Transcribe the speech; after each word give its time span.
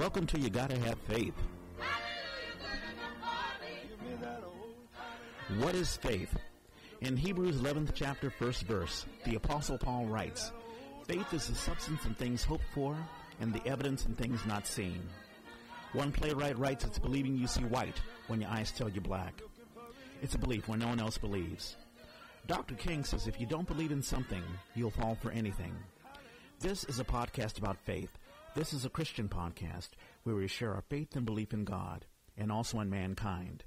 Welcome 0.00 0.26
to 0.28 0.40
You 0.40 0.48
Gotta 0.48 0.78
Have 0.78 0.98
Faith. 1.00 1.34
What 5.58 5.74
is 5.74 5.94
faith? 5.94 6.34
In 7.02 7.18
Hebrews 7.18 7.56
11th 7.56 7.90
chapter, 7.94 8.30
first 8.30 8.62
verse, 8.62 9.04
the 9.26 9.34
Apostle 9.34 9.76
Paul 9.76 10.06
writes, 10.06 10.52
Faith 11.06 11.34
is 11.34 11.48
the 11.48 11.54
substance 11.54 12.06
in 12.06 12.14
things 12.14 12.42
hoped 12.42 12.64
for 12.72 12.96
and 13.40 13.52
the 13.52 13.60
evidence 13.68 14.06
in 14.06 14.14
things 14.14 14.40
not 14.46 14.66
seen. 14.66 15.02
One 15.92 16.12
playwright 16.12 16.56
writes, 16.58 16.86
It's 16.86 16.98
believing 16.98 17.36
you 17.36 17.46
see 17.46 17.64
white 17.64 18.00
when 18.28 18.40
your 18.40 18.48
eyes 18.48 18.72
tell 18.72 18.88
you 18.88 19.02
black. 19.02 19.42
It's 20.22 20.34
a 20.34 20.38
belief 20.38 20.66
when 20.66 20.78
no 20.78 20.88
one 20.88 21.00
else 21.00 21.18
believes. 21.18 21.76
Dr. 22.46 22.74
King 22.74 23.04
says 23.04 23.26
if 23.26 23.38
you 23.38 23.44
don't 23.44 23.68
believe 23.68 23.92
in 23.92 24.00
something, 24.00 24.42
you'll 24.74 24.92
fall 24.92 25.18
for 25.20 25.30
anything. 25.30 25.76
This 26.58 26.84
is 26.84 27.00
a 27.00 27.04
podcast 27.04 27.58
about 27.58 27.76
faith. 27.84 28.16
This 28.52 28.72
is 28.72 28.84
a 28.84 28.90
Christian 28.90 29.28
podcast 29.28 29.90
where 30.24 30.34
we 30.34 30.48
share 30.48 30.74
our 30.74 30.82
faith 30.82 31.14
and 31.14 31.24
belief 31.24 31.52
in 31.52 31.64
God 31.64 32.04
and 32.36 32.50
also 32.50 32.80
in 32.80 32.90
mankind, 32.90 33.62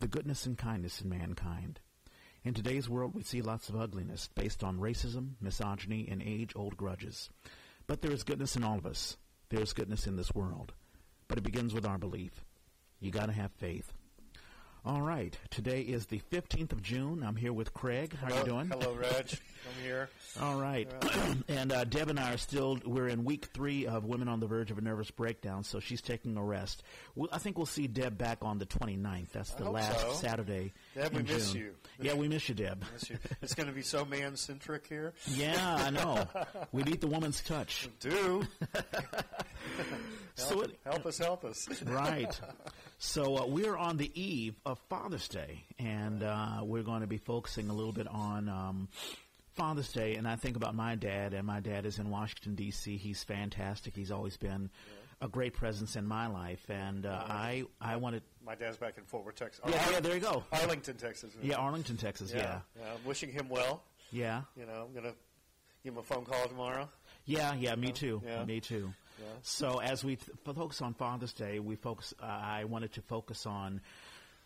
the 0.00 0.08
goodness 0.08 0.44
and 0.44 0.58
kindness 0.58 1.00
in 1.00 1.08
mankind. 1.08 1.78
In 2.42 2.52
today's 2.52 2.88
world, 2.88 3.14
we 3.14 3.22
see 3.22 3.42
lots 3.42 3.68
of 3.68 3.76
ugliness 3.76 4.28
based 4.34 4.64
on 4.64 4.80
racism, 4.80 5.34
misogyny, 5.40 6.08
and 6.10 6.20
age-old 6.20 6.76
grudges. 6.76 7.30
But 7.86 8.02
there 8.02 8.10
is 8.10 8.24
goodness 8.24 8.56
in 8.56 8.64
all 8.64 8.76
of 8.76 8.86
us. 8.86 9.16
There 9.50 9.62
is 9.62 9.72
goodness 9.72 10.08
in 10.08 10.16
this 10.16 10.34
world. 10.34 10.72
But 11.28 11.38
it 11.38 11.44
begins 11.44 11.72
with 11.72 11.86
our 11.86 11.98
belief. 11.98 12.44
You 12.98 13.12
gotta 13.12 13.32
have 13.32 13.52
faith. 13.52 13.92
All 14.86 15.00
right. 15.00 15.34
Today 15.48 15.80
is 15.80 16.04
the 16.06 16.20
15th 16.30 16.72
of 16.72 16.82
June. 16.82 17.24
I'm 17.26 17.36
here 17.36 17.54
with 17.54 17.72
Craig. 17.72 18.14
How 18.20 18.26
Hello, 18.26 18.36
are 18.36 18.44
you 18.44 18.50
doing? 18.52 18.68
Hello, 18.68 18.92
Reg. 18.92 19.30
I'm 19.30 19.82
here. 19.82 20.10
All 20.42 20.60
right. 20.60 20.86
and 21.48 21.72
uh, 21.72 21.84
Deb 21.84 22.10
and 22.10 22.20
I 22.20 22.34
are 22.34 22.36
still, 22.36 22.78
we're 22.84 23.08
in 23.08 23.24
week 23.24 23.46
three 23.54 23.86
of 23.86 24.04
Women 24.04 24.28
on 24.28 24.40
the 24.40 24.46
Verge 24.46 24.70
of 24.70 24.76
a 24.76 24.82
Nervous 24.82 25.10
Breakdown, 25.10 25.64
so 25.64 25.80
she's 25.80 26.02
taking 26.02 26.36
a 26.36 26.44
rest. 26.44 26.82
We'll, 27.14 27.30
I 27.32 27.38
think 27.38 27.56
we'll 27.56 27.64
see 27.64 27.86
Deb 27.86 28.18
back 28.18 28.38
on 28.42 28.58
the 28.58 28.66
29th. 28.66 29.30
That's 29.32 29.54
the 29.54 29.70
last 29.70 30.00
so. 30.00 30.12
Saturday. 30.12 30.74
Deb, 30.94 31.14
we 31.14 31.22
miss 31.22 31.52
June. 31.52 31.62
you. 31.62 31.74
Yeah, 31.98 32.12
we 32.12 32.28
miss 32.28 32.46
you, 32.50 32.54
Deb. 32.54 32.84
Miss 32.92 33.08
you. 33.08 33.16
It's 33.40 33.54
going 33.54 33.68
to 33.68 33.74
be 33.74 33.80
so 33.82 34.04
man 34.04 34.36
centric 34.36 34.86
here. 34.86 35.14
Yeah, 35.28 35.76
I 35.76 35.88
know. 35.88 36.28
we 36.72 36.82
need 36.82 37.00
the 37.00 37.06
woman's 37.06 37.40
touch. 37.40 37.88
Do 38.00 38.46
So 40.36 40.48
help, 40.56 40.64
it, 40.64 40.78
help 40.84 41.06
us, 41.06 41.18
help 41.18 41.44
us. 41.44 41.68
right. 41.86 42.40
So 42.98 43.36
uh, 43.38 43.46
we're 43.46 43.76
on 43.76 43.96
the 43.96 44.10
eve 44.20 44.54
of 44.66 44.78
Father's 44.88 45.28
Day, 45.28 45.64
and 45.78 46.22
uh, 46.22 46.60
we're 46.62 46.82
going 46.82 47.02
to 47.02 47.06
be 47.06 47.18
focusing 47.18 47.68
a 47.70 47.72
little 47.72 47.92
bit 47.92 48.08
on 48.08 48.48
um, 48.48 48.88
Father's 49.54 49.92
Day. 49.92 50.16
And 50.16 50.26
I 50.26 50.34
think 50.36 50.56
about 50.56 50.74
my 50.74 50.96
dad, 50.96 51.34
and 51.34 51.46
my 51.46 51.60
dad 51.60 51.86
is 51.86 51.98
in 52.00 52.10
Washington 52.10 52.56
D.C. 52.56 52.96
He's 52.96 53.22
fantastic. 53.22 53.94
He's 53.94 54.10
always 54.10 54.36
been 54.36 54.70
a 55.20 55.28
great 55.28 55.54
presence 55.54 55.94
in 55.94 56.04
my 56.06 56.26
life, 56.26 56.68
and 56.68 57.06
uh, 57.06 57.22
I 57.28 57.64
I 57.80 57.96
wanted. 57.96 58.22
My 58.44 58.56
dad's 58.56 58.76
back 58.76 58.98
in 58.98 59.04
Fort 59.04 59.24
Worth, 59.24 59.36
Texas. 59.36 59.64
Yeah, 59.68 59.90
yeah, 59.92 60.00
there 60.00 60.14
you 60.14 60.20
go. 60.20 60.42
Arlington, 60.52 60.96
Texas. 60.96 61.32
Yeah, 61.42 61.56
Arlington, 61.56 61.96
Texas. 61.96 62.32
Yeah, 62.34 62.58
yeah. 62.76 62.82
I'm 62.92 63.04
wishing 63.06 63.30
him 63.30 63.48
well. 63.48 63.84
yeah, 64.10 64.42
You 64.56 64.66
know, 64.66 64.84
I'm 64.86 64.92
going 64.92 65.04
to 65.10 65.14
give 65.84 65.92
him 65.94 65.98
a 65.98 66.02
phone 66.02 66.24
call 66.24 66.46
tomorrow. 66.48 66.88
yeah, 67.24 67.54
yeah. 67.54 67.76
Me 67.76 67.92
too. 67.92 68.20
Yeah. 68.26 68.44
Me 68.44 68.60
too. 68.60 68.92
So 69.42 69.78
as 69.78 70.04
we 70.04 70.16
th- 70.16 70.36
focus 70.44 70.80
on 70.82 70.94
Father's 70.94 71.32
Day, 71.32 71.58
we 71.58 71.76
focus. 71.76 72.14
Uh, 72.20 72.26
I 72.26 72.64
wanted 72.64 72.92
to 72.94 73.02
focus 73.02 73.46
on 73.46 73.80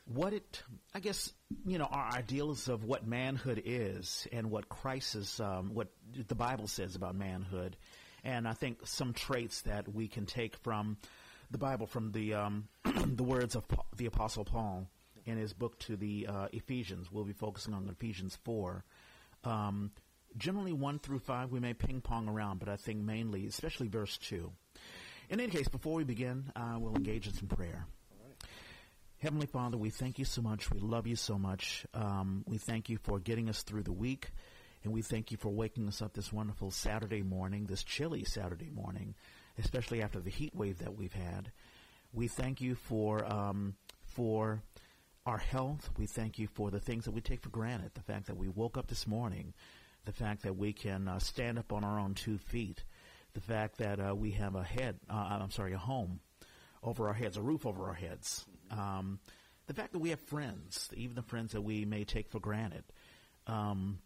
what 0.06 0.32
it. 0.32 0.62
I 0.94 1.00
guess 1.00 1.32
you 1.66 1.78
know 1.78 1.86
our 1.86 2.10
ideals 2.12 2.68
of 2.68 2.84
what 2.84 3.06
manhood 3.06 3.62
is 3.64 4.26
and 4.32 4.50
what 4.50 4.68
Christ 4.68 5.14
is, 5.14 5.40
um, 5.40 5.74
what 5.74 5.88
the 6.26 6.34
Bible 6.34 6.66
says 6.66 6.96
about 6.96 7.14
manhood, 7.14 7.76
and 8.24 8.48
I 8.48 8.52
think 8.52 8.78
some 8.84 9.12
traits 9.12 9.62
that 9.62 9.92
we 9.92 10.08
can 10.08 10.26
take 10.26 10.56
from 10.56 10.96
the 11.50 11.58
Bible, 11.58 11.86
from 11.86 12.12
the 12.12 12.34
um, 12.34 12.68
the 12.84 13.24
words 13.24 13.56
of 13.56 13.64
the 13.96 14.06
Apostle 14.06 14.44
Paul 14.44 14.88
in 15.26 15.36
his 15.36 15.52
book 15.52 15.78
to 15.80 15.96
the 15.96 16.26
uh, 16.28 16.48
Ephesians. 16.52 17.10
We'll 17.12 17.24
be 17.24 17.32
focusing 17.32 17.74
on 17.74 17.88
Ephesians 17.88 18.38
four. 18.44 18.84
Um, 19.44 19.92
generally, 20.36 20.72
one 20.72 20.98
through 20.98 21.20
five, 21.20 21.50
we 21.50 21.60
may 21.60 21.74
ping 21.74 22.00
pong 22.00 22.28
around, 22.28 22.58
but 22.58 22.68
I 22.68 22.76
think 22.76 23.00
mainly, 23.00 23.46
especially 23.46 23.88
verse 23.88 24.18
two. 24.18 24.52
In 25.30 25.40
any 25.40 25.50
case, 25.50 25.68
before 25.68 25.94
we 25.94 26.04
begin, 26.04 26.50
uh, 26.56 26.76
we'll 26.78 26.96
engage 26.96 27.26
in 27.26 27.34
some 27.34 27.48
prayer. 27.48 27.86
Heavenly 29.18 29.46
Father, 29.46 29.76
we 29.76 29.90
thank 29.90 30.18
you 30.18 30.24
so 30.24 30.40
much. 30.40 30.70
We 30.70 30.78
love 30.78 31.06
you 31.06 31.16
so 31.16 31.38
much. 31.38 31.84
Um, 31.92 32.44
we 32.46 32.56
thank 32.56 32.88
you 32.88 32.98
for 32.98 33.18
getting 33.18 33.48
us 33.48 33.62
through 33.62 33.82
the 33.82 33.92
week, 33.92 34.30
and 34.84 34.92
we 34.92 35.02
thank 35.02 35.32
you 35.32 35.36
for 35.36 35.48
waking 35.48 35.88
us 35.88 36.00
up 36.00 36.12
this 36.14 36.32
wonderful 36.32 36.70
Saturday 36.70 37.22
morning, 37.22 37.66
this 37.66 37.82
chilly 37.82 38.22
Saturday 38.22 38.70
morning, 38.70 39.16
especially 39.58 40.02
after 40.02 40.20
the 40.20 40.30
heat 40.30 40.54
wave 40.54 40.78
that 40.78 40.96
we've 40.96 41.12
had. 41.12 41.50
We 42.12 42.28
thank 42.28 42.60
you 42.60 42.76
for 42.76 43.24
um, 43.26 43.74
for 44.04 44.62
our 45.26 45.38
health. 45.38 45.90
We 45.98 46.06
thank 46.06 46.38
you 46.38 46.46
for 46.46 46.70
the 46.70 46.80
things 46.80 47.04
that 47.04 47.10
we 47.10 47.20
take 47.20 47.42
for 47.42 47.50
granted. 47.50 47.90
The 47.94 48.00
fact 48.00 48.28
that 48.28 48.36
we 48.36 48.48
woke 48.48 48.78
up 48.78 48.86
this 48.86 49.06
morning, 49.06 49.52
the 50.04 50.12
fact 50.12 50.42
that 50.42 50.56
we 50.56 50.72
can 50.72 51.08
uh, 51.08 51.18
stand 51.18 51.58
up 51.58 51.72
on 51.72 51.84
our 51.84 51.98
own 51.98 52.14
two 52.14 52.38
feet, 52.38 52.84
the 53.34 53.40
fact 53.40 53.78
that 53.78 54.00
uh, 54.00 54.14
we 54.14 54.32
have 54.32 54.54
a 54.54 54.62
head. 54.62 54.98
Uh, 55.08 55.38
I'm 55.42 55.50
sorry, 55.50 55.72
a 55.74 55.78
home 55.78 56.20
over 56.82 57.08
our 57.08 57.14
heads, 57.14 57.36
a 57.36 57.42
roof 57.42 57.66
over 57.66 57.86
our 57.86 57.94
heads. 57.94 58.46
Um, 58.70 59.18
the 59.66 59.74
fact 59.74 59.92
that 59.92 59.98
we 59.98 60.10
have 60.10 60.20
friends, 60.20 60.88
even 60.96 61.14
the 61.14 61.22
friends 61.22 61.52
that 61.52 61.60
we 61.60 61.84
may 61.84 62.04
take 62.04 62.30
for 62.30 62.40
granted. 62.40 62.84
Um, 63.46 63.98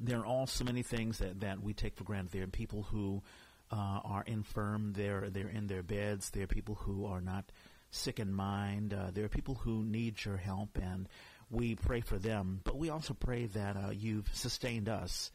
there 0.00 0.20
are 0.20 0.26
all 0.26 0.46
so 0.46 0.64
many 0.64 0.82
things 0.82 1.18
that, 1.18 1.40
that 1.40 1.62
we 1.62 1.74
take 1.74 1.96
for 1.96 2.04
granted. 2.04 2.32
There 2.32 2.44
are 2.44 2.48
people 2.48 2.82
who 2.82 3.22
uh, 3.70 4.00
are 4.04 4.24
infirm. 4.26 4.92
They're 4.92 5.30
they're 5.30 5.48
in 5.48 5.66
their 5.66 5.82
beds. 5.82 6.30
There 6.30 6.44
are 6.44 6.48
people 6.48 6.74
who 6.74 7.06
are 7.06 7.20
not 7.20 7.50
sick 7.90 8.18
in 8.18 8.32
mind. 8.32 8.94
Uh, 8.94 9.10
there 9.12 9.24
are 9.24 9.28
people 9.28 9.54
who 9.54 9.84
need 9.84 10.24
your 10.24 10.36
help, 10.36 10.78
and 10.80 11.08
we 11.50 11.74
pray 11.74 12.00
for 12.00 12.18
them. 12.18 12.60
But 12.64 12.76
we 12.76 12.90
also 12.90 13.14
pray 13.14 13.46
that 13.46 13.76
uh, 13.76 13.90
you've 13.90 14.28
sustained 14.34 14.88
us, 14.88 15.30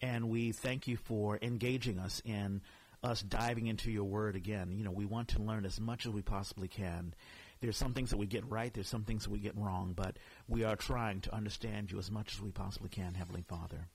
and 0.00 0.28
we 0.28 0.52
thank 0.52 0.86
you 0.86 0.96
for 0.96 1.38
engaging 1.42 1.98
us 1.98 2.22
in 2.24 2.62
us 3.02 3.22
diving 3.22 3.66
into 3.66 3.90
your 3.90 4.04
word 4.04 4.36
again. 4.36 4.72
You 4.72 4.84
know, 4.84 4.90
we 4.90 5.04
want 5.04 5.28
to 5.28 5.42
learn 5.42 5.64
as 5.64 5.80
much 5.80 6.06
as 6.06 6.12
we 6.12 6.22
possibly 6.22 6.68
can. 6.68 7.14
There's 7.60 7.76
some 7.76 7.92
things 7.92 8.10
that 8.10 8.16
we 8.16 8.26
get 8.26 8.48
right, 8.48 8.72
there's 8.72 8.88
some 8.88 9.04
things 9.04 9.24
that 9.24 9.30
we 9.30 9.40
get 9.40 9.56
wrong, 9.56 9.92
but 9.96 10.16
we 10.46 10.64
are 10.64 10.76
trying 10.76 11.20
to 11.22 11.34
understand 11.34 11.90
you 11.90 11.98
as 11.98 12.10
much 12.10 12.34
as 12.34 12.40
we 12.40 12.50
possibly 12.50 12.88
can, 12.88 13.14
Heavenly 13.14 13.42
Father. 13.42 13.88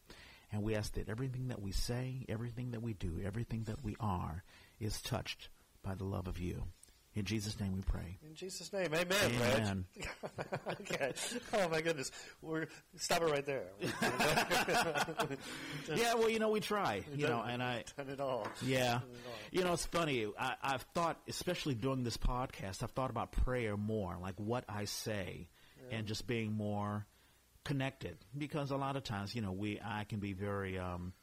And 0.51 0.63
we 0.63 0.75
ask 0.75 0.93
that 0.93 1.09
everything 1.09 1.47
that 1.47 1.61
we 1.61 1.71
say, 1.71 2.25
everything 2.29 2.71
that 2.71 2.81
we 2.81 2.93
do, 2.93 3.21
everything 3.25 3.63
that 3.63 3.83
we 3.83 3.95
are 3.99 4.43
is 4.79 5.01
touched 5.01 5.49
by 5.81 5.95
the 5.95 6.03
love 6.03 6.27
of 6.27 6.39
you. 6.39 6.63
In 7.15 7.25
Jesus' 7.25 7.59
name 7.59 7.73
we 7.73 7.81
pray. 7.81 8.17
In 8.27 8.33
Jesus' 8.33 8.73
name, 8.73 8.91
amen, 8.93 9.05
Amen. 9.23 9.85
Okay. 10.81 11.13
Oh, 11.53 11.69
my 11.69 11.81
goodness. 11.81 12.11
We're, 12.41 12.65
stop 12.97 13.21
it 13.21 13.25
right 13.29 13.45
there. 13.45 13.65
Yeah, 15.95 16.15
well, 16.15 16.29
you 16.29 16.39
know, 16.39 16.49
we 16.49 16.59
try, 16.59 17.03
you 17.15 17.27
know, 17.27 17.43
and 17.47 17.61
I, 17.61 17.83
Done 17.97 18.09
it 18.09 18.19
all. 18.19 18.47
Yeah. 18.61 18.99
You 19.51 19.63
know, 19.63 19.73
it's 19.73 19.85
funny. 19.85 20.27
I, 20.39 20.53
I've 20.61 20.81
thought, 20.95 21.19
especially 21.27 21.75
during 21.75 22.03
this 22.03 22.17
podcast, 22.17 22.81
I've 22.81 22.91
thought 22.91 23.09
about 23.09 23.31
prayer 23.31 23.77
more, 23.77 24.17
like 24.21 24.35
what 24.37 24.63
I 24.67 24.85
say, 24.85 25.47
and 25.91 26.07
just 26.07 26.25
being 26.25 26.53
more 26.53 27.05
connected. 27.63 28.17
Because 28.37 28.71
a 28.71 28.77
lot 28.77 28.95
of 28.95 29.03
times, 29.03 29.35
you 29.35 29.41
know, 29.41 29.51
we 29.51 29.79
I 29.83 30.05
can 30.05 30.19
be 30.19 30.33
very. 30.33 30.79
Um, 30.79 31.13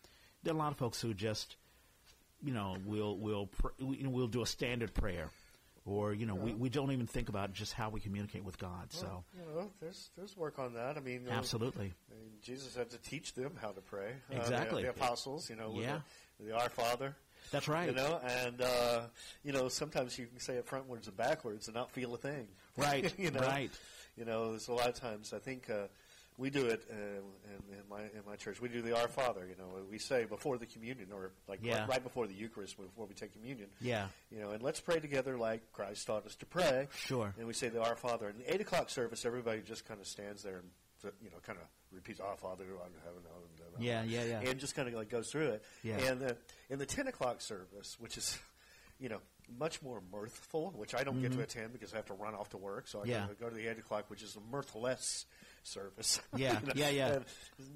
there 0.42 0.52
are 0.52 0.56
a 0.56 0.58
lot 0.58 0.72
of 0.72 0.78
folks 0.78 1.00
who 1.00 1.14
just, 1.14 1.56
you 2.43 2.52
know, 2.52 2.76
will 2.84 3.19
will 3.19 3.46
pr- 3.46 3.69
we, 3.81 3.98
you 3.98 4.04
know, 4.04 4.10
we'll 4.10 4.28
do 4.28 4.43
a 4.43 4.46
standard 4.46 4.94
prayer, 4.94 5.31
or 5.87 6.12
you 6.12 6.27
know, 6.27 6.35
we, 6.35 6.53
we 6.53 6.69
don't 6.69 6.93
even 6.93 7.06
think 7.06 7.29
about 7.29 7.53
just 7.53 7.73
how 7.73 7.88
we 7.91 8.00
communicate 8.00 8.44
with 8.44 8.59
God. 8.59 8.93
So, 8.93 9.25
You 9.35 9.41
know, 9.55 9.71
there's 9.81 10.11
there's 10.17 10.37
work 10.37 10.59
on 10.59 10.75
that. 10.75 10.97
I 10.97 11.00
mean, 11.00 11.27
absolutely, 11.31 11.93
I 12.11 12.15
mean, 12.15 12.31
Jesus 12.43 12.75
had 12.77 12.91
to 12.91 12.99
teach 12.99 13.35
them 13.35 13.53
how 13.61 13.71
to 13.71 13.81
pray. 13.81 14.12
Uh, 14.31 14.35
the- 14.35 14.41
Exactly. 14.41 14.82
the, 14.82 14.91
apostles, 14.91 15.49
you 15.50 15.56
know, 15.56 15.73
Yeah. 15.75 16.00
the, 16.38 16.47
the 16.47 16.53
Our 16.56 16.69
Father. 16.69 17.17
that's 17.50 17.69
right. 17.69 17.88
You 17.88 17.94
know, 17.94 18.21
and 18.25 18.61
uh, 18.61 19.00
you 19.43 19.53
know, 19.53 19.69
sometimes 19.69 20.19
you 20.19 20.27
can 20.27 20.38
say 20.41 20.55
it 20.55 20.67
frontwards 20.67 21.06
and 21.09 21.17
backwards 21.17 21.67
and 21.69 21.75
not 21.75 21.91
feel 21.91 22.15
a 22.15 22.19
thing. 22.19 22.47
Right, 22.77 23.12
you 23.19 23.31
know, 23.31 23.41
right. 23.41 23.71
You 24.17 24.25
know, 24.27 24.50
there's 24.50 24.69
a 24.69 24.73
lot 24.73 24.88
of 24.88 24.94
times 24.94 25.32
I 25.32 25.38
think 25.38 25.71
uh, 25.71 25.87
we 26.40 26.50
do 26.50 26.66
it 26.66 26.82
uh, 26.90 26.94
in, 26.94 27.76
in 27.78 27.82
my 27.88 28.00
in 28.00 28.22
my 28.26 28.37
church. 28.37 28.60
We 28.60 28.69
do 28.69 28.82
the 28.82 28.96
Our 28.96 29.08
Father. 29.08 29.46
You 29.48 29.56
know, 29.56 29.69
we 29.90 29.98
say 29.98 30.25
before 30.25 30.56
the 30.58 30.66
communion 30.66 31.08
or 31.12 31.32
like 31.48 31.60
Yeah. 31.62 31.81
right, 31.81 31.88
right 31.88 32.02
before 32.02 32.26
the 32.26 32.34
Eucharist, 32.34 32.76
before 32.76 33.06
we 33.06 33.14
take 33.14 33.32
communion. 33.32 33.69
Yeah, 33.81 34.06
You 34.31 34.40
know, 34.40 34.50
and 34.50 34.62
let's 34.62 34.81
pray 34.81 34.98
together 35.00 35.37
like 35.37 35.70
Christ 35.72 36.06
taught 36.06 36.25
us 36.26 36.34
to 36.37 36.46
pray. 36.46 36.88
sure. 36.96 37.34
And 37.38 37.46
we 37.46 37.52
say 37.52 37.69
the 37.69 37.82
Our 37.82 37.96
Father. 37.96 38.28
In 38.31 38.38
the 38.38 38.52
eight 38.54 38.60
o'clock 38.60 38.90
service, 38.90 39.25
everybody 39.25 39.60
just 39.60 39.87
kind 39.87 40.00
of 40.00 40.06
stands 40.06 40.42
there 40.42 40.56
and 40.58 41.12
you 41.22 41.31
know 41.31 41.37
kind 41.46 41.58
of 41.58 41.66
repeats 41.92 42.20
Our 42.20 42.37
Father 42.37 42.64
who 42.64 42.75
art 42.78 42.90
in 42.94 43.00
heaven. 43.04 43.22
hallowed 43.28 43.56
be 43.56 43.62
thy. 43.76 43.82
Yeah, 43.84 44.02
yeah, 44.25 44.40
yeah. 44.43 44.50
and 44.50 44.58
just 44.58 44.75
kind 44.75 44.88
of 44.88 44.94
like 44.94 45.10
goes 45.10 45.31
through 45.31 45.48
it. 45.48 45.62
Yeah. 45.82 45.98
And 45.98 46.22
uh, 46.22 46.32
in 46.70 46.78
the 46.78 46.86
ten 46.86 47.06
o'clock 47.06 47.40
service, 47.40 47.96
which 47.98 48.16
is, 48.16 48.38
you 48.98 49.08
know, 49.08 49.19
much 49.58 49.82
more 49.82 50.00
mirthful, 50.12 50.72
which 50.76 50.94
I 50.94 51.02
don't 51.02 51.20
get 51.20 51.32
to 51.32 51.40
attend 51.40 51.72
because 51.72 51.93
I 51.93 51.96
have 51.96 52.06
to 52.06 52.14
run 52.14 52.34
off 52.34 52.50
to 52.50 52.56
work. 52.56 52.86
So 52.86 52.98
I 53.00 53.02
Mm-hmm. 53.02 53.10
Yeah. 53.10 53.26
go, 53.40 53.46
go 53.46 53.48
to 53.48 53.54
the 53.56 53.66
eight 53.69 53.78
o'clock, 53.78 54.04
which 54.08 54.22
is 54.22 54.36
a 54.36 54.40
mirthless 54.54 55.25
service. 55.62 56.20
Yeah, 56.36 56.58
You 56.60 56.66
know, 56.66 56.72
yeah, 56.76 56.88
yeah. 56.90 57.08
And 57.12 57.24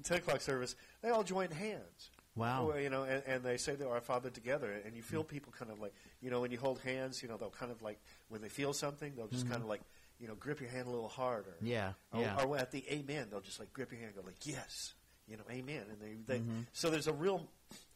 ten 0.03 0.17
o'clock 0.17 0.41
service, 0.41 0.75
they 1.01 1.09
all 1.09 1.23
join 1.23 1.51
hands. 1.51 2.09
Wow. 2.35 2.73
You 2.75 2.89
know, 2.89 3.03
and, 3.03 3.23
and 3.27 3.43
they 3.43 3.55
say 3.57 3.75
they're 3.75 3.89
our 3.89 4.01
Father 4.01 4.29
together, 4.29 4.69
and 4.85 4.93
you 4.95 5.01
feel 5.01 5.23
people 5.23 5.53
kind 5.57 5.71
of 5.71 5.79
like, 5.79 5.93
you 6.21 6.29
know, 6.29 6.41
when 6.41 6.51
you 6.51 6.57
hold 6.57 6.79
hands, 6.81 7.23
you 7.23 7.29
know, 7.29 7.37
they'll 7.37 7.49
kind 7.49 7.71
of 7.71 7.81
like 7.81 7.97
when 8.27 8.41
they 8.41 8.49
feel 8.49 8.73
something, 8.73 9.13
they'll 9.15 9.27
just 9.29 9.49
kind 9.49 9.61
of 9.61 9.69
like, 9.69 9.81
you 10.19 10.27
know, 10.27 10.35
grip 10.35 10.59
your 10.59 10.69
hand 10.69 10.87
a 10.87 10.89
little 10.91 11.07
harder. 11.07 11.55
Mm-hmm. 11.57 11.67
Yeah, 11.67 11.91
Or, 12.11 12.21
yeah. 12.21 12.43
or 12.43 12.57
at 12.57 12.71
the 12.71 12.83
Amen, 12.91 13.27
they'll 13.31 13.39
just 13.39 13.59
like 13.59 13.71
grip 13.71 13.91
your 13.91 13.99
hand, 14.01 14.11
and 14.15 14.21
go 14.21 14.27
like, 14.27 14.45
yes, 14.45 14.93
you 15.29 15.37
know, 15.37 15.43
Amen, 15.49 15.83
and 15.89 16.01
they, 16.01 16.17
they 16.33 16.39
Mm-hmm. 16.39 16.59
so 16.73 16.89
there's 16.89 17.07
a 17.07 17.13
real, 17.13 17.47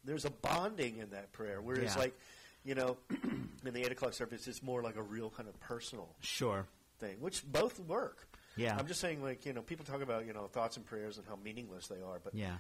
there's 0.06 0.24
a 0.24 0.30
bonding 0.30 0.98
in 1.00 1.10
that 1.10 1.34
prayer. 1.34 1.60
Whereas 1.62 1.96
Yeah. 1.96 2.02
like, 2.02 2.18
you 2.64 2.76
know, 2.76 2.96
in 3.66 3.74
the 3.74 3.82
eight 3.86 3.92
o'clock 3.92 4.14
service, 4.14 4.48
it's 4.48 4.64
more 4.64 4.82
like 4.82 4.96
a 4.96 5.02
real 5.04 5.30
kind 5.30 5.50
of 5.50 5.60
personal 5.60 6.16
Sure. 6.22 6.66
thing, 7.00 7.18
which 7.20 7.44
both 7.52 7.78
work. 7.82 8.26
Yeah. 8.56 8.76
I'm 8.78 8.88
just 8.88 9.00
saying, 9.00 9.22
like, 9.24 9.46
you 9.46 9.54
know, 9.54 9.62
people 9.62 9.86
talk 9.86 10.02
about, 10.02 10.26
you 10.26 10.34
know, 10.34 10.48
thoughts 10.48 10.78
and 10.78 10.86
prayers 10.86 11.18
and 11.18 11.26
how 11.28 11.38
meaningless 11.44 11.88
they 11.88 12.02
are, 12.02 12.20
but 12.24 12.34
Yeah. 12.36 12.58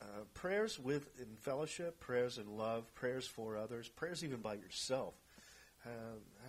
uh, 0.00 0.04
prayers 0.34 0.78
with 0.78 1.08
in 1.20 1.36
fellowship, 1.36 2.00
prayers 2.00 2.38
in 2.38 2.56
love, 2.56 2.92
prayers 2.94 3.26
for 3.26 3.56
others, 3.56 3.88
prayers 3.88 4.24
even 4.24 4.40
by 4.40 4.54
yourself 4.54 5.14
have, 5.84 5.92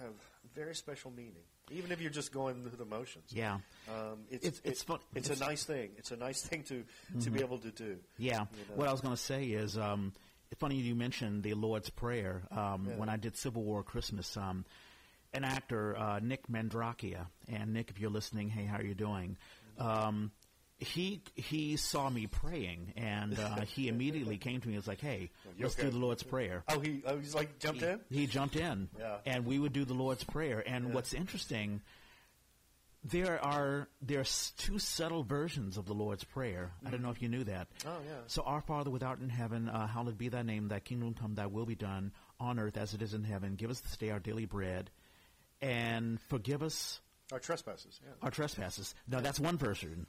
have 0.02 0.14
very 0.56 0.76
special 0.76 1.12
meaning. 1.12 1.44
Even 1.70 1.92
if 1.92 2.00
you're 2.00 2.10
just 2.12 2.32
going 2.32 2.62
through 2.64 2.78
the 2.78 2.86
motions. 2.86 3.26
Yeah. 3.30 3.56
Um, 3.90 4.20
it's, 4.32 4.46
It's- 4.46 4.62
it's 4.64 4.84
it- 4.84 5.00
it's 5.16 5.28
it's- 5.30 5.42
a 5.42 5.46
nice 5.46 5.66
thing. 5.66 5.92
It's 5.98 6.12
a 6.12 6.16
nice 6.18 6.42
thing 6.42 6.64
to, 6.64 6.86
to 7.24 7.30
be 7.30 7.42
able 7.42 7.58
to 7.60 7.72
do. 7.72 7.98
Yeah. 8.18 8.46
You 8.54 8.58
know? 8.70 8.76
What 8.76 8.88
I 8.88 8.92
was 8.94 9.02
going 9.02 9.14
to 9.16 9.22
say 9.22 9.44
is, 9.48 9.78
um, 9.78 10.14
it's 10.50 10.60
funny 10.62 10.76
you 10.78 10.96
mentioned 10.96 11.44
the 11.44 11.56
Lord's 11.56 11.90
Prayer. 11.90 12.44
Um, 12.52 12.88
Yeah. 12.90 12.96
When 12.96 13.10
I 13.10 13.18
did 13.18 13.36
Civil 13.36 13.64
War 13.64 13.84
Christmas, 13.84 14.38
um, 14.38 14.64
an 15.34 15.44
actor, 15.44 15.98
uh, 15.98 16.20
Nick 16.20 16.48
Mandrakia, 16.48 17.28
and 17.48 17.74
Nick, 17.74 17.90
if 17.90 18.00
you're 18.00 18.10
listening, 18.10 18.50
hey, 18.50 18.66
how 18.66 18.78
are 18.78 18.84
you 18.84 18.96
doing? 18.96 19.38
Um, 19.78 20.32
he 20.80 21.22
he 21.36 21.76
saw 21.78 22.08
me 22.10 22.28
praying, 22.28 22.94
and 22.98 23.38
uh, 23.40 23.62
he 23.62 23.88
immediately 23.90 24.38
came 24.38 24.62
to 24.62 24.68
me 24.68 24.76
and 24.76 24.80
was 24.84 24.88
like, 24.88 25.02
"Hey, 25.02 25.32
let's 25.60 25.74
okay? 25.76 25.84
do 25.88 25.90
the 25.92 25.98
Lord's 25.98 26.22
Prayer." 26.24 26.64
Oh, 26.70 26.80
he 26.80 27.02
oh, 27.06 27.18
he's 27.18 27.34
like 27.34 27.58
jumped 27.60 27.82
in? 27.82 28.00
He 28.12 28.28
jumped 28.28 28.56
in, 28.56 28.88
Yeah. 28.98 29.18
and 29.26 29.46
we 29.46 29.58
would 29.58 29.74
do 29.74 29.86
the 29.86 29.96
Lord's 29.96 30.24
Prayer. 30.24 30.64
And 30.68 30.88
Yeah. 30.90 30.94
what's 30.94 31.14
interesting, 31.16 31.82
there 33.04 33.44
are 33.44 33.88
there's 34.02 34.52
two 34.58 34.78
subtle 34.80 35.24
versions 35.24 35.78
of 35.78 35.86
the 35.86 35.94
Lord's 35.94 36.24
Prayer. 36.24 36.72
I 36.86 36.90
don't 36.92 37.02
know 37.02 37.10
if 37.12 37.22
you 37.22 37.30
knew 37.30 37.44
that. 37.46 37.68
Oh, 37.86 37.98
yeah. 38.06 38.16
So, 38.28 38.44
Our 38.44 38.62
Father, 38.62 38.90
without 38.92 39.20
in 39.20 39.30
heaven, 39.30 39.70
uh, 39.70 39.88
hallowed 39.88 40.18
be 40.18 40.30
Thy 40.30 40.42
name. 40.44 40.68
Thy 40.68 40.80
kingdom 40.80 41.14
come. 41.14 41.36
Thy 41.36 41.46
will 41.48 41.66
be 41.66 41.76
done 41.76 42.12
on 42.40 42.60
earth 42.60 42.78
as 42.78 42.94
it 42.94 43.02
is 43.02 43.14
in 43.14 43.24
heaven. 43.24 43.56
Give 43.56 43.70
us 43.72 43.80
this 43.80 43.98
day 43.98 44.10
our 44.12 44.20
daily 44.20 44.46
bread, 44.46 44.92
and 45.62 46.20
forgive 46.30 46.62
us 46.64 47.00
Our 47.32 47.40
trespasses, 47.40 48.00
yeah. 48.04 48.12
our 48.22 48.32
trespasses. 48.32 48.94
Now, 49.08 49.20
that's 49.22 49.40
one 49.40 49.58
version. 49.58 50.08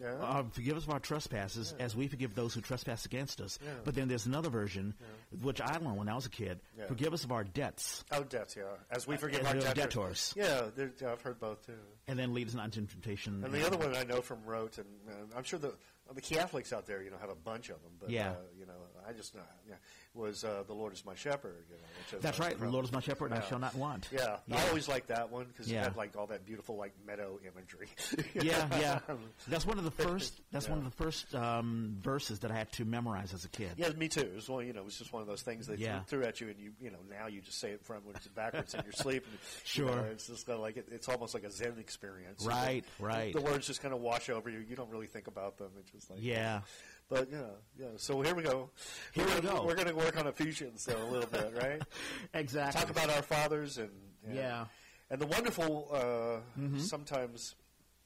Yeah. 0.00 0.14
Uh, 0.14 0.44
forgive 0.52 0.76
us 0.78 0.84
of 0.84 0.90
our 0.90 1.00
trespasses 1.00 1.74
as 1.78 1.94
we 1.94 2.06
forgive 2.06 2.34
those 2.34 2.54
who 2.54 2.60
trespass 2.62 3.04
against 3.04 3.40
us. 3.40 3.58
Yeah. 3.62 3.72
But 3.84 3.94
then 3.94 4.08
there's 4.08 4.24
another 4.24 4.48
version, 4.48 4.94
which 5.42 5.60
I 5.60 5.76
learned 5.78 5.96
when 5.98 6.08
I 6.08 6.14
was 6.14 6.24
a 6.26 6.30
kid. 6.30 6.60
Yeah. 6.78 6.86
Forgive 6.86 7.12
us 7.12 7.24
of 7.24 7.32
our 7.32 7.44
debts. 7.44 8.04
oh, 8.12 8.22
debts, 8.22 8.56
yeah. 8.56 8.62
As 8.90 9.06
we 9.06 9.16
forgive 9.16 9.40
as 9.40 9.46
our 9.48 9.54
debtors. 9.74 9.74
debtors. 9.74 10.34
Yeah, 10.36 10.62
yeah, 11.02 11.12
I've 11.12 11.20
heard 11.20 11.38
both, 11.40 11.66
too. 11.66 11.72
and 12.06 12.18
then 12.18 12.32
lead 12.32 12.48
us 12.48 12.54
not 12.54 12.66
into 12.76 12.86
temptation. 12.86 13.42
And 13.44 13.52
the 13.52 13.66
other 13.66 13.76
one 13.76 13.94
I 13.94 14.04
know 14.04 14.22
from 14.22 14.38
Rote, 14.46 14.78
and 14.78 14.86
uh, 15.08 15.36
I'm 15.36 15.44
sure 15.44 15.58
the 15.58 15.74
the 16.14 16.20
Catholics 16.20 16.72
out 16.72 16.86
there, 16.86 17.02
you 17.02 17.10
know, 17.10 17.18
have 17.20 17.30
a 17.30 17.34
bunch 17.36 17.68
of 17.68 17.80
them. 17.82 17.92
But 18.00 18.10
Yeah. 18.10 18.30
uh, 18.30 18.34
you 18.58 18.66
know, 18.66 18.72
I 19.06 19.12
just 19.12 19.36
uh, 19.36 19.40
yeah, 19.68 19.74
was 20.14 20.42
uh, 20.44 20.64
the 20.66 20.72
Lord 20.72 20.92
is 20.92 21.04
my 21.06 21.14
shepherd. 21.14 21.64
You 21.70 21.76
know, 21.76 22.18
That's 22.20 22.38
right. 22.40 22.52
The 22.54 22.58
from- 22.58 22.72
Lord 22.72 22.84
is 22.84 22.92
my 22.92 22.98
shepherd, 23.00 23.30
and 23.32 23.40
I 23.42 23.46
shall 23.46 23.60
not 23.60 23.74
want. 23.76 24.08
Yeah, 24.10 24.38
Yeah. 24.48 24.56
I 24.58 24.68
always 24.68 24.88
liked 24.88 25.08
that 25.08 25.30
one 25.30 25.44
because 25.46 25.70
Yeah. 25.70 25.82
it 25.82 25.84
had 25.84 25.96
like 25.96 26.16
all 26.16 26.26
that 26.28 26.44
beautiful 26.44 26.76
like 26.76 26.92
meadow 27.06 27.38
imagery. 27.46 27.88
yeah, 28.34 28.66
yeah. 28.80 28.98
That's 29.48 29.64
one 29.64 29.78
of 29.78 29.84
the 29.84 29.90
first. 29.92 30.40
That's 30.50 30.68
one 30.68 30.78
of 30.78 30.84
the 30.84 30.90
first 30.90 31.32
um, 31.34 31.96
verses 32.02 32.40
that 32.40 32.50
I 32.50 32.54
had 32.54 32.72
to 32.72 32.84
memorize 32.84 33.32
as 33.32 33.44
a 33.44 33.48
kid. 33.48 33.70
Yeah, 33.76 33.90
me 33.90 34.08
too. 34.08 34.20
It 34.20 34.34
was 34.34 34.48
one, 34.48 34.66
you 34.66 34.72
know, 34.72 34.80
it 34.80 34.84
was 34.84 34.98
just 34.98 35.12
one 35.12 35.22
of 35.22 35.28
those 35.28 35.42
things 35.42 35.66
they 35.68 35.76
Yeah. 35.76 36.00
threw, 36.00 36.20
threw 36.20 36.28
at 36.28 36.40
you, 36.40 36.48
and 36.48 36.58
you, 36.58 36.72
you 36.80 36.90
know, 36.90 36.98
now 37.08 37.28
you 37.28 37.40
just 37.40 37.60
say 37.60 37.70
it 37.70 37.86
frontwards 37.86 38.26
and 38.26 38.34
backwards 38.34 38.74
in 38.74 38.82
your 38.82 38.92
sleep. 38.94 39.24
And, 39.30 39.38
Sure. 39.64 39.88
you 39.90 39.94
know, 39.94 40.02
it's 40.10 40.26
just 40.26 40.44
kind 40.46 40.56
of 40.56 40.62
like 40.62 40.76
it, 40.76 40.88
it's 40.90 41.08
almost 41.08 41.34
like 41.34 41.44
a 41.44 41.50
Zen 41.50 41.76
experience. 41.78 42.44
Right, 42.44 42.84
The- 42.98 43.04
right. 43.04 43.32
The 43.32 43.40
words 43.40 43.66
just 43.68 43.80
kind 43.80 43.94
of 43.94 44.00
wash 44.00 44.28
over 44.28 44.50
you. 44.50 44.58
You 44.58 44.74
don't 44.74 44.90
really 44.90 45.06
think 45.06 45.28
about 45.28 45.56
them. 45.56 45.70
It's 45.78 45.90
just 45.92 46.10
like 46.10 46.18
Yeah. 46.20 46.62
But 47.08 47.28
yeah, 47.32 47.38
yeah. 47.76 47.86
So 47.96 48.20
here 48.22 48.36
we 48.36 48.44
go. 48.44 48.70
Here 49.12 49.24
we're 49.26 49.34
we 49.34 49.40
gonna, 49.40 49.54
go. 49.58 49.64
We're 49.66 49.74
going 49.74 49.88
to 49.88 49.94
work 50.00 50.16
on 50.18 50.26
Ephesians 50.26 50.84
though 50.84 51.02
a 51.02 51.10
little 51.10 51.28
bit, 51.30 51.52
right? 51.60 51.82
Exactly. 52.34 52.80
Talk 52.80 52.90
about 52.90 53.10
our 53.10 53.22
fathers 53.22 53.78
and, 53.78 53.90
and 54.26 54.34
Yeah. 54.36 54.66
and 55.10 55.20
the 55.20 55.26
wonderful, 55.26 55.88
uh, 55.92 56.60
Mm-hmm. 56.60 56.78
sometimes 56.80 57.54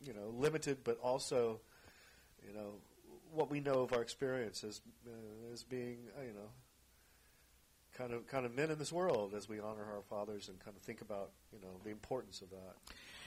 you 0.05 0.13
know, 0.13 0.29
limited, 0.37 0.79
but 0.85 0.99
also 1.03 1.61
you 2.47 2.53
know 2.53 2.75
what 3.33 3.51
we 3.51 3.59
know 3.61 3.81
of 3.83 3.93
our 3.93 4.03
experience 4.03 4.63
as 4.65 4.81
uh, 5.07 5.53
as 5.53 5.65
being 5.65 5.99
uh, 6.19 6.23
you 6.23 6.33
know 6.35 6.51
kind 7.97 8.13
of 8.13 8.27
kind 8.27 8.45
of 8.45 8.55
men 8.55 8.71
in 8.71 8.79
this 8.79 8.93
world 8.93 9.35
as 9.35 9.49
we 9.49 9.61
honor 9.61 9.85
our 9.95 10.03
fathers 10.11 10.49
and 10.49 10.59
kind 10.65 10.77
of 10.77 10.83
think 10.83 11.01
about 11.01 11.31
you 11.53 11.61
know 11.61 11.69
the 11.85 11.91
importance 11.91 12.43
of 12.43 12.51
that. 12.51 12.75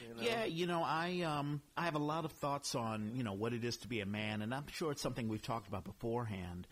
You 0.07 0.13
know? 0.15 0.21
Yeah, 0.21 0.43
you 0.45 0.67
know, 0.67 0.83
I 0.83 1.21
um, 1.21 1.61
I 1.75 1.85
have 1.85 1.95
a 1.95 1.99
lot 1.99 2.25
of 2.25 2.31
thoughts 2.33 2.75
on 2.75 3.11
you 3.15 3.23
know 3.23 3.33
what 3.33 3.53
it 3.53 3.63
is 3.63 3.77
to 3.77 3.87
be 3.87 4.01
a 4.01 4.05
man, 4.05 4.41
and 4.41 4.53
I'm 4.53 4.67
sure 4.67 4.91
it's 4.91 5.01
something 5.01 5.27
we've 5.29 5.41
talked 5.41 5.67
about 5.67 5.83
beforehand, 5.85 6.67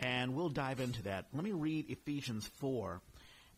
and 0.00 0.34
we'll 0.34 0.48
dive 0.48 0.80
into 0.80 1.02
that. 1.04 1.26
Let 1.32 1.44
me 1.44 1.52
read 1.52 1.90
Ephesians 1.90 2.46
four, 2.54 3.00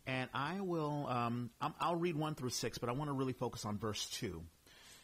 and 0.07 0.29
I 0.33 0.61
will 0.61 1.07
um, 1.07 1.49
I'll 1.79 1.95
read 1.95 2.15
one 2.15 2.35
through 2.35 2.51
six, 2.51 2.77
but 2.77 2.89
I 2.89 2.93
want 2.93 3.09
to 3.09 3.13
really 3.13 3.33
focus 3.33 3.65
on 3.65 3.77
verse 3.77 4.05
two, 4.07 4.43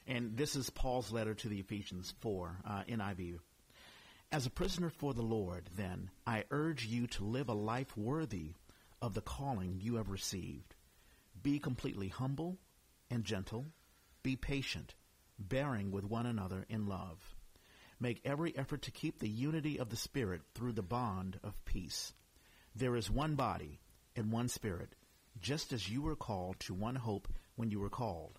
and 0.07 0.37
this 0.37 0.55
is 0.55 0.69
Paul's 0.69 1.11
letter 1.11 1.33
to 1.33 1.49
the 1.49 1.59
Ephesians 1.59 2.13
four 2.19 2.57
uh, 2.67 2.83
NIV. 2.89 3.39
As 4.31 4.45
a 4.45 4.49
prisoner 4.49 4.89
for 4.89 5.13
the 5.13 5.21
Lord, 5.21 5.69
then, 5.77 6.09
I 6.25 6.45
urge 6.51 6.85
you 6.85 7.07
to 7.07 7.23
live 7.23 7.47
a 7.47 7.53
life 7.53 7.95
worthy 7.95 8.53
of 9.01 9.13
the 9.13 9.21
calling 9.21 9.79
you 9.79 9.95
have 9.95 10.09
received. 10.09 10.75
Be 11.41 11.59
completely 11.59 12.07
humble 12.07 12.57
and 13.09 13.23
gentle. 13.23 13.67
Be 14.23 14.35
patient, 14.35 14.95
bearing 15.37 15.91
with 15.91 16.05
one 16.05 16.25
another 16.25 16.65
in 16.69 16.87
love. 16.87 17.34
Make 18.06 18.22
every 18.24 18.56
effort 18.56 18.84
to 18.84 18.92
keep 18.92 19.18
the 19.18 19.28
unity 19.28 19.80
of 19.80 19.90
the 19.90 19.96
Spirit 19.96 20.42
through 20.54 20.74
the 20.74 20.84
bond 20.84 21.40
of 21.44 21.66
peace. 21.66 22.13
There 22.75 22.96
is 22.96 23.10
one 23.10 23.34
body 23.34 23.80
and 24.16 24.31
one 24.31 24.47
Spirit, 24.47 24.94
just 25.42 25.74
as 25.74 25.90
you 25.90 26.04
were 26.04 26.16
called 26.16 26.59
to 26.59 26.76
one 26.76 26.94
hope 26.94 27.28
when 27.56 27.71
you 27.71 27.80
were 27.80 27.90
called. 27.90 28.38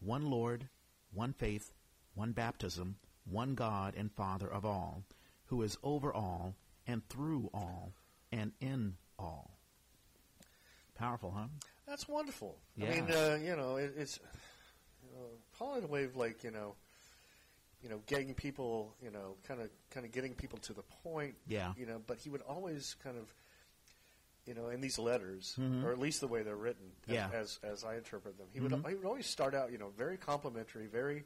One 0.00 0.30
Lord, 0.30 0.68
one 1.14 1.32
faith, 1.32 1.72
one 2.14 2.32
baptism, 2.32 2.96
one 3.24 3.54
God 3.54 3.94
and 3.96 4.12
Father 4.12 4.52
of 4.52 4.66
all, 4.66 5.02
who 5.46 5.62
is 5.62 5.78
over 5.82 6.12
all 6.12 6.54
and 6.86 7.00
through 7.08 7.48
all 7.54 7.94
and 8.30 8.52
in 8.60 8.96
all. 9.18 9.56
Powerful, 10.94 11.30
huh? 11.34 11.46
That's 11.88 12.06
wonderful. 12.06 12.58
Yeah. 12.76 12.88
I 12.88 12.90
mean, 12.90 13.10
uh, 13.10 13.38
you 13.42 13.56
know, 13.56 13.76
it, 13.76 13.94
it's 13.96 14.20
you 15.02 15.08
know, 15.16 15.26
Paul 15.58 15.76
had 15.76 15.84
a 15.84 15.86
way 15.86 16.04
of 16.04 16.16
like 16.16 16.44
you 16.44 16.50
know, 16.50 16.74
you 17.86 17.92
know, 17.92 18.00
getting 18.08 18.34
people, 18.34 18.96
you 19.00 19.12
know, 19.12 19.36
kind 19.46 19.60
of 19.60 19.70
kind 19.90 20.04
of 20.04 20.10
getting 20.10 20.34
people 20.34 20.58
to 20.58 20.72
the 20.72 20.82
point. 21.04 21.36
Yeah. 21.46 21.72
You 21.78 21.86
know, 21.86 22.02
but 22.04 22.18
he 22.18 22.28
would 22.30 22.40
always 22.42 22.96
kind 23.04 23.16
of, 23.16 23.32
you 24.44 24.54
know, 24.54 24.70
in 24.70 24.80
these 24.80 24.98
letters, 24.98 25.54
Mhm. 25.56 25.84
or 25.84 25.92
at 25.92 25.98
least 26.00 26.20
the 26.20 26.26
way 26.26 26.42
they're 26.42 26.56
written, 26.56 26.90
as- 27.06 27.14
Yeah. 27.14 27.30
as 27.32 27.60
as 27.62 27.84
I 27.84 27.94
interpret 27.94 28.38
them, 28.38 28.48
he 28.52 28.58
would 28.58 28.72
Mhm. 28.72 28.88
he 28.88 28.96
would 28.96 29.04
always 29.06 29.26
start 29.26 29.54
out, 29.54 29.70
you 29.70 29.78
know, 29.78 29.90
very 29.90 30.16
complimentary, 30.16 30.88
very, 30.88 31.24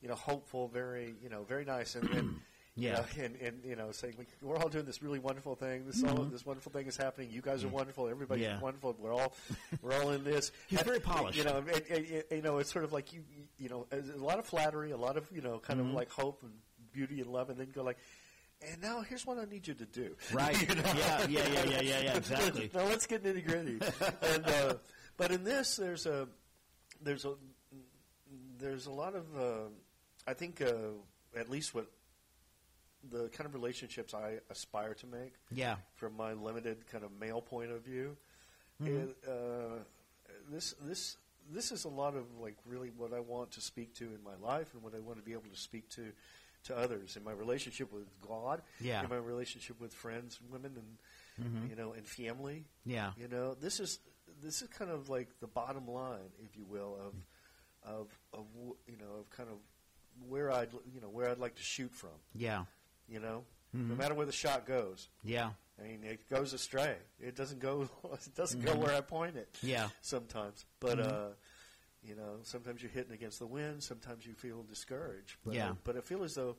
you 0.00 0.08
know, 0.08 0.16
hopeful, 0.16 0.66
very 0.66 1.14
you 1.22 1.28
know, 1.28 1.44
very 1.44 1.64
nice, 1.64 1.94
and. 1.94 2.08
and 2.10 2.40
Yeah. 2.76 3.04
you 3.14 3.22
know, 3.22 3.24
and, 3.26 3.36
and 3.40 3.64
you 3.64 3.76
know, 3.76 3.92
saying 3.92 4.14
like, 4.18 4.28
we're 4.42 4.56
all 4.56 4.68
doing 4.68 4.84
this 4.84 5.00
really 5.02 5.20
wonderful 5.20 5.54
thing. 5.54 5.86
This 5.86 6.02
all, 6.02 6.18
Mhm. 6.18 6.32
this 6.32 6.44
wonderful 6.44 6.72
thing 6.72 6.86
is 6.88 6.96
happening. 6.96 7.30
You 7.30 7.40
guys 7.40 7.62
are 7.64 7.68
wonderful. 7.68 8.08
Everybody's 8.08 8.42
Yeah. 8.44 8.58
wonderful. 8.60 8.96
We're 8.98 9.12
all 9.12 9.34
we're 9.80 9.94
all 10.00 10.10
in 10.10 10.24
this. 10.24 10.50
He's 10.68 10.80
And, 10.80 10.86
very 10.86 10.98
polished. 11.00 11.38
You 11.38 11.44
know, 11.44 11.58
and, 11.58 11.68
and- 11.88 12.24
you 12.30 12.42
know, 12.42 12.58
it's 12.58 12.72
sort 12.72 12.84
of 12.84 12.92
like 12.92 13.12
you, 13.12 13.22
you- 13.58 13.68
know, 13.68 13.86
a 13.92 13.98
lot 14.18 14.38
of 14.40 14.46
flattery, 14.46 14.90
a 14.90 14.96
lot 14.96 15.16
of 15.16 15.30
you 15.30 15.40
know, 15.40 15.58
kind 15.60 15.80
Mhm. 15.80 15.88
of 15.90 15.94
like 15.94 16.10
hope 16.10 16.42
and 16.42 16.52
beauty 16.92 17.20
and 17.20 17.30
love, 17.30 17.48
and 17.50 17.58
then 17.58 17.70
go 17.70 17.82
like, 17.84 17.98
and 18.60 18.80
now 18.82 19.02
here's 19.02 19.24
what 19.26 19.38
I 19.38 19.44
need 19.44 19.68
you 19.68 19.74
to 19.74 19.86
do. 19.86 20.16
Right. 20.32 20.60
You 20.68 20.74
know? 20.74 20.82
Yeah, 20.84 21.26
yeah, 21.28 21.48
yeah, 21.48 21.64
yeah, 21.64 21.80
yeah, 21.80 22.00
yeah, 22.00 22.16
exactly. 22.16 22.70
now 22.74 22.84
let's 22.84 23.06
get 23.06 23.22
nitty 23.22 23.46
gritty. 23.46 23.78
and 24.22 24.46
uh, 24.46 24.74
but 25.16 25.30
in 25.30 25.44
this, 25.44 25.76
there's 25.76 26.06
a 26.06 26.28
there's 27.00 27.24
a 27.24 27.34
there's 28.58 28.86
a 28.86 28.92
lot 28.92 29.14
of 29.14 29.26
uh, 29.36 29.68
I 30.26 30.34
think 30.34 30.60
uh, 30.60 30.72
at 31.36 31.50
least 31.50 31.74
what 31.74 31.86
the 33.10 33.28
kind 33.30 33.46
of 33.46 33.54
relationships 33.54 34.14
I 34.14 34.38
aspire 34.50 34.94
to 34.94 35.06
make 35.06 35.34
Yeah. 35.50 35.76
from 35.96 36.16
my 36.16 36.32
limited 36.32 36.86
kind 36.86 37.04
of 37.04 37.12
male 37.20 37.42
point 37.42 37.70
of 37.70 37.82
view. 37.82 38.16
Mhm. 38.80 38.86
It, 39.10 39.28
uh, 39.28 39.84
this 40.50 40.74
this 40.80 41.16
this 41.50 41.70
is 41.72 41.84
a 41.84 41.88
lot 41.88 42.14
of 42.16 42.24
like 42.40 42.56
really 42.64 42.90
what 42.90 43.12
I 43.12 43.20
want 43.20 43.50
to 43.52 43.60
speak 43.60 43.94
to 43.96 44.04
in 44.04 44.22
my 44.24 44.34
life 44.36 44.72
and 44.74 44.82
what 44.82 44.94
I 44.94 45.00
want 45.00 45.18
to 45.18 45.24
be 45.24 45.32
able 45.32 45.50
to 45.50 45.56
speak 45.56 45.88
to 45.90 46.12
to 46.64 46.76
others 46.76 47.16
in 47.16 47.22
my 47.22 47.32
relationship 47.32 47.92
with 47.92 48.06
God, 48.22 48.62
Yeah. 48.80 49.02
in 49.02 49.10
my 49.10 49.16
relationship 49.18 49.78
with 49.78 49.92
friends, 49.92 50.40
women, 50.50 50.74
and 50.78 50.98
Mhm. 51.46 51.68
you 51.68 51.76
know, 51.76 51.92
and 51.92 52.06
family. 52.08 52.64
Yeah. 52.86 53.12
You 53.18 53.28
know, 53.28 53.54
this 53.54 53.80
is 53.80 53.98
this 54.40 54.62
is 54.62 54.68
kind 54.70 54.90
of 54.90 55.08
like 55.10 55.28
the 55.40 55.46
bottom 55.46 55.86
line, 55.86 56.32
if 56.42 56.56
you 56.56 56.64
will, 56.64 56.96
of 56.96 57.14
of 57.82 58.18
of 58.32 58.46
you 58.86 58.96
know 58.96 59.12
of 59.20 59.28
kind 59.30 59.50
of 59.50 59.58
where 60.28 60.50
I'd 60.50 60.72
you 60.94 61.00
know 61.02 61.10
where 61.10 61.28
I'd 61.28 61.38
like 61.38 61.56
to 61.56 61.62
shoot 61.62 61.92
from. 61.94 62.18
Yeah. 62.34 62.64
You 63.08 63.20
know, 63.20 63.44
no 63.72 63.94
Mhm. 63.94 63.98
matter 63.98 64.14
where 64.14 64.26
the 64.26 64.32
shot 64.32 64.66
goes. 64.66 65.08
Yeah. 65.22 65.52
I 65.78 65.82
mean, 65.82 66.04
it 66.04 66.28
goes 66.30 66.52
astray. 66.52 66.96
It 67.20 67.34
doesn't 67.34 67.58
go. 67.58 67.88
It 68.26 68.34
doesn't 68.34 68.64
go 68.64 68.76
where 68.76 68.94
I 68.94 69.00
point 69.00 69.36
it. 69.36 69.48
Yeah. 69.62 69.88
Sometimes, 70.00 70.64
but 70.80 70.98
uh, 71.00 71.28
you 72.02 72.14
know, 72.14 72.38
sometimes 72.42 72.82
you're 72.82 72.92
hitting 72.92 73.12
against 73.12 73.38
the 73.40 73.46
wind. 73.46 73.82
Sometimes 73.82 74.24
you 74.26 74.34
feel 74.34 74.62
discouraged. 74.62 75.36
But, 75.44 75.54
Yeah. 75.54 75.74
But 75.84 75.96
I 75.96 76.00
feel 76.00 76.22
as 76.22 76.34
though, 76.34 76.56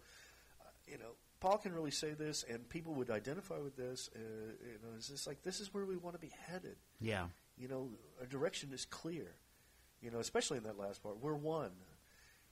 uh, 0.61 0.69
you 0.87 0.97
know, 0.97 1.11
Paul 1.39 1.57
can 1.59 1.73
really 1.73 1.91
say 1.91 2.11
this, 2.13 2.43
and 2.49 2.67
people 2.69 2.93
would 2.95 3.09
identify 3.11 3.57
with 3.59 3.75
this. 3.75 4.09
Uh, 4.15 4.19
you 4.19 4.79
know, 4.83 4.89
it's 4.97 5.07
just 5.09 5.27
like 5.27 5.41
this 5.43 5.59
is 5.59 5.73
where 5.73 5.85
we 5.85 5.95
want 5.97 6.15
to 6.15 6.19
be 6.21 6.31
headed. 6.47 6.77
Yeah. 6.99 7.27
You 7.57 7.67
know, 7.67 7.89
our 8.19 8.25
direction 8.25 8.73
is 8.73 8.85
clear. 8.85 9.35
You 10.01 10.11
know, 10.11 10.19
especially 10.19 10.57
in 10.57 10.63
that 10.63 10.77
last 10.77 11.01
part, 11.01 11.19
we're 11.21 11.33
one. 11.33 11.71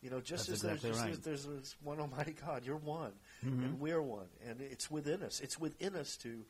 You 0.04 0.10
know, 0.10 0.20
just 0.20 0.48
That's 0.48 0.64
as 0.64 0.70
exactly 0.72 0.90
there's, 0.92 1.02
right. 1.02 1.12
as 1.12 1.20
there's 1.20 1.46
this 1.46 1.76
one 1.82 2.00
Almighty 2.02 2.34
God, 2.34 2.66
you're 2.66 2.76
one, 2.76 3.14
Mhm. 3.44 3.64
and 3.64 3.80
we're 3.80 4.02
one, 4.02 4.28
and 4.46 4.60
it's 4.62 4.92
within 4.92 5.24
us. 5.24 5.40
It's 5.40 5.58
within 5.58 5.96
us 5.96 6.18
to 6.18 6.46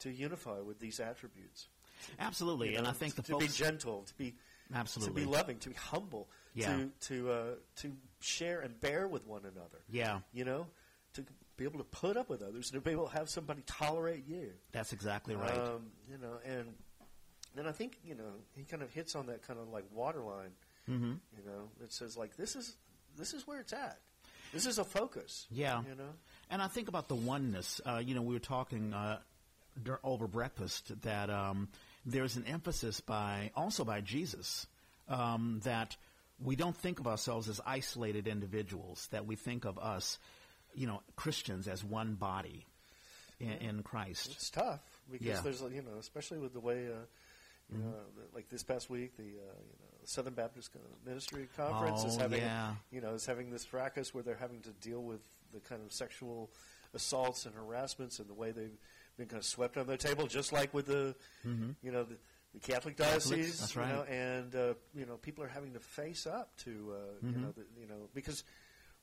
to 0.00 0.10
unify 0.10 0.60
with 0.60 0.78
these 0.80 1.00
attributes. 1.00 1.68
Absolutely. 2.18 2.72
You 2.72 2.78
and 2.78 2.86
I 2.86 2.92
think 2.92 3.14
the 3.14 3.22
to 3.22 3.38
be 3.38 3.48
gentle, 3.48 4.02
to 4.02 4.14
be 4.16 4.34
absolutely 4.74 5.22
to 5.22 5.26
be 5.28 5.32
loving, 5.32 5.58
to 5.60 5.68
be 5.70 5.74
humble, 5.76 6.28
Yeah. 6.52 6.76
to 6.76 6.90
to 7.08 7.30
uh, 7.32 7.54
to 7.76 7.96
share 8.20 8.60
and 8.60 8.78
bear 8.80 9.08
with 9.08 9.24
one 9.26 9.46
another. 9.46 9.78
Yeah. 9.88 10.20
You 10.32 10.44
know, 10.44 10.66
to 11.14 11.24
be 11.56 11.64
able 11.64 11.78
to 11.78 11.84
put 11.84 12.16
up 12.18 12.28
with 12.28 12.42
others, 12.42 12.70
to 12.70 12.80
be 12.82 12.90
able 12.90 13.06
to 13.08 13.12
have 13.14 13.30
somebody 13.30 13.62
tolerate 13.66 14.26
you. 14.26 14.52
That's 14.72 14.92
exactly 14.92 15.34
right. 15.36 15.56
Um, 15.56 15.92
you 16.10 16.18
know, 16.18 16.38
and 16.44 16.74
then 17.54 17.66
I 17.66 17.72
think 17.72 17.98
you 18.04 18.14
know 18.14 18.34
he 18.56 18.64
kind 18.64 18.82
of 18.82 18.90
hits 18.90 19.14
on 19.14 19.26
that 19.26 19.42
kind 19.42 19.58
of 19.58 19.68
like 19.70 19.84
waterline. 19.90 20.50
Mm-hmm. 20.88 21.12
You 21.12 21.44
know, 21.46 21.68
that 21.80 21.92
says 21.92 22.16
like 22.16 22.36
this 22.36 22.56
is 22.56 22.76
this 23.16 23.32
is 23.34 23.46
where 23.46 23.60
it's 23.60 23.72
at. 23.72 23.98
This 24.52 24.66
is 24.66 24.78
a 24.78 24.84
focus. 24.84 25.46
Yeah. 25.50 25.82
You 25.88 25.96
know. 25.96 26.10
And 26.50 26.62
I 26.62 26.68
think 26.68 26.88
about 26.88 27.08
the 27.08 27.16
oneness. 27.16 27.80
Uh, 27.84 28.00
you 28.04 28.14
know, 28.14 28.22
we 28.22 28.34
were 28.34 28.40
talking 28.40 28.94
uh, 28.94 29.18
over 30.04 30.28
breakfast 30.28 30.92
that 31.02 31.30
um, 31.30 31.68
there's 32.06 32.36
an 32.36 32.44
emphasis 32.46 33.00
by 33.00 33.50
also 33.56 33.84
by 33.84 34.00
Jesus 34.00 34.66
um, 35.08 35.60
that 35.64 35.96
we 36.42 36.54
don't 36.56 36.76
think 36.76 37.00
of 37.00 37.06
ourselves 37.06 37.48
as 37.48 37.60
isolated 37.66 38.28
individuals. 38.28 39.08
That 39.10 39.26
we 39.26 39.34
think 39.36 39.64
of 39.64 39.78
us, 39.78 40.18
you 40.74 40.86
know, 40.86 41.02
Christians 41.16 41.66
as 41.66 41.82
one 41.82 42.14
body 42.14 42.64
in, 43.40 43.50
in 43.52 43.82
Christ. 43.82 44.30
It's 44.30 44.50
tough 44.50 44.80
because 45.10 45.26
Yeah. 45.26 45.40
there's 45.42 45.62
you 45.62 45.82
know, 45.82 45.98
especially 45.98 46.38
with 46.38 46.52
the 46.52 46.60
way 46.60 46.86
uh, 46.86 47.06
you 47.72 47.78
know, 47.78 47.94
like 48.34 48.48
this 48.50 48.62
past 48.62 48.88
week, 48.90 49.16
the 49.16 49.22
uh, 49.22 49.26
you 49.26 49.32
know 49.32 49.93
Southern 50.04 50.34
Baptist 50.34 50.70
Ministry 51.06 51.48
Conference 51.56 52.04
is 52.04 52.16
Oh, 52.16 52.20
having 52.20 52.40
yeah. 52.42 52.74
you 52.90 53.00
know 53.00 53.14
is 53.14 53.26
having 53.26 53.50
this 53.50 53.64
fracas 53.64 54.12
where 54.14 54.22
they're 54.22 54.36
having 54.36 54.60
to 54.62 54.70
deal 54.70 55.02
with 55.02 55.20
the 55.52 55.60
kind 55.60 55.82
of 55.84 55.92
sexual 55.92 56.50
assaults 56.94 57.46
and 57.46 57.54
harassments 57.54 58.18
and 58.18 58.28
the 58.28 58.34
way 58.34 58.52
they've 58.52 58.76
been 59.16 59.26
kind 59.28 59.38
of 59.40 59.44
swept 59.46 59.76
under 59.76 59.92
the 59.92 59.98
table, 59.98 60.26
just 60.26 60.52
like 60.52 60.72
with 60.74 60.86
the 60.86 61.14
you 61.44 61.90
know 61.92 62.02
the, 62.04 62.16
the 62.54 62.60
Catholic 62.60 62.96
diocese, 62.96 63.60
Mm-hmm. 63.60 63.78
you 63.80 63.84
right. 63.86 63.94
know, 63.94 64.02
and 64.02 64.54
uh, 64.56 64.74
you 64.94 65.06
know 65.06 65.16
people 65.16 65.42
are 65.44 65.48
having 65.48 65.72
to 65.74 65.80
face 65.80 66.26
up 66.26 66.56
to 66.58 66.70
uh, 66.70 66.96
Mm-hmm. 67.24 67.30
you 67.30 67.44
know 67.46 67.52
the, 67.52 67.64
you 67.80 67.86
know 67.88 68.08
because 68.14 68.44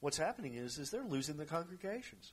what's 0.01 0.17
happening 0.17 0.55
is 0.55 0.77
is 0.77 0.89
they're 0.89 1.03
losing 1.03 1.37
the 1.37 1.45
congregations 1.45 2.31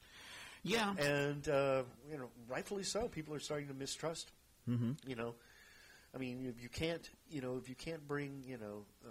Yeah. 0.63 0.95
and 0.99 1.49
uh, 1.49 1.83
you 2.11 2.19
know, 2.19 2.29
rightfully 2.49 2.83
so. 2.83 3.09
People 3.09 3.35
are 3.35 3.41
starting 3.41 3.69
to 3.69 3.75
mistrust. 3.75 4.33
Mm-hmm. 4.69 4.93
You 5.07 5.17
know, 5.17 5.35
I 6.15 6.19
mean, 6.19 6.47
if 6.47 6.63
you 6.63 6.69
can't, 6.69 7.09
you 7.31 7.41
know, 7.41 7.57
if 7.59 7.69
you 7.69 7.75
can't 7.75 8.07
bring, 8.09 8.43
you 8.47 8.57
know, 8.59 8.85
uh, 9.05 9.09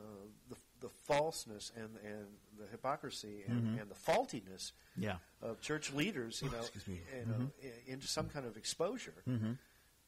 the 0.50 0.56
the 0.80 0.89
falseness 0.89 1.72
and 1.75 1.89
and 2.06 2.27
the 2.60 2.68
hypocrisy 2.68 3.44
and, 3.48 3.63
Mhm. 3.77 3.82
and 3.82 3.89
the 3.92 3.96
faultiness 3.96 4.74
Yeah. 4.96 5.18
of 5.42 5.60
church 5.60 5.92
leaders, 5.92 6.42
you 6.42 6.50
Oh, 6.50 6.51
know, 6.51 6.70
you 7.16 7.25
know, 7.25 7.51
into 7.88 8.08
some 8.08 8.30
kind 8.30 8.46
of 8.46 8.58
exposure. 8.58 9.24
Mm-hmm. 9.27 9.54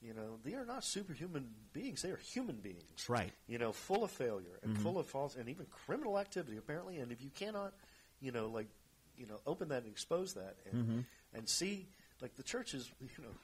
You 0.02 0.14
know, 0.14 0.38
they 0.44 0.54
are 0.54 0.66
not 0.66 0.84
superhuman 0.84 1.54
beings; 1.74 2.02
they 2.04 2.12
are 2.12 2.18
human 2.18 2.58
beings. 2.62 3.10
Right. 3.10 3.34
You 3.48 3.58
know, 3.58 3.72
full 3.74 4.04
of 4.04 4.12
failure 4.12 4.60
and 4.64 4.78
Mhm. 4.78 4.82
full 4.82 4.98
of 5.00 5.08
false 5.08 5.36
and 5.36 5.50
even 5.50 5.66
criminal 5.68 6.18
activity, 6.20 6.58
apparently. 6.58 7.00
And 7.00 7.12
if 7.12 7.22
you 7.22 7.32
cannot, 7.32 7.74
you 8.20 8.32
know, 8.32 8.48
like, 8.48 8.70
you 9.18 9.26
know, 9.26 9.42
open 9.46 9.68
that 9.70 9.84
and 9.84 9.92
expose 9.92 10.34
that 10.36 10.56
and 10.72 10.88
Mhm. 10.88 11.06
and 11.34 11.50
see, 11.50 11.88
like, 12.22 12.36
the 12.36 12.44
church 12.44 12.74
is, 12.74 12.92
you 13.02 13.24
know, 13.24 13.36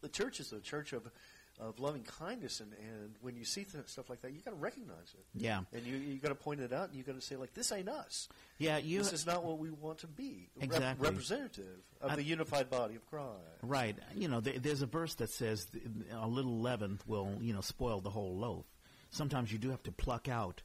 the 0.00 0.08
church 0.08 0.40
is 0.40 0.52
a 0.52 0.60
church 0.60 0.92
of 0.92 1.10
of 1.60 1.78
loving 1.80 2.02
kindness, 2.02 2.60
and, 2.60 2.72
and 2.74 3.14
when 3.20 3.36
you 3.36 3.44
see 3.44 3.64
th- 3.64 3.86
stuff 3.88 4.08
like 4.08 4.20
that, 4.22 4.32
you 4.32 4.40
got 4.40 4.52
to 4.52 4.56
recognize 4.56 5.14
it, 5.14 5.24
Yeah. 5.34 5.60
and 5.72 5.84
you 5.84 5.96
you 5.96 6.18
got 6.18 6.28
to 6.28 6.34
point 6.34 6.60
it 6.60 6.72
out, 6.72 6.88
and 6.88 6.96
you 6.96 7.02
got 7.02 7.14
to 7.16 7.20
say, 7.20 7.36
like, 7.36 7.52
this 7.54 7.72
ain't 7.72 7.88
us. 7.88 8.28
Yeah. 8.58 8.78
You. 8.78 8.98
this 8.98 9.12
is 9.12 9.26
not 9.26 9.44
what 9.44 9.58
we 9.58 9.70
want 9.70 9.98
to 9.98 10.06
be. 10.06 10.48
Rep- 10.56 10.64
Exactly. 10.64 11.08
representative 11.08 11.78
of 12.00 12.12
I- 12.12 12.16
the 12.16 12.22
unified 12.22 12.70
body 12.70 12.94
of 12.96 13.04
Christ. 13.06 13.26
Right. 13.62 13.96
You 14.14 14.28
know, 14.28 14.40
there, 14.40 14.58
there's 14.58 14.82
a 14.82 14.86
verse 14.86 15.14
that 15.16 15.30
says 15.30 15.66
th- 15.66 15.84
a 16.12 16.28
little 16.28 16.60
leaven 16.60 17.00
will, 17.06 17.36
you 17.40 17.52
know, 17.52 17.60
spoil 17.60 18.00
the 18.00 18.10
whole 18.10 18.36
loaf. 18.36 18.64
Sometimes 19.10 19.50
you 19.52 19.58
do 19.58 19.70
have 19.70 19.82
to 19.84 19.92
pluck 19.92 20.28
out 20.28 20.62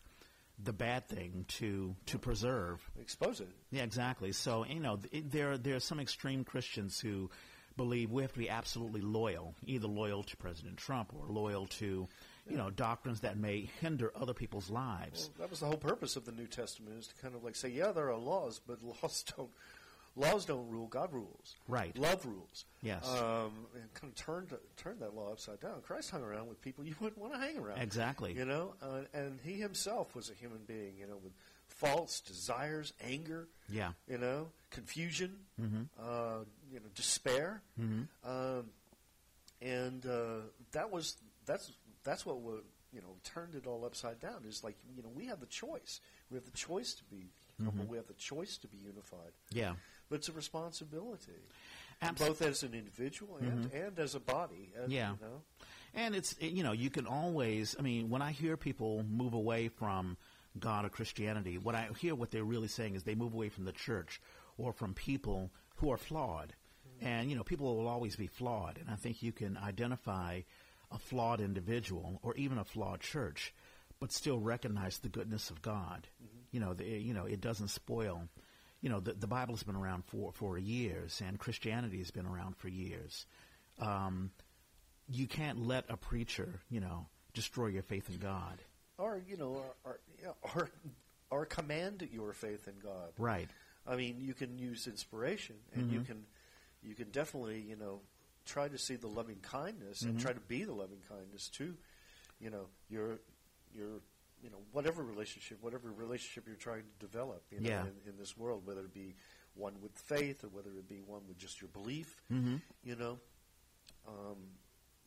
the 0.63 0.73
bad 0.73 1.07
thing 1.09 1.45
to 1.47 1.95
to 2.05 2.19
preserve. 2.19 2.79
Expose 3.01 3.41
it. 3.41 3.49
Yeah, 3.71 3.81
exactly. 3.83 4.31
So 4.33 4.63
you 4.65 4.79
know, 4.79 4.97
th- 4.97 5.23
there 5.27 5.57
there 5.57 5.75
are 5.75 5.79
some 5.79 5.99
extreme 5.99 6.43
Christians 6.43 6.99
who 6.99 7.31
believe 7.77 8.11
we 8.11 8.21
have 8.21 8.33
to 8.33 8.39
be 8.39 8.49
absolutely 8.49 9.01
loyal, 9.01 9.55
either 9.65 9.87
loyal 9.87 10.23
to 10.23 10.37
President 10.37 10.77
Trump 10.77 11.13
or 11.13 11.27
loyal 11.27 11.65
to, 11.67 12.07
you 12.49 12.57
know, 12.57 12.69
doctrines 12.69 13.21
that 13.21 13.37
may 13.37 13.69
hinder 13.81 14.11
other 14.15 14.33
people's 14.33 14.69
lives. 14.69 15.29
Well, 15.37 15.47
that 15.47 15.49
was 15.49 15.59
the 15.59 15.67
whole 15.67 15.77
purpose 15.77 16.15
of 16.15 16.25
the 16.25 16.31
New 16.31 16.47
Testament 16.47 16.97
is 16.99 17.07
to 17.07 17.15
kind 17.15 17.35
of 17.35 17.43
like 17.43 17.55
say, 17.55 17.69
yeah, 17.69 17.91
there 17.91 18.09
are 18.09 18.17
laws, 18.17 18.59
but 18.65 18.79
laws 19.01 19.23
don't 19.35 19.49
laws 20.15 20.45
don't 20.45 20.69
rule. 20.69 20.87
God 20.87 21.11
rules. 21.11 21.55
Right. 21.67 21.97
Love 21.97 22.25
rules. 22.25 22.65
Yes. 22.81 23.07
Um, 23.07 23.67
and 23.73 23.93
kind 23.93 24.11
of 24.11 24.15
turned 24.15 24.53
turned 24.77 24.99
that 24.99 25.15
law 25.15 25.31
upside 25.31 25.59
down. 25.59 25.81
Christ 25.81 26.11
hung 26.11 26.23
around 26.23 26.47
with 26.47 26.61
people 26.61 26.83
you 26.83 26.95
wouldn't 26.99 27.21
want 27.21 27.33
to 27.33 27.39
hang 27.39 27.57
around. 27.57 27.79
Exactly. 27.79 28.33
You 28.33 28.45
know, 28.45 28.75
uh, 28.81 29.01
and 29.13 29.39
he 29.43 29.53
himself 29.53 30.15
was 30.15 30.29
a 30.29 30.33
human 30.33 30.59
being. 30.67 30.93
You 30.99 31.07
know, 31.07 31.17
with 31.23 31.33
faults, 31.85 32.21
desires, 32.21 32.93
anger. 33.01 33.47
Yeah. 33.69 33.91
You 34.07 34.17
know, 34.17 34.47
confusion. 34.71 35.31
Mhm. 35.61 35.87
Uh, 35.99 36.43
you 36.71 36.79
know, 36.79 36.87
despair. 36.95 37.61
Mhm. 37.79 38.07
Um, 38.23 38.69
and 39.61 40.05
uh, 40.05 40.41
that 40.71 40.91
was 40.91 41.17
that's 41.45 41.71
that's 42.03 42.25
what 42.25 42.41
would 42.41 42.63
you 42.91 43.01
know 43.01 43.15
turned 43.23 43.55
it 43.55 43.65
all 43.67 43.85
upside 43.85 44.19
down. 44.19 44.43
Is 44.47 44.63
like 44.63 44.75
you 44.95 45.03
know 45.03 45.09
we 45.15 45.25
have 45.27 45.39
the 45.39 45.45
choice. 45.47 45.99
We 46.29 46.35
have 46.35 46.45
the 46.45 46.51
choice 46.51 46.93
to 46.95 47.03
be 47.05 47.29
humble. 47.63 47.85
We 47.85 47.97
have 47.97 48.07
the 48.07 48.13
choice 48.15 48.57
to 48.57 48.67
be 48.67 48.77
unified. 48.77 49.31
Yeah. 49.51 49.73
But 50.09 50.15
it's 50.19 50.29
a 50.29 50.33
responsibility, 50.33 51.31
Abs- 52.01 52.19
both 52.19 52.41
as 52.41 52.63
an 52.63 52.73
individual 52.73 53.37
and 53.37 53.71
and 53.71 53.97
as 53.99 54.15
a 54.15 54.19
body. 54.19 54.71
And, 54.77 54.91
Yeah. 54.91 55.11
You 55.11 55.17
know? 55.27 55.41
And 55.95 56.15
it's 56.15 56.35
you 56.41 56.63
know 56.63 56.71
you 56.71 56.89
can 56.89 57.05
always 57.07 57.75
I 57.79 57.81
mean 57.83 58.09
when 58.09 58.21
I 58.21 58.31
hear 58.31 58.57
people 58.57 59.03
move 59.03 59.33
away 59.33 59.69
from 59.69 60.17
God 60.59 60.85
or 60.85 60.89
Christianity, 60.89 61.57
what 61.57 61.75
I 61.75 61.89
hear 61.99 62.15
what 62.15 62.31
they're 62.31 62.43
really 62.43 62.67
saying 62.67 62.95
is 62.95 63.03
they 63.03 63.15
move 63.15 63.33
away 63.33 63.49
from 63.49 63.65
the 63.65 63.71
church 63.71 64.21
or 64.57 64.73
from 64.73 64.93
people 64.93 65.51
who 65.77 65.91
are 65.91 65.97
flawed. 65.97 66.53
And 67.01 67.29
you 67.29 67.35
know 67.35 67.43
people 67.43 67.75
will 67.75 67.87
always 67.87 68.15
be 68.15 68.27
flawed, 68.27 68.77
and 68.77 68.89
I 68.89 68.95
think 68.95 69.21
you 69.21 69.31
can 69.31 69.57
identify 69.57 70.41
a 70.91 70.97
flawed 70.97 71.41
individual 71.41 72.19
or 72.21 72.35
even 72.35 72.57
a 72.57 72.63
flawed 72.63 73.01
church, 73.01 73.53
but 73.99 74.11
still 74.11 74.39
recognize 74.39 74.99
the 74.99 75.09
goodness 75.09 75.49
of 75.49 75.61
God. 75.61 76.07
You 76.51 76.59
know, 76.59 76.73
the, 76.73 76.85
you 76.85 77.13
know 77.13 77.25
it 77.25 77.41
doesn't 77.41 77.69
spoil. 77.69 78.29
You 78.79 78.89
know 78.89 78.99
the 78.99 79.13
the 79.13 79.27
Bible's 79.27 79.63
been 79.63 79.75
around 79.75 80.05
for 80.05 80.31
for 80.33 80.57
years, 80.57 81.21
and 81.25 81.39
Christianity 81.39 81.97
has 81.97 82.11
been 82.11 82.27
around 82.27 82.55
for 82.57 82.69
years. 82.69 83.25
Um, 83.79 84.31
you 85.09 85.27
can't 85.27 85.65
let 85.67 85.85
a 85.89 85.97
preacher, 85.97 86.61
you 86.69 86.79
know, 86.79 87.07
destroy 87.33 87.67
your 87.67 87.83
faith 87.83 88.09
in 88.09 88.17
God. 88.17 88.61
Or 88.97 89.21
you 89.27 89.37
know, 89.37 89.63
or, 89.85 89.99
or, 91.31 91.39
you 91.41 91.45
command 91.49 92.07
your 92.11 92.31
faith 92.33 92.67
in 92.67 92.75
God. 92.79 93.11
Right. 93.17 93.49
I 93.87 93.95
mean, 93.95 94.17
you 94.19 94.33
can 94.33 94.57
use 94.59 94.87
inspiration, 94.87 95.55
and 95.73 95.91
you 95.91 96.01
Mhm. 96.01 96.05
can 96.05 96.25
you 96.83 96.95
can 96.95 97.09
definitely 97.11 97.61
you 97.61 97.75
know 97.75 98.01
try 98.45 98.67
to 98.67 98.77
see 98.77 98.95
the 98.95 99.07
loving 99.07 99.39
kindness 99.41 100.01
and 100.03 100.17
Mhm. 100.17 100.21
try 100.21 100.33
to 100.33 100.39
be 100.41 100.63
the 100.63 100.73
loving 100.73 101.01
kindness 101.09 101.49
to 101.49 101.75
you 102.39 102.49
know 102.49 102.67
your 102.89 103.19
your 103.73 104.01
you 104.43 104.49
know 104.51 104.61
whatever 104.71 105.03
relationship, 105.03 105.61
whatever 105.61 105.91
relationship 105.91 106.45
you're 106.45 106.55
trying 106.55 106.83
to 106.83 106.99
develop 106.99 107.43
you 107.51 107.61
know, 107.61 107.69
Yeah. 107.69 107.85
in, 107.85 108.09
in 108.11 108.17
this 108.17 108.37
world, 108.37 108.65
whether 108.65 108.81
it 108.81 108.93
be 108.93 109.15
one 109.55 109.79
with 109.81 109.97
faith 109.97 110.43
or 110.43 110.49
whether 110.49 110.69
it 110.71 110.87
be 110.87 111.01
one 111.01 111.25
with 111.27 111.37
just 111.37 111.61
your 111.61 111.69
belief. 111.69 112.21
Mm-hmm. 112.31 112.57
You 112.83 112.95
know, 112.95 113.19
um, 114.07 114.37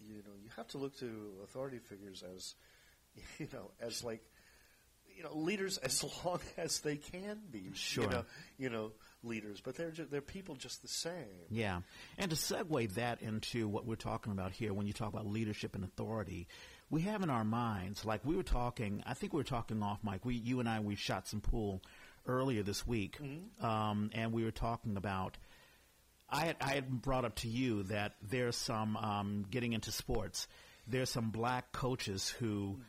you 0.01 0.23
know, 0.23 0.35
you 0.43 0.51
have 0.57 0.69
to 0.69 0.79
look 0.79 0.97
to 0.99 1.41
authority 1.45 1.79
figures 1.79 2.23
as 2.23 2.55
you 3.39 3.49
know 3.53 3.71
as 3.81 4.03
like 4.05 4.23
you 5.17 5.23
know 5.23 5.35
leaders 5.35 5.79
as 5.79 6.05
long 6.25 6.41
as 6.57 6.81
they 6.81 6.97
can 6.97 7.41
be. 7.51 7.71
Sure. 7.75 8.05
You 8.05 8.11
know, 8.11 8.25
you 8.59 8.71
know 8.71 8.93
leaders, 9.23 9.61
but 9.61 9.77
they're 9.77 9.91
they're 9.91 10.21
people 10.21 10.55
just 10.55 10.83
the 10.83 10.89
same. 10.89 11.47
Yeah. 11.51 11.81
And 12.19 12.31
to 12.31 12.37
segue 12.37 12.95
that 12.95 13.23
into 13.23 13.69
what 13.69 13.87
we're 13.87 13.97
talking 13.97 14.33
about 14.33 14.53
here, 14.53 14.73
when 14.73 14.87
you 14.87 14.93
talk 14.93 15.13
about 15.13 15.27
leadership 15.27 15.75
and 15.75 15.85
authority, 15.85 16.47
we 16.91 17.03
have 17.03 17.23
in 17.23 17.31
our 17.31 17.45
minds, 17.45 18.05
like 18.05 18.25
we 18.25 18.37
were 18.37 18.43
talking, 18.43 19.03
I 19.07 19.15
think 19.15 19.33
we 19.33 19.39
were 19.39 19.45
talking 19.45 19.83
off 19.83 19.99
mic. 20.05 20.25
We, 20.25 20.35
you 20.35 20.61
and 20.61 20.69
I, 20.69 20.81
we 20.81 20.95
shot 20.95 21.27
some 21.27 21.41
pool 21.41 21.83
earlier 22.27 22.63
this 22.63 22.87
week, 22.87 23.19
um, 23.61 24.11
and 24.15 24.33
we 24.33 24.45
were 24.45 24.53
talking 24.53 24.97
about 24.97 25.37
I 26.29 26.47
had, 26.47 26.57
I 26.61 26.75
had 26.75 27.03
brought 27.03 27.25
up 27.25 27.37
to 27.37 27.49
you 27.49 27.85
that 27.85 28.15
there's 28.21 28.57
some 28.57 28.97
um, 28.97 29.47
getting 29.49 29.73
into 29.73 29.93
sports. 29.93 30.49
There's 30.87 31.11
some 31.11 31.31
black 31.31 31.73
coaches 31.73 32.29
who 32.29 32.81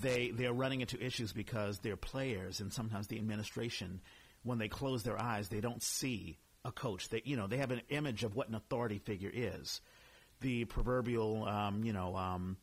they 0.00 0.30
they're 0.30 0.52
running 0.52 0.80
into 0.80 1.02
issues 1.02 1.32
because 1.32 1.78
their 1.78 1.96
players 1.96 2.60
and 2.60 2.72
sometimes 2.72 3.06
the 3.06 3.18
administration, 3.18 4.00
when 4.42 4.58
they 4.58 4.68
close 4.68 5.02
their 5.02 5.20
eyes, 5.20 5.48
they 5.48 5.60
don't 5.60 5.82
see 5.82 6.38
a 6.64 6.72
coach. 6.72 7.08
They 7.08 7.22
you 7.24 7.36
know 7.36 7.46
they 7.46 7.58
have 7.58 7.70
an 7.70 7.82
image 7.88 8.24
of 8.24 8.34
what 8.34 8.48
an 8.48 8.54
authority 8.54 8.98
figure 8.98 9.30
is. 9.32 9.80
The 10.40 10.64
proverbial 10.64 11.44
um, 11.46 11.84
you 11.84 11.92
know. 11.92 12.16
Um, 12.16 12.56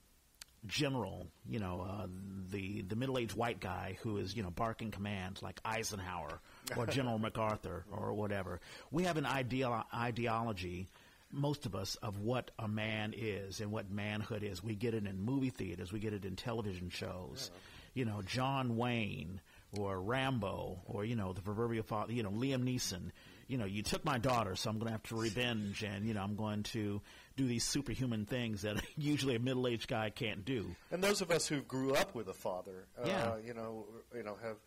general, 0.66 1.28
you 1.48 1.60
know, 1.60 1.88
uh, 1.90 2.08
the 2.52 2.82
the 2.82 2.96
middle 2.96 3.18
aged 3.18 3.36
white 3.36 3.60
guy 3.60 3.98
who 4.02 4.18
is 4.18 4.36
you 4.36 4.44
know 4.44 4.50
barking 4.50 4.92
commands 4.92 5.42
like 5.42 5.60
Eisenhower 5.64 6.42
or 6.76 6.86
General 6.86 7.18
MacArthur 7.20 7.86
or 7.92 8.14
whatever. 8.14 8.60
We 8.92 9.04
have 9.04 9.18
an 9.18 9.26
ideal 9.26 9.86
ideology, 9.94 10.90
most 11.32 11.66
of 11.66 11.76
us, 11.76 11.96
of 11.96 12.20
what 12.20 12.52
a 12.58 12.68
man 12.68 13.14
is 13.16 13.60
and 13.62 13.72
what 13.72 13.90
manhood 13.92 14.44
is. 14.44 14.64
We 14.64 14.76
get 14.76 14.94
it 14.94 15.06
in 15.06 15.22
movie 15.22 15.50
theaters, 15.52 15.92
we 15.92 16.00
get 16.00 16.14
it 16.14 16.26
in 16.26 16.36
television 16.36 16.90
shows. 16.90 17.52
You 17.94 18.06
know, 18.06 18.22
John 18.22 18.78
Wayne 18.78 19.42
or 19.78 20.02
Rambo 20.02 20.80
or 20.86 21.06
you 21.06 21.16
know 21.16 21.34
the 21.34 21.42
proverbial 21.42 21.84
father, 21.84 22.14
you 22.14 22.24
know 22.24 22.32
Liam 22.32 22.64
Neeson. 22.64 23.12
You 23.48 23.58
know, 23.58 23.66
you 23.66 23.82
took 23.82 24.06
my 24.06 24.20
daughter, 24.20 24.56
so 24.56 24.70
I'm 24.70 24.78
going 24.78 24.88
to 24.88 24.92
have 24.92 25.02
to 25.04 25.16
revenge, 25.16 25.82
and 25.84 26.06
you 26.06 26.14
know 26.14 26.22
I'm 26.22 26.36
going 26.36 26.62
to 26.64 27.02
do 27.36 27.48
these 27.48 27.64
superhuman 27.64 28.26
things 28.26 28.62
that 28.62 28.78
usually 28.98 29.36
a 29.36 29.40
middle-aged 29.40 29.88
guy 29.88 30.12
can't 30.12 30.46
do. 30.46 30.76
And 30.92 31.04
those 31.04 31.22
of 31.22 31.32
us 31.32 31.48
who 31.48 31.62
grew 31.62 31.96
up 31.96 32.14
with 32.14 32.28
a 32.28 32.34
father, 32.34 32.86
uh, 33.02 33.08
Yeah. 33.08 33.38
you 33.44 33.54
know, 33.56 33.86
you 34.16 34.22
know, 34.24 34.36
have. 34.44 34.58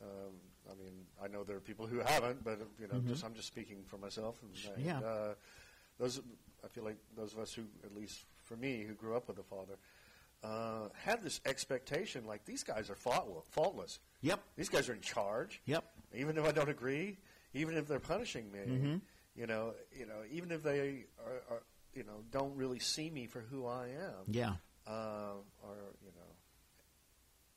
Um, 0.00 0.34
I 0.70 0.74
mean, 0.80 0.92
I 1.22 1.28
know 1.28 1.42
there 1.44 1.56
are 1.56 1.60
people 1.60 1.86
who 1.86 1.98
haven't, 1.98 2.44
but 2.44 2.60
you 2.78 2.86
know, 2.86 3.00
just 3.08 3.24
I'm 3.24 3.34
just 3.34 3.48
speaking 3.48 3.78
for 3.86 3.96
myself. 3.98 4.36
And, 4.42 4.76
and, 4.76 4.84
Yeah. 4.84 4.98
Uh, 5.00 5.34
those, 5.98 6.20
I 6.64 6.68
feel 6.68 6.84
like 6.84 6.96
those 7.16 7.32
of 7.32 7.38
us 7.40 7.52
who, 7.52 7.62
at 7.84 7.94
least 7.94 8.24
for 8.44 8.56
me, 8.56 8.84
who 8.86 8.94
grew 8.94 9.16
up 9.16 9.28
with 9.28 9.38
a 9.38 9.42
father, 9.42 9.78
uh, 10.44 10.88
had 10.94 11.22
this 11.22 11.40
expectation 11.46 12.24
like 12.26 12.44
these 12.44 12.62
guys 12.62 12.90
are 12.90 12.94
faultless. 12.94 13.98
Yep. 14.22 14.40
These 14.56 14.68
guys 14.68 14.88
are 14.88 14.94
in 14.94 15.00
charge. 15.00 15.60
Yep. 15.66 15.84
Even 16.14 16.38
if 16.38 16.44
I 16.46 16.52
don't 16.52 16.68
agree, 16.70 17.18
even 17.54 17.76
if 17.76 17.86
they're 17.88 17.98
punishing 18.00 18.50
me, 18.52 18.58
Mm-hmm. 18.60 18.96
you 19.34 19.46
know, 19.46 19.74
you 19.98 20.06
know, 20.06 20.22
even 20.30 20.50
if 20.52 20.62
they 20.62 21.04
are, 21.24 21.42
are, 21.56 21.62
you 21.94 22.04
know, 22.04 22.22
don't 22.30 22.54
really 22.56 22.78
see 22.78 23.10
me 23.10 23.26
for 23.26 23.40
who 23.40 23.66
I 23.66 23.88
am 23.88 24.24
Yeah. 24.28 24.54
uh, 24.86 25.32
or 25.64 25.74
you 26.04 26.12
know, 26.16 26.34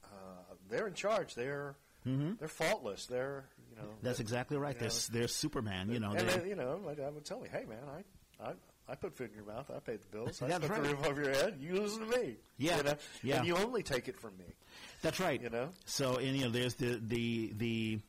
uh, 0.06 0.56
they're 0.70 0.88
in 0.88 0.94
charge. 0.94 1.36
They're 1.36 1.76
Mhm. 2.06 2.40
they're 2.40 2.48
faultless. 2.48 3.06
They're 3.06 3.46
you 3.70 3.76
know. 3.76 3.90
That's 4.02 4.20
exactly 4.20 4.58
right. 4.58 4.78
They're, 4.78 4.90
know, 4.90 4.96
they're 5.12 5.28
Superman. 5.28 5.90
You 5.92 6.00
know, 6.00 6.12
and 6.12 6.28
they, 6.28 6.50
you 6.50 6.56
know, 6.56 6.80
my 6.84 6.94
dad 6.96 7.14
would 7.14 7.26
tell 7.26 7.40
me, 7.40 7.48
"Hey, 7.50 7.66
man, 7.66 7.84
I, 7.88 8.04
I, 8.40 8.52
I 8.90 8.96
put 8.96 9.16
food 9.16 9.30
in 9.32 9.36
your 9.36 9.46
mouth. 9.46 9.70
I 9.76 9.80
paid 9.80 10.00
the 10.02 10.18
bills. 10.18 10.42
I 10.42 10.48
That's 10.48 10.68
put 10.68 10.72
right. 10.72 10.84
the 10.84 10.90
roof 10.90 11.08
over 11.08 11.24
your 11.24 11.34
head. 11.34 11.58
You 11.60 11.76
listen 11.82 12.10
to 12.10 12.18
me. 12.18 12.36
Yeah, 12.58 12.78
you 12.78 12.84
know? 12.84 12.96
yeah. 13.24 13.38
And 13.38 13.48
you 13.48 13.56
only 13.56 13.84
take 13.84 14.08
it 14.08 14.20
from 14.20 14.38
me. 14.38 14.46
That's 15.02 15.20
right. 15.20 15.42
You 15.42 15.50
know? 15.50 15.70
So, 15.86 16.18
and 16.18 16.36
you 16.36 16.46
know, 16.46 16.50
there's 16.52 16.76
the 16.76 17.02
the 17.06 17.54
the 17.56 18.00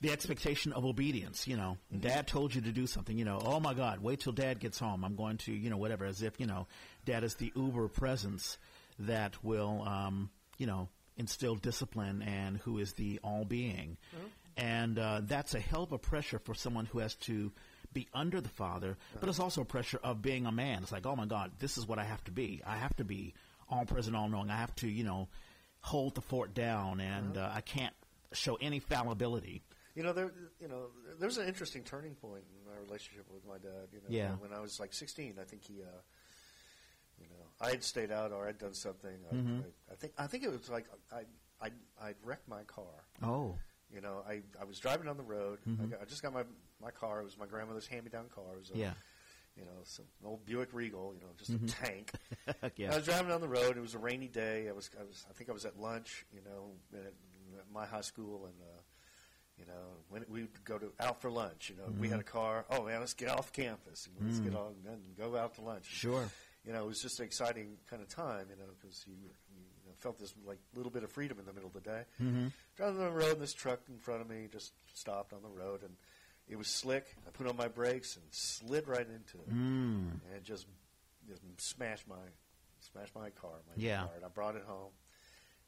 the 0.00 0.10
expectation 0.10 0.72
of 0.72 0.84
obedience. 0.84 1.46
You 1.46 1.56
know, 1.56 1.76
Mm-hmm. 1.92 2.00
Dad 2.00 2.26
told 2.26 2.54
you 2.54 2.60
to 2.62 2.72
do 2.72 2.86
something. 2.86 3.16
You 3.18 3.24
know, 3.24 3.40
oh 3.44 3.60
my 3.60 3.74
God, 3.74 4.00
wait 4.00 4.20
till 4.20 4.32
Dad 4.32 4.60
gets 4.60 4.78
home. 4.78 5.04
I'm 5.04 5.16
going 5.16 5.38
to, 5.38 5.52
you 5.52 5.70
know, 5.70 5.76
whatever. 5.76 6.04
As 6.04 6.22
if 6.22 6.38
you 6.38 6.46
know, 6.46 6.66
Dad 7.04 7.24
is 7.24 7.34
the 7.34 7.52
uber 7.56 7.88
presence 7.88 8.58
that 9.00 9.42
will, 9.42 9.82
um, 9.86 10.30
you 10.58 10.66
know, 10.66 10.88
instill 11.16 11.54
discipline 11.54 12.22
and 12.22 12.58
who 12.58 12.78
is 12.78 12.92
the 12.94 13.18
all 13.22 13.44
being. 13.44 13.96
Mm-hmm. 14.14 14.26
And 14.56 14.98
uh, 14.98 15.20
that's 15.24 15.54
a 15.54 15.60
hell 15.60 15.84
of 15.84 15.92
a 15.92 15.98
pressure 15.98 16.38
for 16.38 16.54
someone 16.54 16.84
who 16.86 16.98
has 16.98 17.14
to 17.16 17.50
be 17.92 18.08
under 18.14 18.40
the 18.40 18.48
father, 18.48 18.96
but 19.18 19.28
it's 19.28 19.40
also 19.40 19.62
a 19.62 19.64
pressure 19.64 19.98
of 20.04 20.22
being 20.22 20.46
a 20.46 20.52
man. 20.52 20.82
It's 20.82 20.92
like, 20.92 21.06
oh 21.06 21.16
my 21.16 21.26
God, 21.26 21.52
this 21.58 21.76
is 21.78 21.86
what 21.86 21.98
I 21.98 22.04
have 22.04 22.22
to 22.24 22.30
be. 22.30 22.62
I 22.66 22.76
have 22.76 22.94
to 22.96 23.04
be 23.04 23.34
all 23.68 23.84
present, 23.84 24.14
all 24.16 24.28
knowing. 24.28 24.50
I 24.50 24.56
have 24.56 24.74
to, 24.76 24.88
you 24.88 25.04
know, 25.04 25.28
hold 25.80 26.14
the 26.14 26.20
fort 26.20 26.54
down, 26.54 27.00
and 27.00 27.36
uh, 27.36 27.50
I 27.52 27.60
can't 27.62 27.94
show 28.32 28.56
any 28.60 28.78
fallibility. 28.78 29.62
You 29.96 30.04
know, 30.04 30.12
there, 30.12 30.32
you 30.60 30.68
know, 30.68 30.86
there's 31.18 31.36
an 31.38 31.48
interesting 31.48 31.82
turning 31.82 32.14
point 32.14 32.44
in 32.58 32.72
my 32.72 32.78
relationship 32.80 33.26
with 33.32 33.44
my 33.46 33.58
dad. 33.58 33.88
You 33.92 33.98
know, 33.98 34.04
Yeah. 34.08 34.30
when 34.38 34.52
I 34.52 34.60
was 34.60 34.78
like 34.78 34.92
16, 34.92 35.34
I 35.40 35.44
think 35.44 35.64
he, 35.64 35.82
uh, 35.82 35.86
you 37.20 37.26
know, 37.28 37.44
I 37.60 37.70
had 37.70 37.82
stayed 37.82 38.10
out 38.12 38.30
or 38.32 38.46
I'd 38.46 38.58
done 38.58 38.74
something. 38.74 39.10
I, 39.30 39.34
Mm-hmm. 39.34 39.60
I, 39.60 39.92
I 39.92 39.96
think, 39.96 40.12
I 40.18 40.26
think 40.28 40.44
it 40.44 40.50
was 40.52 40.70
like 40.70 40.86
I, 41.12 41.22
I, 41.60 41.70
I'd 42.02 42.14
wrecked 42.24 42.48
my 42.48 42.62
car. 42.64 42.84
Oh, 43.22 43.56
You 43.92 44.00
know, 44.00 44.22
I, 44.28 44.42
I 44.60 44.64
was 44.64 44.78
driving 44.78 45.06
down 45.06 45.16
the 45.16 45.22
road. 45.24 45.58
I, 45.66 45.86
got, 45.86 46.00
I 46.00 46.04
just 46.04 46.22
got 46.22 46.32
my 46.32 46.44
my 46.80 46.90
car. 46.90 47.20
It 47.20 47.24
was 47.24 47.38
my 47.38 47.46
grandmother's 47.46 47.86
hand-me-down 47.86 48.26
car. 48.34 48.44
It 48.54 48.58
was 48.58 48.70
a, 48.74 48.78
yeah, 48.78 48.92
you 49.56 49.64
know, 49.64 49.80
some 49.84 50.06
old 50.24 50.44
Buick 50.44 50.70
Regal. 50.72 51.14
You 51.14 51.20
know, 51.20 51.32
just 51.36 51.50
a 51.50 51.84
tank. 51.84 52.12
I 52.62 52.96
was 52.96 53.04
driving 53.04 53.28
down 53.28 53.40
the 53.40 53.48
road. 53.48 53.76
It 53.76 53.80
was 53.80 53.94
a 53.94 53.98
rainy 53.98 54.28
day. 54.28 54.68
I 54.68 54.72
was, 54.72 54.90
I 54.98 55.04
was, 55.04 55.24
I 55.28 55.32
think 55.32 55.50
I 55.50 55.52
was 55.52 55.64
at 55.64 55.78
lunch. 55.78 56.24
You 56.32 56.40
know, 56.44 56.70
at, 56.94 57.06
at 57.06 57.64
my 57.72 57.86
high 57.86 58.00
school, 58.00 58.46
and 58.46 58.54
uh, 58.60 58.80
you 59.58 59.66
know, 59.66 59.98
when 60.08 60.24
we 60.28 60.42
would 60.42 60.64
go 60.64 60.78
to 60.78 60.92
out 61.00 61.20
for 61.20 61.30
lunch. 61.30 61.70
You 61.70 61.76
know, 61.76 61.92
we 61.98 62.08
had 62.08 62.20
a 62.20 62.24
car. 62.24 62.64
Oh 62.70 62.84
man, 62.84 63.00
let's 63.00 63.14
get 63.14 63.28
off 63.28 63.52
campus. 63.52 64.08
And 64.18 64.26
let's 64.26 64.40
get 64.40 64.54
on 64.54 64.74
and 64.86 65.00
go 65.16 65.36
out 65.36 65.54
to 65.56 65.62
lunch. 65.62 65.86
sure. 65.86 66.28
You 66.66 66.74
know, 66.74 66.84
it 66.84 66.86
was 66.86 67.00
just 67.00 67.20
an 67.20 67.26
exciting 67.26 67.78
kind 67.88 68.02
of 68.02 68.08
time. 68.08 68.46
You 68.50 68.56
know, 68.56 68.70
because 68.80 69.04
you, 69.06 69.14
you 69.14 69.28
know, 69.86 69.94
felt 70.00 70.18
this 70.18 70.34
like 70.46 70.58
little 70.74 70.90
bit 70.90 71.04
of 71.04 71.10
freedom 71.10 71.38
in 71.38 71.44
the 71.44 71.52
middle 71.52 71.68
of 71.68 71.74
the 71.74 71.80
day. 71.80 72.02
Mm-hmm. 72.22 72.48
Driving 72.76 72.96
down 72.96 73.04
the 73.06 73.18
road, 73.18 73.32
and 73.32 73.42
this 73.42 73.54
truck 73.54 73.80
in 73.88 73.98
front 73.98 74.22
of 74.22 74.28
me 74.28 74.48
just 74.50 74.72
stopped 74.94 75.32
on 75.32 75.42
the 75.42 75.48
road, 75.48 75.82
and 75.82 75.94
it 76.50 76.58
was 76.58 76.66
slick. 76.68 77.06
I 77.26 77.30
put 77.30 77.46
on 77.46 77.56
my 77.56 77.68
brakes 77.68 78.16
and 78.16 78.24
slid 78.30 78.86
right 78.88 79.06
into 79.06 79.38
it, 79.38 79.50
Mm. 79.50 80.10
and 80.26 80.34
it 80.36 80.42
just, 80.44 80.66
just 81.28 81.40
smashed 81.58 82.06
my 82.08 82.16
smashed 82.80 83.14
my 83.14 83.30
car, 83.30 83.52
my 83.68 83.74
Yeah. 83.76 84.04
car. 84.04 84.10
And 84.16 84.24
I 84.24 84.28
brought 84.28 84.56
it 84.56 84.64
home, 84.64 84.90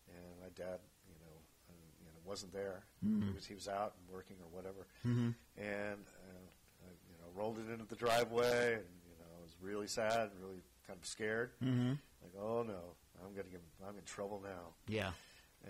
and 0.09 0.41
my 0.41 0.49
dad, 0.55 0.81
you 1.07 1.15
know, 1.21 1.37
uh, 1.69 1.73
you 2.01 2.07
know, 2.07 2.19
wasn't 2.25 2.53
there. 2.53 2.83
Mm. 3.05 3.29
He 3.29 3.31
was 3.35 3.47
he 3.47 3.55
was 3.55 3.69
out 3.69 3.95
and 3.99 4.09
working 4.15 4.37
or 4.43 4.49
whatever, 4.49 4.87
Mm-hmm. 5.07 5.31
and 5.59 6.05
uh, 6.07 6.85
I, 6.85 6.89
you 7.11 7.17
know, 7.21 7.29
rolled 7.35 7.59
it 7.59 7.71
into 7.71 7.85
the 7.85 7.97
driveway, 7.97 8.75
and 8.75 8.85
you 9.09 9.17
know, 9.19 9.27
I 9.39 9.43
was 9.43 9.55
really 9.61 9.87
sad 9.87 10.31
really 10.43 10.63
kind 10.87 10.99
of 10.99 11.07
scared. 11.07 11.53
Mm-hmm. 11.63 11.91
Like, 12.23 12.35
oh 12.41 12.63
no, 12.63 12.97
I'm 13.25 13.33
gonna 13.35 13.49
get, 13.51 13.61
I'm 13.87 13.97
in 13.99 14.05
trouble 14.05 14.41
now. 14.43 14.75
Yeah. 14.89 15.13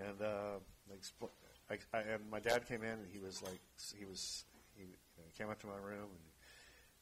And 0.00 0.22
uh, 0.22 0.58
I 0.90 0.94
expl- 0.96 1.30
I, 1.70 1.78
I, 1.96 2.00
and 2.02 2.30
my 2.30 2.40
dad 2.40 2.66
came 2.66 2.82
in, 2.82 2.90
and 3.00 3.08
he 3.12 3.18
was 3.18 3.42
like, 3.42 3.60
he 3.98 4.04
was, 4.06 4.44
he, 4.76 4.84
you 4.84 5.18
know, 5.18 5.24
he 5.30 5.36
came 5.36 5.50
up 5.50 5.60
to 5.60 5.66
my 5.66 5.76
room, 5.78 6.08
and 6.12 6.26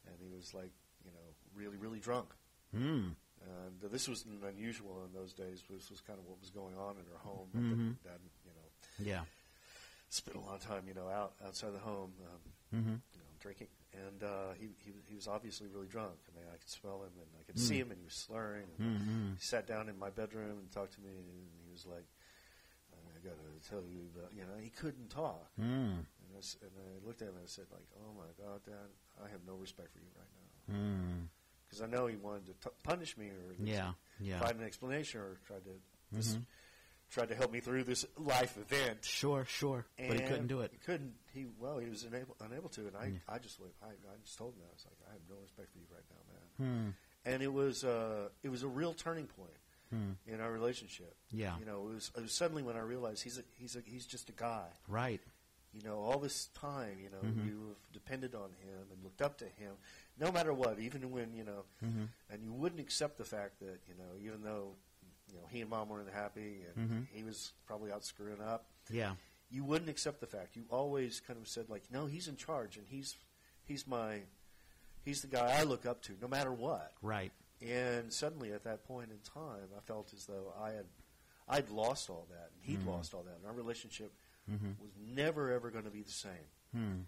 and 0.07 0.15
he 0.19 0.27
was 0.35 0.53
like, 0.53 0.71
you 1.05 1.11
know, 1.11 1.27
really, 1.55 1.77
really 1.77 1.99
drunk. 1.99 2.29
Mm. 2.75 3.15
And 3.41 3.91
this 3.91 4.07
was 4.07 4.25
unusual 4.47 5.03
in 5.05 5.13
those 5.13 5.33
days. 5.33 5.63
This 5.69 5.89
was 5.89 5.99
kind 6.01 6.19
of 6.19 6.25
what 6.25 6.39
was 6.39 6.49
going 6.51 6.75
on 6.77 6.95
in 6.97 7.05
our 7.11 7.19
home. 7.19 7.49
Mhm. 7.55 7.95
Dad, 8.03 8.19
you 8.45 8.51
know, 8.51 9.11
Yeah. 9.11 9.25
spent 10.09 10.37
a 10.37 10.39
lot 10.39 10.55
of 10.55 10.61
time, 10.63 10.87
you 10.87 10.93
know, 10.93 11.07
out 11.09 11.33
outside 11.43 11.71
the 11.73 11.79
home, 11.79 12.13
um, 12.25 12.39
Mm-hmm. 12.73 12.89
you 13.13 13.19
know, 13.19 13.31
drinking. 13.39 13.67
And 13.93 14.23
uh, 14.23 14.53
he, 14.59 14.69
he 14.85 14.93
he 15.09 15.15
was 15.15 15.27
obviously 15.27 15.67
really 15.67 15.87
drunk. 15.87 16.15
I 16.29 16.37
mean, 16.39 16.47
I 16.53 16.57
could 16.57 16.69
smell 16.69 17.03
him, 17.03 17.11
and 17.17 17.27
I 17.39 17.43
could 17.43 17.59
see 17.59 17.77
him, 17.77 17.89
and 17.91 17.97
he 17.99 18.05
was 18.05 18.13
slurring. 18.13 18.67
And 18.79 18.99
Mm-hmm. 19.01 19.33
he 19.35 19.41
sat 19.41 19.67
down 19.67 19.89
in 19.89 19.97
my 19.99 20.09
bedroom 20.09 20.59
and 20.59 20.71
talked 20.71 20.93
to 20.93 21.01
me, 21.01 21.09
and 21.17 21.27
he 21.65 21.71
was 21.71 21.85
like, 21.85 22.05
"I 22.93 23.19
got 23.27 23.35
to 23.37 23.69
tell 23.69 23.83
you 23.83 24.07
about," 24.15 24.33
you 24.33 24.43
know, 24.43 24.57
he 24.61 24.69
couldn't 24.69 25.09
talk. 25.09 25.51
Mm. 25.59 26.05
And 26.61 26.71
and 26.71 26.71
I 27.03 27.07
looked 27.07 27.21
at 27.21 27.27
him 27.29 27.35
and 27.35 27.43
I 27.43 27.47
said, 27.47 27.65
like, 27.71 27.85
"Oh 27.97 28.13
my 28.17 28.29
God, 28.43 28.61
Dad, 28.65 28.89
I 29.23 29.29
have 29.29 29.41
no 29.45 29.55
respect 29.55 29.91
for 29.93 29.99
you 29.99 30.07
right 30.17 30.27
now." 30.35 30.75
Mm. 30.79 31.27
Because 31.67 31.81
I 31.81 31.87
know 31.87 32.07
he 32.07 32.15
wanted 32.17 32.47
to 32.47 32.69
t- 32.69 32.75
punish 32.83 33.17
me 33.17 33.27
or 33.29 33.55
Yeah. 33.63 33.93
Yeah. 34.19 34.39
find 34.39 34.59
an 34.59 34.65
explanation 34.65 35.21
or 35.21 35.37
try 35.45 35.57
to 35.57 35.81
Mhm. 36.17 36.45
try 37.09 37.25
to 37.25 37.35
help 37.35 37.51
me 37.51 37.59
through 37.61 37.83
this 37.85 38.05
life 38.17 38.57
event. 38.57 39.03
Sure. 39.05 39.45
Sure. 39.45 39.85
but 39.97 40.19
he 40.19 40.25
couldn't 40.25 40.47
do 40.47 40.61
it. 40.61 40.71
He 40.71 40.77
couldn't. 40.79 41.13
He 41.33 41.45
well, 41.59 41.77
he 41.77 41.89
was 41.89 42.03
unable 42.03 42.35
unable 42.41 42.69
to, 42.69 42.87
and 42.87 42.97
I, 42.97 43.05
Yeah. 43.05 43.19
I 43.27 43.39
just 43.39 43.59
I, 43.81 43.87
I 43.87 44.17
just 44.23 44.37
told 44.37 44.53
him 44.55 44.61
that 44.61 44.67
I 44.69 44.73
was 44.73 44.85
like, 44.85 44.97
I 45.09 45.13
have 45.13 45.21
no 45.29 45.37
respect 45.41 45.71
for 45.71 45.77
you 45.79 45.85
right 45.93 46.03
now, 46.09 46.33
man. 46.33 46.45
Hmm. 46.85 46.89
And 47.23 47.43
it 47.43 47.53
was 47.53 47.83
uh, 47.83 48.29
it 48.43 48.49
was 48.49 48.63
a 48.63 48.67
real 48.67 48.93
turning 48.93 49.27
point 49.27 49.57
Hmm. 49.91 50.13
in 50.25 50.39
our 50.39 50.51
relationship. 50.51 51.15
Yeah. 51.31 51.57
You 51.59 51.65
know, 51.65 51.87
it 51.89 51.93
was, 51.93 52.11
it 52.15 52.21
was 52.21 52.31
suddenly 52.33 52.63
when 52.63 52.77
I 52.77 52.79
realized 52.79 53.23
he's 53.23 53.37
a, 53.37 53.43
he's 53.55 53.75
a, 53.75 53.81
he's 53.81 54.05
just 54.05 54.29
a 54.29 54.31
guy. 54.31 54.69
Right. 54.87 55.21
You 55.73 55.81
know, 55.83 55.99
all 55.99 56.19
this 56.19 56.47
time, 56.47 56.99
you 56.99 57.09
know, 57.09 57.21
Mhm. 57.21 57.45
you 57.45 57.67
have 57.69 57.91
depended 57.93 58.35
on 58.35 58.51
him 58.51 58.91
and 58.91 59.03
looked 59.03 59.21
up 59.21 59.37
to 59.37 59.47
him, 59.47 59.77
no 60.17 60.29
matter 60.31 60.53
what, 60.53 60.79
even 60.79 61.11
when 61.11 61.33
you 61.33 61.45
know, 61.45 61.65
Mhm. 61.81 62.09
and 62.29 62.43
you 62.43 62.51
wouldn't 62.51 62.81
accept 62.81 63.17
the 63.17 63.23
fact 63.25 63.59
that 63.59 63.79
you 63.87 63.93
know, 63.95 64.17
even 64.19 64.41
though 64.43 64.75
you 65.29 65.35
know 65.37 65.45
he 65.47 65.61
and 65.61 65.69
mom 65.69 65.87
weren't 65.87 66.09
happy 66.11 66.63
and 66.63 66.75
Mhm. 66.89 67.07
he 67.07 67.23
was 67.23 67.53
probably 67.65 67.89
out 67.91 68.03
screwing 68.03 68.41
up, 68.41 68.65
Yeah. 68.89 69.15
you 69.49 69.63
wouldn't 69.63 69.89
accept 69.89 70.19
the 70.19 70.27
fact. 70.27 70.57
You 70.57 70.65
always 70.69 71.21
kind 71.21 71.39
of 71.39 71.47
said 71.47 71.69
like, 71.69 71.89
no, 71.89 72.05
he's 72.05 72.27
in 72.27 72.35
charge 72.35 72.77
and 72.77 72.87
he's 72.87 73.17
he's 73.63 73.87
my 73.87 74.23
he's 75.05 75.21
the 75.21 75.27
guy 75.27 75.57
I 75.59 75.63
look 75.63 75.85
up 75.85 76.01
to, 76.03 76.17
no 76.17 76.27
matter 76.27 76.51
what. 76.51 76.91
Right. 77.01 77.31
And 77.61 78.11
suddenly, 78.11 78.51
at 78.51 78.63
that 78.65 78.83
point 78.83 79.11
in 79.11 79.19
time, 79.21 79.69
I 79.75 79.79
felt 79.79 80.13
as 80.13 80.25
though 80.25 80.51
I 80.57 80.71
had 80.71 80.87
I'd 81.47 81.69
lost 81.69 82.09
all 82.09 82.25
that, 82.29 82.51
and 82.53 82.61
he'd 82.63 82.81
Mhm. 82.81 82.87
lost 82.87 83.13
all 83.13 83.23
that, 83.23 83.35
and 83.37 83.45
our 83.45 83.53
relationship 83.53 84.13
Mhm. 84.49 84.79
was 84.79 84.91
never 84.97 85.51
ever 85.51 85.69
going 85.71 85.83
to 85.85 85.91
be 85.91 86.01
the 86.01 86.11
same. 86.11 86.47
Hmm. 86.71 87.01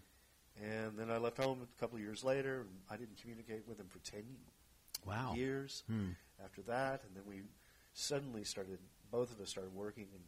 And 0.62 0.96
then 0.98 1.10
I 1.10 1.16
left 1.18 1.38
home 1.38 1.62
a 1.62 1.80
couple 1.80 1.96
of 1.96 2.02
years 2.02 2.22
later. 2.22 2.60
And 2.60 2.70
I 2.90 2.96
didn't 2.96 3.16
communicate 3.20 3.66
with 3.66 3.78
him 3.80 3.88
for 3.88 3.98
ten 4.00 4.24
Wow. 5.04 5.34
years 5.34 5.82
Hmm. 5.86 6.12
after 6.42 6.62
that, 6.62 7.02
and 7.04 7.14
then 7.16 7.24
we 7.26 7.42
suddenly 7.92 8.44
started. 8.44 8.78
Both 9.10 9.32
of 9.32 9.40
us 9.40 9.50
started 9.50 9.72
working 9.74 10.08
in 10.12 10.20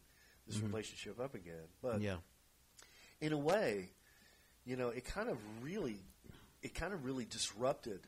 this 0.45 0.57
Mhm. 0.57 0.67
relationship 0.67 1.19
up 1.19 1.33
again. 1.33 1.67
But 1.81 2.01
yeah. 2.01 2.19
in 3.19 3.33
a 3.33 3.37
way, 3.37 3.89
you 4.65 4.75
know, 4.75 4.89
it 4.89 5.03
kind 5.05 5.29
of 5.29 5.37
really, 5.63 5.99
it 6.61 6.73
kind 6.75 6.93
of 6.93 7.03
really 7.05 7.25
disrupted 7.25 8.07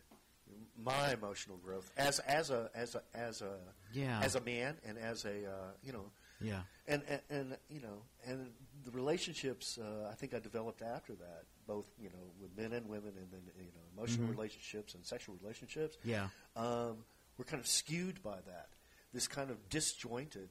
my 0.76 1.14
emotional 1.14 1.58
growth 1.58 1.92
as 1.98 2.20
as 2.20 2.50
a 2.50 2.70
as 2.74 2.96
a 2.96 3.04
as 3.14 3.42
a 3.42 3.60
Yeah. 3.94 4.20
as 4.22 4.36
a 4.36 4.42
man 4.42 4.80
and 4.84 4.98
as 4.98 5.26
a 5.26 5.46
uh, 5.52 5.72
you 5.84 5.92
know 5.94 6.12
Yeah. 6.40 6.64
and, 6.88 7.04
and 7.04 7.22
and 7.30 7.58
you 7.70 7.82
know 7.82 8.04
and 8.26 8.54
the 8.86 8.92
relationships 8.92 9.78
uh, 9.78 10.08
I 10.12 10.16
think 10.16 10.34
I 10.34 10.40
developed 10.40 10.82
after 10.82 11.14
that 11.16 11.44
both 11.68 11.86
you 12.00 12.10
know 12.10 12.32
with 12.42 12.56
men 12.58 12.72
and 12.74 12.88
women 12.88 13.14
and 13.18 13.32
then 13.32 13.42
you 13.58 13.72
know 13.76 13.82
emotional 13.98 14.28
Mhm. 14.28 14.32
relationships 14.38 14.94
and 14.96 15.06
sexual 15.06 15.36
relationships 15.42 15.98
Yeah. 16.04 16.30
um, 16.56 17.04
were 17.38 17.46
kind 17.46 17.60
of 17.60 17.68
skewed 17.68 18.22
by 18.24 18.40
that 18.42 18.70
this 19.14 19.28
kind 19.28 19.50
of 19.52 19.70
disjointed 19.70 20.50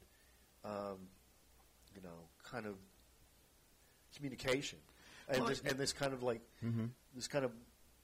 um, 0.65 1.09
you 1.95 2.01
know 2.03 2.29
kind 2.43 2.67
of 2.67 2.77
communication 4.15 4.79
and, 5.29 5.39
Well, 5.41 5.49
this, 5.49 5.61
and 5.61 5.79
this 5.79 5.93
kind 5.93 6.13
of 6.13 6.23
like 6.23 6.41
Mm-hmm. 6.65 6.87
this 7.15 7.29
kind 7.29 7.45
of 7.45 7.53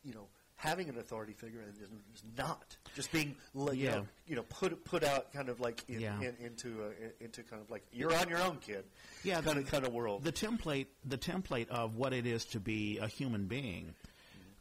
you 0.05 0.15
know 0.15 0.29
having 0.57 0.89
an 0.89 0.97
authority 0.99 1.33
figure 1.33 1.61
and 1.61 1.75
just, 1.79 2.25
not 2.39 2.77
just 2.95 3.11
being 3.13 3.35
you 3.55 3.73
Yeah. 3.73 3.97
know 3.97 4.07
you 4.27 4.37
know 4.37 4.43
put 4.45 4.85
put 4.85 5.05
out 5.05 5.33
kind 5.33 5.49
of 5.49 5.61
like 5.61 5.83
in, 5.89 6.01
Yeah. 6.01 6.21
in, 6.21 6.35
into 6.41 6.85
a, 6.85 7.23
into 7.25 7.43
kind 7.43 7.61
of 7.61 7.71
like 7.71 7.83
you're 7.93 8.15
on 8.15 8.29
your 8.29 8.41
own 8.41 8.59
kid 8.59 8.85
Yeah, 9.23 9.41
kind 9.43 9.57
the- 9.59 9.63
of 9.63 9.71
kind 9.71 9.85
of 9.87 9.93
world 9.93 10.25
The 10.25 10.33
template, 10.33 10.87
the 11.05 11.19
template 11.19 11.69
of 11.69 11.97
what 11.97 12.13
it 12.13 12.27
is 12.27 12.45
to 12.47 12.61
be 12.61 12.99
a 12.99 13.07
human 13.09 13.47
being, 13.47 13.95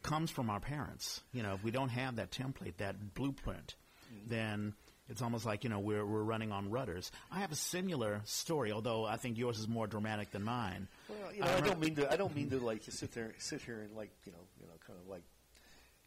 comes 0.02 0.30
from 0.32 0.50
our 0.50 0.60
parents. 0.60 1.22
You 1.32 1.44
know, 1.44 1.54
if 1.54 1.64
we 1.64 1.72
don't 1.72 1.90
have 1.90 2.18
that 2.18 2.32
template, 2.32 2.78
that 2.78 3.14
blueprint, 3.14 3.76
mm-hmm. 4.14 4.30
then 4.30 4.74
it's 5.10 5.22
almost 5.22 5.46
like 5.46 5.64
you 5.64 5.70
know 5.70 5.80
we're 5.80 6.06
we're 6.06 6.24
running 6.24 6.52
on 6.52 6.70
rudders. 6.70 7.12
I 7.32 7.40
have 7.40 7.52
a 7.52 7.56
similar 7.56 8.22
story, 8.26 8.72
although 8.72 9.06
I 9.06 9.18
think 9.18 9.38
yours 9.38 9.60
is 9.60 9.68
more 9.68 9.86
dramatic 9.88 10.32
than 10.32 10.44
mine. 10.44 10.88
well 11.08 11.34
you 11.34 11.42
know 11.42 11.48
I 11.48 11.58
I, 11.58 11.62
don't 11.62 11.80
mean 11.80 11.96
to 11.96 12.12
I 12.12 12.16
don't 12.18 12.36
mean 12.36 12.50
to 12.50 12.60
like 12.60 12.82
sit 12.90 13.14
there 13.14 13.34
sit 13.38 13.62
here 13.62 13.82
and 13.82 13.96
like 13.96 14.12
you 14.26 14.32
know 14.32 14.40
you 14.60 14.68
know 14.68 14.74
kind 14.88 15.00
of 15.00 15.08
like 15.08 15.24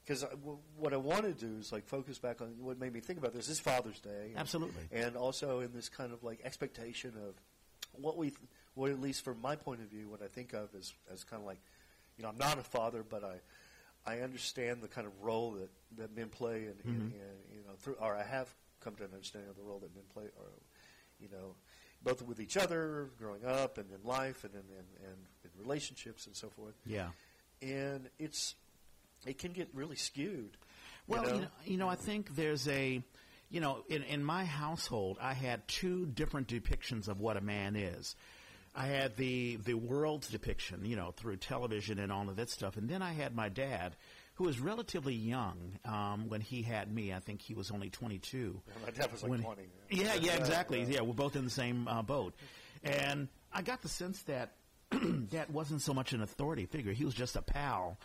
because 0.06 0.24
what 0.76 0.92
I 0.92 0.96
want 0.98 1.22
to 1.24 1.32
do 1.32 1.58
is 1.58 1.72
like 1.72 1.84
focus 1.86 2.18
back 2.18 2.40
on 2.40 2.54
what 2.60 2.78
made 2.78 2.92
me 2.92 3.00
think 3.00 3.18
about 3.18 3.34
this 3.34 3.48
is 3.48 3.58
Father's 3.58 3.98
Day 4.00 4.28
and- 4.30 4.38
Absolutely. 4.38 4.82
and 4.92 5.16
also 5.16 5.60
in 5.60 5.72
this 5.72 5.88
kind 5.88 6.12
of 6.12 6.22
like 6.22 6.40
expectation 6.44 7.12
of 7.28 7.34
what 8.00 8.16
we, 8.16 8.32
well, 8.76 8.90
at 8.92 9.00
least 9.00 9.24
from 9.24 9.40
my 9.40 9.56
point 9.56 9.80
of 9.80 9.88
view, 9.88 10.08
what 10.08 10.22
I 10.22 10.28
think 10.28 10.52
of 10.52 10.68
as 10.78 10.92
as 11.12 11.24
kind 11.24 11.40
of 11.42 11.46
like, 11.46 11.58
you 12.16 12.22
know, 12.22 12.28
I'm 12.28 12.38
not 12.38 12.58
a 12.58 12.62
father, 12.62 13.02
but 13.08 13.24
I, 13.24 13.40
I 14.10 14.20
understand 14.20 14.80
the 14.82 14.88
kind 14.88 15.06
of 15.06 15.12
role 15.20 15.52
that, 15.52 15.70
that 15.98 16.14
men 16.16 16.28
play, 16.28 16.66
and, 16.66 16.76
and, 16.84 17.00
Mhm. 17.12 17.14
and 17.14 17.38
you 17.52 17.62
know, 17.66 17.74
through 17.80 17.94
or 18.00 18.14
I 18.14 18.22
have 18.22 18.48
come 18.80 18.94
to 18.96 19.04
an 19.04 19.10
understanding 19.12 19.50
of 19.50 19.56
the 19.56 19.62
role 19.62 19.80
that 19.80 19.92
men 19.94 20.04
play, 20.14 20.24
or 20.38 20.46
you 21.18 21.28
know, 21.32 21.56
both 22.04 22.22
with 22.22 22.38
each 22.40 22.56
other, 22.56 23.08
growing 23.18 23.44
up, 23.44 23.78
and 23.78 23.90
in 23.90 24.06
life, 24.06 24.44
and 24.44 24.52
in, 24.54 24.60
and, 24.60 24.86
and 25.02 25.16
in 25.44 25.50
relationships, 25.58 26.26
and 26.26 26.36
so 26.36 26.48
forth. 26.50 26.74
Yeah. 26.84 27.08
And 27.62 28.10
it's 28.18 28.54
it 29.28 29.38
can 29.38 29.52
get 29.52 29.68
really 29.74 29.96
skewed. 29.96 30.56
Well, 31.06 31.22
you 31.24 31.28
know? 31.28 31.34
you 31.34 31.40
know, 31.42 31.48
you 31.66 31.76
know, 31.78 31.88
I 31.88 31.94
think 31.96 32.34
there's 32.34 32.66
a, 32.68 33.02
you 33.50 33.60
know, 33.60 33.84
in, 33.88 34.02
in 34.02 34.24
my 34.24 34.44
household, 34.44 35.18
I 35.20 35.34
had 35.34 35.66
two 35.68 36.06
different 36.06 36.48
depictions 36.48 37.08
of 37.08 37.20
what 37.20 37.36
a 37.36 37.40
man 37.40 37.76
is. 37.76 38.16
I 38.74 38.86
had 38.88 39.16
the 39.16 39.56
the 39.56 39.72
world's 39.74 40.28
depiction, 40.28 40.84
you 40.84 40.96
know, 40.96 41.12
through 41.16 41.36
television 41.36 41.98
and 41.98 42.12
all 42.12 42.28
of 42.28 42.36
that 42.36 42.50
stuff, 42.50 42.76
and 42.76 42.88
then 42.90 43.00
I 43.00 43.12
had 43.12 43.34
my 43.34 43.48
dad, 43.48 43.96
who 44.34 44.44
was 44.44 44.60
relatively 44.60 45.14
young 45.14 45.78
um, 45.86 46.28
when 46.28 46.42
he 46.42 46.60
had 46.60 46.92
me. 46.94 47.14
I 47.14 47.20
think 47.20 47.40
he 47.40 47.54
was 47.54 47.70
only 47.70 47.88
22. 47.88 48.60
my 48.84 48.90
dad 48.90 49.10
was 49.10 49.22
like 49.22 49.30
When- 49.30 49.42
20. 49.42 49.62
Yeah, 49.88 50.12
yeah, 50.14 50.14
Yeah, 50.20 50.36
exactly. 50.36 50.80
yeah. 50.82 50.86
Yeah, 50.88 51.00
we're 51.02 51.14
both 51.14 51.36
in 51.36 51.44
the 51.44 51.50
same 51.50 51.88
uh, 51.88 52.02
boat, 52.02 52.34
and 52.82 53.28
I 53.50 53.62
got 53.62 53.80
the 53.80 53.88
sense 53.88 54.20
that 54.24 54.52
Dad 55.30 55.48
wasn't 55.50 55.80
so 55.80 55.94
much 55.94 56.12
an 56.12 56.20
authority 56.20 56.66
figure. 56.66 56.92
He 56.92 57.04
was 57.06 57.14
just 57.14 57.34
a 57.36 57.42
pal 57.42 57.98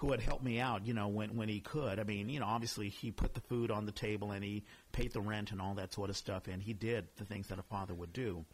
who 0.00 0.12
had 0.12 0.20
helped 0.20 0.42
me 0.42 0.58
out, 0.58 0.86
you 0.86 0.94
know, 0.94 1.08
when 1.08 1.36
when 1.36 1.48
he 1.50 1.60
could. 1.60 2.00
I 2.00 2.04
mean, 2.04 2.30
you 2.30 2.40
know, 2.40 2.46
obviously 2.46 2.88
he 2.88 3.10
put 3.10 3.34
the 3.34 3.40
food 3.42 3.70
on 3.70 3.84
the 3.84 3.92
table 3.92 4.30
and 4.30 4.42
he 4.42 4.64
paid 4.92 5.12
the 5.12 5.20
rent 5.20 5.52
and 5.52 5.60
all 5.60 5.74
that 5.74 5.92
sort 5.92 6.08
of 6.08 6.16
stuff, 6.16 6.48
and 6.48 6.62
he 6.62 6.72
did 6.72 7.06
the 7.18 7.26
things 7.26 7.48
that 7.48 7.58
a 7.58 7.62
father 7.62 7.94
would 7.94 8.14
do. 8.14 8.46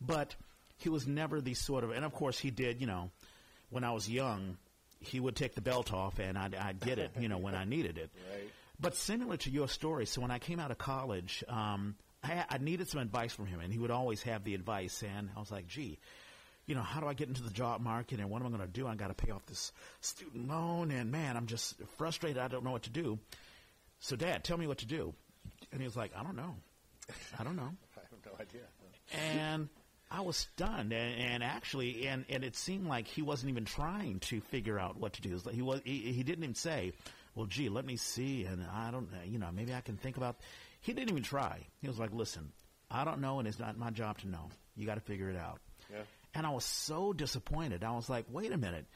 But 0.00 0.34
he 0.78 0.88
was 0.88 1.06
never 1.06 1.40
the 1.40 1.54
sort 1.54 1.84
of, 1.84 1.90
and 1.92 2.04
of 2.04 2.12
course 2.12 2.36
he 2.36 2.50
did, 2.50 2.80
you 2.80 2.88
know, 2.88 3.10
when 3.70 3.84
I 3.84 3.92
was 3.92 4.08
young, 4.08 4.56
he 4.98 5.20
would 5.20 5.36
take 5.36 5.54
the 5.54 5.60
belt 5.60 5.92
off 5.92 6.18
and 6.18 6.36
I'd, 6.36 6.56
I'd 6.56 6.80
get 6.80 6.98
it, 6.98 7.12
you 7.20 7.28
know, 7.28 7.38
when 7.38 7.54
I 7.54 7.64
needed 7.64 7.96
it. 7.98 8.10
Right. 8.32 8.50
But 8.80 8.94
similar 8.94 9.36
to 9.38 9.50
your 9.50 9.66
story, 9.66 10.06
so 10.06 10.20
when 10.20 10.30
I 10.30 10.38
came 10.38 10.60
out 10.60 10.70
of 10.70 10.78
college, 10.78 11.42
um, 11.48 11.96
I, 12.22 12.44
I 12.48 12.58
needed 12.58 12.88
some 12.88 13.00
advice 13.00 13.32
from 13.32 13.46
him, 13.46 13.58
and 13.58 13.72
he 13.72 13.78
would 13.80 13.90
always 13.90 14.22
have 14.22 14.44
the 14.44 14.54
advice. 14.54 15.02
And 15.02 15.30
I 15.36 15.40
was 15.40 15.50
like, 15.50 15.66
"Gee, 15.66 15.98
you 16.68 16.74
know, 16.74 16.82
how 16.82 17.00
do 17.00 17.06
I 17.08 17.14
get 17.14 17.28
into 17.28 17.42
the 17.42 17.50
job 17.50 17.80
market, 17.80 18.20
and 18.20 18.28
what 18.28 18.42
am 18.42 18.46
I 18.46 18.50
going 18.50 18.60
to 18.60 18.72
do? 18.72 18.86
I 18.86 18.94
got 18.94 19.08
to 19.08 19.14
pay 19.14 19.32
off 19.32 19.44
this 19.46 19.72
student 20.02 20.48
loan, 20.48 20.90
and 20.90 21.10
man, 21.10 21.34
I'm 21.34 21.46
just 21.46 21.74
frustrated. 21.96 22.36
I 22.36 22.46
don't 22.46 22.62
know 22.62 22.72
what 22.72 22.82
to 22.82 22.90
do." 22.90 23.18
So, 24.00 24.14
Dad, 24.16 24.44
tell 24.44 24.58
me 24.58 24.66
what 24.66 24.78
to 24.78 24.86
do. 24.86 25.14
And 25.72 25.80
he 25.80 25.86
was 25.86 25.96
like, 25.96 26.12
"I 26.14 26.22
don't 26.22 26.36
know. 26.36 26.54
I 27.38 27.42
don't 27.42 27.56
know." 27.56 27.70
I 27.96 28.00
have 28.00 28.24
no 28.24 28.32
idea. 28.38 28.60
and 29.32 29.70
I 30.10 30.20
was 30.20 30.36
stunned, 30.36 30.92
and, 30.92 31.20
and 31.20 31.42
actually, 31.42 32.06
and, 32.06 32.26
and 32.28 32.44
it 32.44 32.54
seemed 32.54 32.86
like 32.86 33.08
he 33.08 33.22
wasn't 33.22 33.48
even 33.50 33.64
trying 33.64 34.20
to 34.20 34.42
figure 34.42 34.78
out 34.78 34.98
what 34.98 35.14
to 35.14 35.22
do. 35.22 35.40
Like 35.42 35.54
He 35.54 35.62
was 35.62 35.80
he, 35.84 36.12
he 36.12 36.22
didn't 36.22 36.44
even 36.44 36.54
say, 36.54 36.92
"Well, 37.34 37.46
gee, 37.46 37.70
let 37.70 37.86
me 37.86 37.96
see," 37.96 38.44
and 38.44 38.62
I 38.70 38.90
don't, 38.90 39.10
know, 39.10 39.18
you 39.26 39.38
know, 39.38 39.48
maybe 39.52 39.72
I 39.72 39.80
can 39.80 39.96
think 39.96 40.18
about. 40.18 40.36
He 40.82 40.92
didn't 40.92 41.10
even 41.10 41.22
try. 41.22 41.60
He 41.80 41.88
was 41.88 41.98
like, 41.98 42.12
"Listen, 42.12 42.52
I 42.90 43.04
don't 43.04 43.22
know, 43.22 43.38
and 43.38 43.48
it's 43.48 43.58
not 43.58 43.78
my 43.78 43.90
job 43.90 44.18
to 44.18 44.28
know. 44.28 44.50
You 44.76 44.84
got 44.84 44.96
to 44.96 45.00
figure 45.00 45.30
it 45.30 45.36
out." 45.36 45.60
Yeah. 45.90 46.02
And 46.38 46.46
I 46.46 46.50
was 46.50 46.64
so 46.64 47.12
disappointed. 47.12 47.82
I 47.82 47.90
was 47.96 48.08
like, 48.08 48.26
"Wait 48.30 48.52
a 48.52 48.56
minute, 48.56 48.86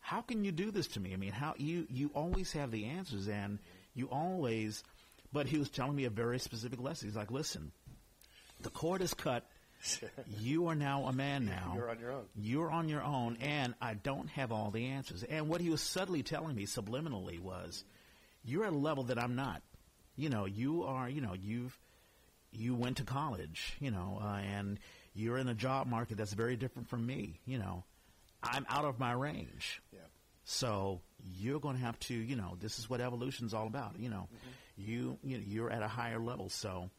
how 0.00 0.22
can 0.22 0.42
you 0.42 0.50
do 0.50 0.72
this 0.72 0.88
to 0.88 1.00
me? 1.00 1.12
I 1.12 1.16
mean, 1.16 1.30
how 1.30 1.54
you 1.56 1.86
you 1.88 2.10
always 2.14 2.50
have 2.54 2.72
the 2.72 2.86
answers, 2.86 3.28
and 3.28 3.60
you 3.94 4.08
always." 4.10 4.82
But 5.32 5.46
he 5.46 5.56
was 5.58 5.70
telling 5.70 5.94
me 5.94 6.06
a 6.06 6.10
very 6.10 6.40
specific 6.40 6.80
lesson. 6.80 7.06
He's 7.08 7.16
like, 7.16 7.30
"Listen, 7.30 7.70
the 8.62 8.70
cord 8.70 9.02
is 9.02 9.14
cut." 9.14 9.46
you 10.40 10.66
are 10.66 10.74
now 10.74 11.04
a 11.04 11.12
man 11.12 11.46
now. 11.46 11.74
You're 11.76 11.90
on 11.90 12.00
your 12.00 12.10
own. 12.10 12.24
You're 12.34 12.70
on 12.72 12.88
your 12.88 13.02
own, 13.02 13.38
and 13.40 13.74
I 13.80 13.94
don't 13.94 14.28
have 14.30 14.50
all 14.50 14.72
the 14.72 14.86
answers. 14.88 15.22
And 15.22 15.48
what 15.48 15.60
he 15.60 15.70
was 15.70 15.80
subtly 15.80 16.24
telling 16.24 16.56
me 16.56 16.66
subliminally 16.66 17.38
was, 17.40 17.84
you're 18.44 18.64
at 18.64 18.72
a 18.72 18.76
level 18.76 19.04
that 19.04 19.18
I'm 19.18 19.36
not. 19.36 19.62
You 20.16 20.28
know, 20.28 20.44
you 20.44 20.82
are, 20.82 21.08
you 21.08 21.20
know, 21.22 21.34
you've, 21.34 21.78
you 22.52 22.74
went 22.74 22.98
to 22.98 23.04
college, 23.04 23.76
you 23.80 23.90
know, 23.90 24.18
uh, 24.20 24.40
and 24.40 24.78
you're 25.14 25.38
in 25.38 25.48
a 25.48 25.54
job 25.54 25.86
market 25.86 26.16
that's 26.16 26.32
very 26.32 26.56
different 26.56 26.88
from 26.88 27.04
me. 27.06 27.40
You 27.46 27.58
know, 27.58 27.84
I'm 28.42 28.66
out 28.68 28.84
of 28.84 28.98
my 28.98 29.12
range. 29.12 29.82
Yeah. 29.92 29.98
So 30.44 31.00
you're 31.22 31.60
going 31.60 31.76
to 31.76 31.82
have 31.82 31.98
to, 32.00 32.14
you 32.14 32.36
know, 32.36 32.56
this 32.60 32.78
is 32.78 32.88
what 32.88 33.00
evolution's 33.00 33.54
all 33.54 33.66
about. 33.66 33.98
You 33.98 34.08
know, 34.10 34.28
you, 34.76 35.18
you 35.22 35.36
know, 35.38 35.44
you're 35.46 35.70
at 35.70 35.82
a 35.82 35.88
higher 35.88 36.18
level, 36.18 36.48
so 36.48 36.90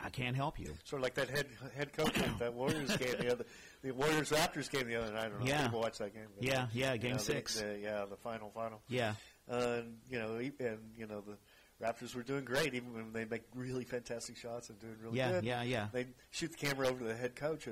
I 0.00 0.10
can't 0.10 0.36
help 0.36 0.58
you. 0.60 0.74
Sort 0.84 1.00
of 1.00 1.04
like 1.04 1.14
that 1.14 1.28
head 1.30 1.46
head 1.76 1.92
coach 1.92 2.14
that 2.38 2.54
Warriors 2.54 2.96
game 2.96 3.14
the 3.18 3.32
other, 3.32 3.44
the 3.82 3.90
Warriors 3.92 4.30
Raptors 4.30 4.70
game 4.70 4.86
the 4.86 4.96
other 4.96 5.12
night. 5.12 5.24
I 5.24 5.28
don't 5.28 5.40
know 5.40 5.46
Yeah. 5.46 5.58
if 5.58 5.64
people 5.66 5.80
watched 5.80 5.98
that 5.98 6.14
game. 6.14 6.26
Yeah, 6.40 6.66
yeah, 6.72 6.92
you 6.92 6.98
game 6.98 7.12
know, 7.12 7.18
six. 7.18 7.58
the- 7.60 7.78
yeah, 7.82 8.04
the 8.08 8.16
final, 8.16 8.50
final. 8.50 8.80
Yeah. 8.88 9.14
Uh, 9.50 9.78
and 9.78 9.96
you 10.10 10.18
know, 10.18 10.36
and 10.36 10.78
you 10.96 11.06
know 11.06 11.22
the 11.22 11.36
Raptors 11.82 12.14
were 12.14 12.22
doing 12.24 12.44
great, 12.44 12.74
even 12.74 12.92
when 12.92 13.12
they 13.12 13.24
make 13.24 13.42
really 13.54 13.84
fantastic 13.84 14.36
shots 14.36 14.68
and 14.68 14.78
doing 14.80 14.96
really 15.02 15.16
Yeah, 15.18 15.30
good. 15.32 15.44
yeah, 15.44 15.62
yeah. 15.62 15.86
They 15.92 16.06
shoot 16.30 16.50
the 16.50 16.56
camera 16.56 16.88
over 16.88 16.98
to 16.98 17.04
the 17.04 17.14
head 17.14 17.36
coach. 17.36 17.68
Uh, 17.68 17.70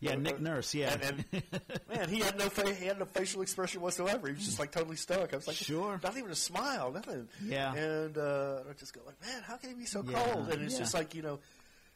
Yeah, 0.00 0.12
uh, 0.12 0.16
Nick 0.16 0.40
Nurse, 0.40 0.74
yeah. 0.74 0.92
and, 1.00 1.24
and 1.32 1.42
man, 1.88 2.08
he 2.10 2.18
had 2.20 2.38
no 2.38 2.50
fa- 2.50 2.74
he 2.74 2.84
had 2.84 2.98
no 2.98 3.06
facial 3.06 3.40
expression 3.40 3.80
whatsoever. 3.80 4.26
He 4.26 4.34
was 4.34 4.44
just 4.44 4.58
like 4.58 4.72
totally 4.72 4.96
stoic. 4.96 5.32
I 5.32 5.36
was 5.36 5.46
like, 5.46 5.56
Sure. 5.56 5.98
not 6.02 6.16
even 6.18 6.30
a 6.30 6.34
smile, 6.34 6.92
nothing. 6.92 7.28
Yeah. 7.42 7.72
And 7.74 8.18
uh, 8.18 8.60
I 8.68 8.72
just 8.74 8.92
go 8.92 9.00
like, 9.06 9.18
man, 9.24 9.42
how 9.42 9.56
can 9.56 9.70
he 9.70 9.76
be 9.76 9.86
so 9.86 10.04
Yeah, 10.06 10.22
cold? 10.22 10.50
And 10.50 10.62
it's 10.62 10.74
yeah. 10.74 10.80
just 10.80 10.92
like 10.92 11.14
you 11.14 11.22
know, 11.22 11.38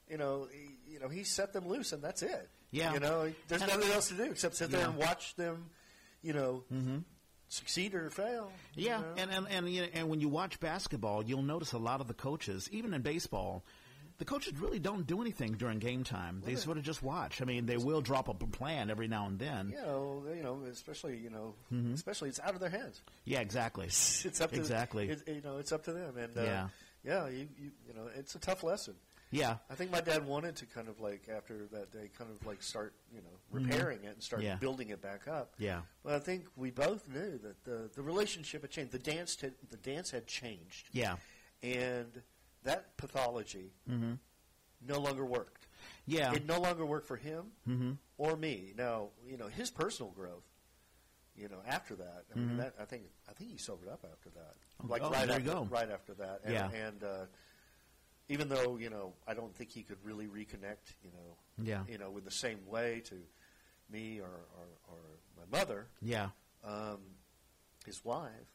you 0.09 0.17
know, 0.17 0.49
he, 0.51 0.93
you 0.95 1.01
know, 1.01 1.09
he 1.09 1.25
set 1.25 1.53
them 1.53 1.69
loose, 1.69 1.93
and 1.93 2.03
that's 2.03 2.23
it. 2.23 2.49
Yeah. 2.71 2.95
You 2.95 3.01
know, 3.01 3.31
there's 3.49 3.61
And- 3.61 3.71
nothing 3.71 3.91
else 3.93 4.09
to 4.09 4.15
do 4.15 4.25
except 4.31 4.57
sit 4.57 4.71
there 4.71 4.87
and 4.87 4.97
watch 4.97 5.35
them, 5.37 5.69
you 6.23 6.33
know, 6.33 6.65
Mhm. 6.73 7.03
Succeed 7.49 7.95
or 7.95 8.11
fail. 8.11 8.51
you 8.75 8.87
Yeah, 8.87 8.99
know? 9.01 9.15
and 9.17 9.31
and 9.31 9.47
and, 9.49 9.69
you 9.69 9.83
know, 9.83 9.89
and 9.95 10.09
when 10.09 10.21
you 10.21 10.29
watch 10.29 10.61
basketball, 10.61 11.25
you'll 11.25 11.43
notice 11.43 11.73
a 11.73 11.79
lot 11.79 12.01
of 12.01 12.09
the 12.09 12.15
coaches, 12.15 12.69
even 12.73 12.93
in 12.95 13.03
baseball, 13.03 13.65
the 14.19 14.25
coaches 14.25 14.55
really 14.59 14.79
don't 14.81 15.07
do 15.07 15.21
anything 15.21 15.53
during 15.53 15.79
game 15.79 16.03
time. 16.03 16.43
They 16.45 16.55
Well, 16.55 16.63
sort 16.63 16.77
of 16.77 16.83
just 16.83 17.03
watch. 17.05 17.41
I 17.41 17.45
mean, 17.45 17.67
they 17.67 17.77
will 17.77 18.01
drop 18.01 18.29
a 18.29 18.35
plan 18.35 18.91
every 18.91 19.07
now 19.07 19.27
and 19.29 19.39
then. 19.39 19.71
you 19.71 19.77
know, 19.81 20.25
you 20.35 20.43
know, 20.43 20.61
especially 20.71 21.17
you 21.19 21.31
know, 21.31 21.55
Mm-hmm. 21.73 21.95
especially 21.95 22.29
it's 22.31 22.41
out 22.41 22.55
of 22.55 22.61
their 22.61 22.71
hands. 22.71 23.01
Yeah, 23.25 23.41
exactly. 23.41 23.87
It's 23.87 24.41
up 24.41 24.51
to 24.51 24.57
Exactly. 24.57 25.09
It, 25.09 25.23
you 25.29 25.41
know, 25.43 25.59
it's 25.59 25.71
up 25.73 25.85
to 25.85 25.93
them, 25.93 26.17
and 26.17 26.37
uh, 26.37 26.43
Yeah. 26.43 26.69
yeah, 27.05 27.29
you, 27.29 27.49
you 27.61 27.71
you 27.87 27.95
know, 27.95 28.09
it's 28.17 28.35
a 28.35 28.39
tough 28.41 28.63
lesson. 28.65 28.95
Yeah. 29.31 29.57
I 29.71 29.75
think 29.75 29.91
my 29.91 30.01
dad 30.01 30.25
wanted 30.27 30.57
to 30.57 30.67
kind 30.67 30.89
of 30.89 31.01
like 31.01 31.29
after 31.35 31.67
that 31.73 31.93
day, 31.93 32.11
kind 32.17 32.31
of 32.31 32.47
like 32.47 32.63
start 32.63 32.95
you 33.15 33.21
know 33.21 33.37
repairing 33.51 34.05
it 34.05 34.15
and 34.15 34.23
start 34.23 34.41
Mm-hmm. 34.43 34.49
Yeah. 34.49 34.57
building 34.57 34.91
it 34.91 35.03
back 35.03 35.29
up. 35.29 35.55
Yeah. 35.59 35.81
But 36.03 36.15
I 36.15 36.19
think 36.19 36.45
we 36.57 36.71
both 36.71 37.09
knew 37.09 37.39
that 37.39 37.65
the 37.65 37.91
the 37.95 38.03
relationship 38.03 38.63
had 38.63 38.71
changed. 38.71 38.93
The 38.93 38.99
dance 38.99 39.39
had, 39.41 39.55
the 39.71 39.77
dance 39.77 40.11
had 40.11 40.27
changed, 40.27 40.89
Yeah. 40.93 41.17
and 41.63 42.23
that 42.65 42.97
pathology 42.97 43.73
Mm-hmm. 43.91 44.15
no 44.87 44.99
longer 45.01 45.25
worked. 45.25 45.67
Yeah. 46.07 46.33
It 46.33 46.47
no 46.47 46.61
longer 46.61 46.85
worked 46.87 47.07
for 47.07 47.17
him 47.17 47.47
mm-hmm. 47.69 47.93
or 48.17 48.37
me. 48.37 48.73
Now, 48.77 49.09
you 49.27 49.37
know, 49.37 49.49
his 49.49 49.71
personal 49.71 50.11
growth, 50.13 50.45
you 51.37 51.49
know, 51.49 51.59
after 51.67 51.95
that, 51.97 52.25
I 52.35 52.39
mean, 52.39 52.49
Mhm. 52.51 52.57
that 52.59 52.75
I 52.81 52.85
think 52.85 53.03
I 53.29 53.33
think 53.33 53.51
he 53.51 53.59
sobered 53.59 53.89
up 53.89 54.05
after 54.11 54.31
that. 54.31 54.55
Oh, 54.83 54.87
Like 54.89 55.03
oh, 55.03 55.11
right 55.11 55.29
there 55.29 55.39
you 55.41 55.51
after, 55.51 55.65
go. 55.65 55.69
right 55.71 55.91
after 55.91 56.15
that. 56.15 56.41
And, 56.45 56.53
Yeah. 56.55 56.71
and 56.71 57.05
uh, 57.05 57.27
even 58.29 58.49
though 58.49 58.77
you 58.77 58.91
know, 58.91 59.13
I 59.27 59.35
don't 59.35 59.55
think 59.55 59.71
he 59.71 59.83
could 59.83 59.99
really 60.05 60.27
reconnect, 60.27 60.95
you 61.03 61.11
know, 61.13 61.37
Yeah. 61.65 61.83
you 61.89 61.99
know, 61.99 62.17
in 62.19 62.25
the 62.25 62.31
same 62.31 62.67
way 62.67 63.01
to 63.07 63.15
me 63.91 64.21
or 64.21 64.27
or, 64.29 64.69
or 64.89 64.99
my 65.37 65.59
mother, 65.59 65.87
Yeah. 66.03 66.31
um, 66.65 66.99
his 67.87 68.05
wife. 68.05 68.53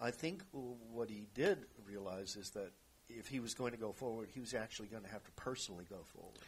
I 0.00 0.10
think 0.10 0.42
what 0.52 1.08
he 1.08 1.26
did 1.34 1.66
realize 1.86 2.36
is 2.36 2.50
that 2.50 2.70
if 3.08 3.28
he 3.28 3.40
was 3.40 3.54
going 3.54 3.72
to 3.72 3.78
go 3.78 3.92
forward, 3.92 4.28
he 4.32 4.40
was 4.40 4.52
actually 4.52 4.88
going 4.88 5.02
to 5.04 5.08
have 5.08 5.24
to 5.24 5.30
personally 5.32 5.86
go 5.88 6.02
forward 6.12 6.38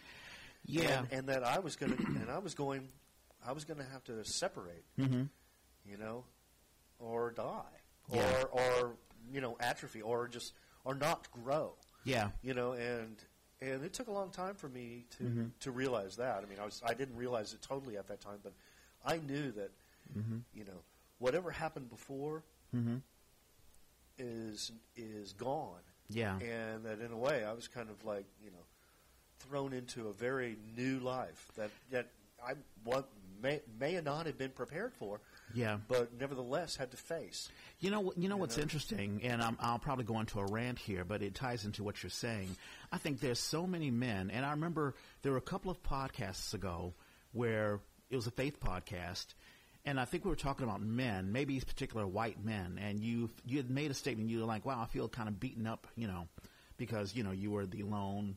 Yeah. 0.67 0.99
and, 1.01 1.13
and 1.13 1.29
that 1.29 1.45
I 1.45 1.59
was 1.61 1.75
going 1.77 1.97
to, 1.97 2.05
and 2.05 2.31
I 2.31 2.39
was 2.39 2.55
going, 2.55 2.89
I 3.47 3.53
was 3.53 3.65
going 3.65 3.79
to 3.79 3.87
have 3.87 4.05
to 4.05 4.23
separate, 4.25 4.85
mm-hmm. 4.99 5.23
you 5.87 5.97
know, 5.97 6.25
or 6.99 7.31
die, 7.31 7.63
Yeah. 8.13 8.43
or 8.53 8.61
or 8.61 8.97
you 9.33 9.41
know, 9.41 9.57
atrophy, 9.61 10.03
or 10.03 10.29
just 10.29 10.53
or 10.85 10.95
not 10.95 11.31
grow, 11.31 11.75
Yeah. 12.05 12.31
you 12.43 12.55
know, 12.55 12.73
and 12.73 13.17
and 13.61 13.85
it 13.85 13.93
took 13.93 14.07
a 14.07 14.13
long 14.13 14.31
time 14.31 14.55
for 14.55 14.69
me 14.69 15.05
to 15.19 15.25
Mhm. 15.25 15.51
to 15.61 15.71
realize 15.73 16.17
that. 16.17 16.43
I 16.43 16.47
mean, 16.47 16.59
I 16.61 16.65
was 16.65 16.81
I 16.85 16.95
didn't 16.95 17.17
realize 17.17 17.53
it 17.55 17.63
totally 17.63 17.97
at 17.97 18.07
that 18.09 18.21
time, 18.21 18.39
but 18.43 18.53
I 19.05 19.19
knew 19.19 19.51
that 19.53 19.71
Mm-hmm. 20.17 20.39
you 20.55 20.65
know 20.65 20.83
whatever 21.19 21.51
happened 21.51 21.91
before 21.91 22.43
Mm-hmm. 22.75 22.97
is 24.19 24.73
is 24.97 25.33
gone, 25.35 25.83
Yeah. 26.09 26.39
and 26.39 26.85
that 26.85 27.01
in 27.01 27.13
a 27.13 27.17
way 27.17 27.45
I 27.45 27.53
was 27.53 27.69
kind 27.69 27.91
of 27.91 28.05
like 28.05 28.27
you 28.43 28.51
know 28.51 28.65
thrown 29.41 29.73
into 29.73 30.09
a 30.09 30.13
very 30.13 30.57
new 30.77 30.99
life 31.01 31.51
that 31.57 31.71
that 31.91 32.07
I 32.45 32.55
what 32.85 33.09
may 33.43 33.61
may 33.79 34.01
not 34.01 34.27
have 34.27 34.39
been 34.39 34.51
prepared 34.51 34.93
for, 34.95 35.21
Yeah. 35.55 35.79
but 35.89 36.19
nevertheless 36.19 36.77
had 36.77 36.91
to 36.91 36.97
face. 36.97 37.49
You 37.81 37.91
know, 37.91 38.13
you 38.17 38.29
know 38.29 38.37
what's 38.37 38.57
know? 38.57 38.63
interesting, 38.63 39.21
and 39.23 39.41
I'm, 39.41 39.57
I'll 39.61 39.79
probably 39.79 40.05
go 40.05 40.21
into 40.21 40.41
a 40.41 40.47
rant 40.47 40.79
here, 40.79 41.05
but 41.05 41.23
it 41.23 41.35
ties 41.35 41.65
into 41.65 41.85
what 41.85 42.03
you're 42.03 42.11
saying. 42.11 42.57
I 42.93 42.99
think 42.99 43.21
there's 43.21 43.39
so 43.39 43.67
many 43.67 43.91
men, 43.91 44.31
and 44.31 44.45
I 44.45 44.51
remember 44.51 44.95
there 45.23 45.33
were 45.33 45.39
a 45.39 45.43
couple 45.43 45.71
of 45.71 45.83
podcasts 45.83 46.55
ago 46.55 46.95
where 47.33 47.81
it 48.11 48.17
was 48.17 48.27
a 48.27 48.33
faith 48.33 48.61
podcast, 48.61 49.27
and 49.85 49.99
I 49.99 50.05
think 50.05 50.25
we 50.25 50.31
were 50.31 50.37
talking 50.37 50.65
about 50.65 50.83
men, 50.83 51.33
maybe 51.33 51.59
particular 51.61 52.07
white 52.07 52.45
men, 52.45 52.79
and 52.83 53.01
you 53.01 53.31
you 53.47 53.59
had 53.59 53.71
made 53.71 53.91
a 53.91 53.95
statement. 53.95 54.29
You 54.29 54.41
were 54.41 54.47
like, 54.47 54.67
"Wow, 54.67 54.81
I 54.83 54.87
feel 54.87 55.09
kind 55.09 55.29
of 55.29 55.39
beaten 55.41 55.67
up," 55.67 55.87
you 55.97 56.09
know, 56.09 56.29
because 56.77 57.15
you 57.15 57.23
know 57.23 57.31
you 57.31 57.51
were 57.51 57.65
the 57.65 57.85
lone, 57.85 58.37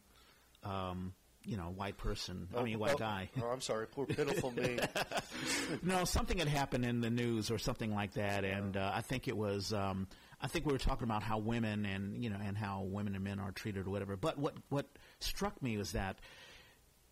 um, 0.64 1.14
you 1.44 1.58
know, 1.58 1.74
white 1.76 1.98
person. 1.98 2.48
I 2.56 2.64
mean, 2.64 2.80
white 2.80 2.96
oh, 2.96 2.98
guy. 2.98 3.30
Oh, 3.42 3.48
I'm 3.48 3.62
sorry, 3.62 3.88
poor 3.88 4.06
pitiful 4.06 4.52
me. 4.52 4.80
No, 5.84 6.04
something 6.06 6.38
had 6.38 6.48
happened 6.48 6.86
in 6.86 7.02
the 7.02 7.10
news 7.10 7.50
or 7.50 7.58
something 7.58 7.94
like 7.94 8.14
that, 8.14 8.44
and 8.44 8.78
uh, 8.78 8.92
I 8.94 9.02
think 9.02 9.28
it 9.28 9.36
was. 9.36 9.74
Um, 9.74 10.08
I 10.42 10.48
think 10.48 10.66
we 10.66 10.72
were 10.72 10.80
talking 10.80 11.06
about 11.06 11.24
how 11.24 11.38
women 11.38 11.86
and 11.86 12.22
you 12.24 12.30
know 12.30 12.38
and 12.44 12.58
how 12.58 12.82
women 12.82 13.16
and 13.16 13.24
men 13.24 13.40
are 13.40 13.52
treated 13.52 13.88
or 13.88 13.90
whatever. 13.90 14.16
But 14.18 14.38
what 14.38 14.56
what 14.70 14.88
struck 15.20 15.62
me 15.62 15.78
was 15.78 15.94
that 15.94 16.20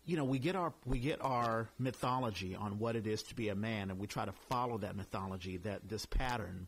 you 0.04 0.16
know 0.16 0.24
we 0.24 0.38
get 0.38 0.56
our 0.56 0.72
we 0.84 0.98
get 0.98 1.22
our 1.22 1.68
mythology 1.78 2.54
on 2.54 2.78
what 2.78 2.96
it 2.96 3.06
is 3.06 3.22
to 3.24 3.34
be 3.34 3.48
a 3.48 3.54
man, 3.54 3.90
and 3.90 3.98
we 3.98 4.06
try 4.06 4.24
to 4.24 4.32
follow 4.48 4.78
that 4.78 4.96
mythology, 4.96 5.56
that 5.58 5.88
this 5.88 6.06
pattern, 6.06 6.66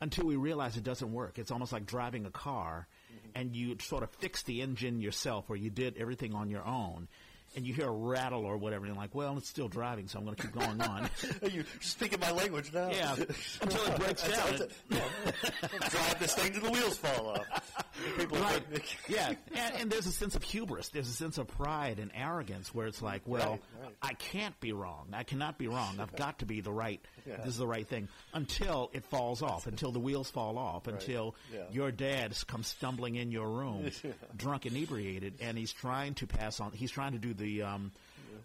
until 0.00 0.26
we 0.26 0.36
realize 0.36 0.76
it 0.76 0.84
doesn't 0.84 1.12
work. 1.12 1.38
It's 1.38 1.50
almost 1.50 1.72
like 1.72 1.86
driving 1.86 2.26
a 2.26 2.30
car, 2.30 2.86
and 3.34 3.54
you 3.54 3.76
sort 3.80 4.02
of 4.02 4.10
fixed 4.10 4.46
the 4.46 4.62
engine 4.62 5.00
yourself, 5.00 5.46
or 5.48 5.56
you 5.56 5.70
did 5.70 5.96
everything 5.96 6.34
on 6.34 6.50
your 6.50 6.64
own. 6.64 7.08
And 7.56 7.66
you 7.66 7.74
hear 7.74 7.88
a 7.88 7.90
rattle 7.90 8.44
or 8.46 8.56
whatever, 8.58 8.84
and 8.86 8.94
you're 8.94 9.02
like, 9.02 9.12
"Well, 9.14 9.36
it's 9.36 9.48
still 9.48 9.66
driving, 9.68 10.06
so 10.06 10.18
I'm 10.20 10.24
going 10.24 10.36
to 10.36 10.42
keep 10.42 10.52
going 10.52 10.80
on." 10.80 11.10
You're 11.50 11.64
speaking 11.80 12.20
my 12.20 12.30
language 12.30 12.72
now. 12.72 12.90
Yeah, 12.90 13.14
until 13.60 13.84
it 13.86 13.96
breaks 13.98 14.22
down. 14.28 14.58
That's- 14.88 15.10
Drive 15.90 16.18
this 16.20 16.34
thing 16.34 16.52
till 16.52 16.62
the 16.62 16.70
wheels 16.70 16.96
fall 16.96 17.30
off. 17.30 17.84
People 18.16 18.38
right. 18.38 18.62
yeah, 19.08 19.32
and, 19.54 19.74
and 19.76 19.90
there's 19.90 20.06
a 20.06 20.12
sense 20.12 20.36
of 20.36 20.42
hubris. 20.42 20.88
There's 20.88 21.08
a 21.08 21.12
sense 21.12 21.38
of 21.38 21.48
pride 21.48 21.98
and 21.98 22.10
arrogance 22.14 22.72
where 22.74 22.86
it's 22.86 23.02
like, 23.02 23.22
well, 23.26 23.50
Right, 23.50 23.60
right. 23.82 23.94
I 24.02 24.12
can't 24.14 24.58
be 24.60 24.72
wrong. 24.72 25.08
I 25.12 25.24
cannot 25.24 25.58
be 25.58 25.66
wrong. 25.68 25.98
I've 26.00 26.14
got 26.14 26.38
to 26.40 26.46
be 26.46 26.60
the 26.60 26.72
right. 26.72 27.00
Yeah. 27.26 27.36
This 27.38 27.48
is 27.48 27.58
the 27.58 27.66
right 27.66 27.86
thing 27.86 28.08
until 28.32 28.90
it 28.92 29.04
falls 29.06 29.42
off. 29.42 29.66
Until 29.66 29.92
the 29.92 29.98
wheels 29.98 30.30
fall 30.30 30.56
off. 30.56 30.86
Until 30.86 31.34
Yeah. 31.52 31.64
your 31.72 31.90
dad 31.90 32.34
comes 32.46 32.68
stumbling 32.68 33.16
in 33.16 33.30
your 33.32 33.48
room, 33.50 33.90
drunk, 34.36 34.66
inebriated, 34.66 35.34
and 35.40 35.58
he's 35.58 35.72
trying 35.72 36.14
to 36.14 36.26
pass 36.26 36.60
on. 36.60 36.72
He's 36.72 36.90
trying 36.90 37.12
to 37.12 37.18
do 37.18 37.34
the. 37.40 37.62
Um, 37.62 37.92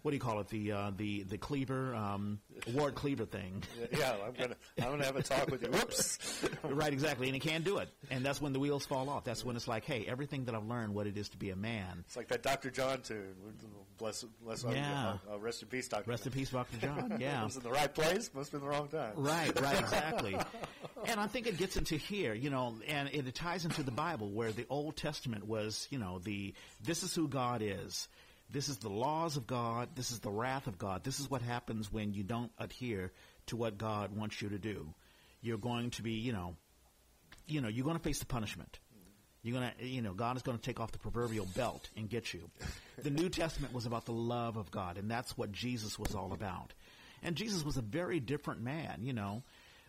what 0.02 0.10
do 0.12 0.16
you 0.16 0.20
call 0.20 0.38
it? 0.38 0.48
The 0.50 0.70
uh, 0.70 0.90
the 0.96 1.22
the 1.24 1.36
cleaver, 1.38 1.92
um, 1.94 2.38
Ward 2.74 2.94
Cleaver 2.94 3.24
thing. 3.24 3.64
yeah, 3.98 4.14
I'm 4.24 4.34
gonna 4.34 4.54
I'm 4.78 4.90
gonna 4.90 5.04
have 5.04 5.16
a 5.16 5.22
talk 5.22 5.48
with 5.50 5.62
you. 5.62 5.68
Whoops. 5.68 6.44
right, 6.62 6.92
exactly, 6.92 7.26
and 7.26 7.34
he 7.34 7.40
can't 7.40 7.64
do 7.64 7.78
it, 7.78 7.88
and 8.08 8.24
that's 8.24 8.40
when 8.40 8.52
the 8.52 8.60
wheels 8.60 8.86
fall 8.86 9.08
off. 9.10 9.24
That's 9.24 9.44
when 9.44 9.56
it's 9.56 9.66
like, 9.66 9.84
hey, 9.84 10.04
everything 10.06 10.44
that 10.44 10.54
I've 10.54 10.66
learned, 10.66 10.94
what 10.94 11.08
it 11.08 11.16
is 11.16 11.28
to 11.30 11.36
be 11.36 11.50
a 11.50 11.56
man, 11.56 12.04
It's 12.06 12.16
like 12.16 12.28
that 12.28 12.42
Dr. 12.44 12.70
John 12.70 13.00
tune. 13.02 13.34
Bless, 13.98 14.22
bless, 14.44 14.62
Yeah. 14.62 15.16
uh, 15.28 15.34
uh, 15.34 15.38
rest 15.38 15.62
in 15.62 15.68
peace, 15.68 15.88
Dr. 15.88 16.08
Rest 16.08 16.26
in 16.26 16.32
peace, 16.32 16.50
Dr. 16.50 16.76
John. 16.76 17.16
Yeah. 17.20 17.42
was 17.44 17.56
in 17.56 17.62
the 17.62 17.70
right 17.70 17.92
place. 17.92 18.30
Must 18.34 18.52
have 18.52 18.60
been 18.60 18.68
the 18.70 18.76
wrong 18.76 18.88
time. 18.88 19.12
Right, 19.16 19.58
right, 19.60 19.80
exactly. 19.80 20.36
and 21.06 21.18
I 21.18 21.26
think 21.26 21.46
it 21.48 21.56
gets 21.56 21.76
into 21.76 21.96
here, 21.96 22.34
you 22.34 22.50
know, 22.50 22.76
and 22.86 23.08
it 23.08 23.34
ties 23.34 23.64
into 23.64 23.82
the 23.82 23.90
Bible 23.90 24.30
where 24.30 24.52
the 24.52 24.66
Old 24.68 24.96
Testament 24.96 25.46
was, 25.46 25.88
you 25.90 25.98
know, 25.98 26.18
the 26.20 26.54
this 26.84 27.02
is 27.02 27.14
who 27.14 27.26
God 27.26 27.62
is. 27.62 28.06
This 28.50 28.68
is 28.68 28.78
the 28.78 28.88
laws 28.88 29.36
of 29.36 29.46
God. 29.46 29.90
This 29.94 30.10
is 30.10 30.20
the 30.20 30.30
wrath 30.30 30.66
of 30.66 30.78
God. 30.78 31.04
This 31.04 31.20
is 31.20 31.30
what 31.30 31.42
happens 31.42 31.92
when 31.92 32.12
you 32.12 32.22
don't 32.22 32.52
adhere 32.58 33.12
to 33.46 33.56
what 33.56 33.78
God 33.78 34.16
wants 34.16 34.40
you 34.40 34.48
to 34.50 34.58
do. 34.58 34.94
You're 35.42 35.58
going 35.58 35.90
to 35.90 36.02
be, 36.02 36.12
you 36.12 36.32
know, 36.32 36.56
you 37.46 37.60
know, 37.60 37.68
you're 37.68 37.84
going 37.84 37.96
to 37.96 38.02
face 38.02 38.18
the 38.18 38.26
punishment. 38.26 38.78
You're 39.42 39.60
going 39.60 39.70
to, 39.78 39.86
you 39.86 40.02
know, 40.02 40.12
God 40.12 40.36
is 40.36 40.42
going 40.42 40.58
to 40.58 40.62
take 40.62 40.80
off 40.80 40.90
the 40.90 40.98
proverbial 40.98 41.46
belt 41.54 41.88
and 41.96 42.08
get 42.08 42.34
you. 42.34 42.50
The 43.00 43.10
New 43.10 43.28
Testament 43.28 43.72
was 43.72 43.86
about 43.86 44.04
the 44.04 44.12
love 44.12 44.56
of 44.56 44.72
God, 44.72 44.98
and 44.98 45.08
that's 45.08 45.38
what 45.38 45.52
Jesus 45.52 45.98
was 45.98 46.16
all 46.16 46.32
about. 46.32 46.72
And 47.22 47.36
Jesus 47.36 47.64
was 47.64 47.76
a 47.76 47.82
very 47.82 48.18
different 48.18 48.60
man, 48.60 49.00
you 49.02 49.12
know. 49.12 49.44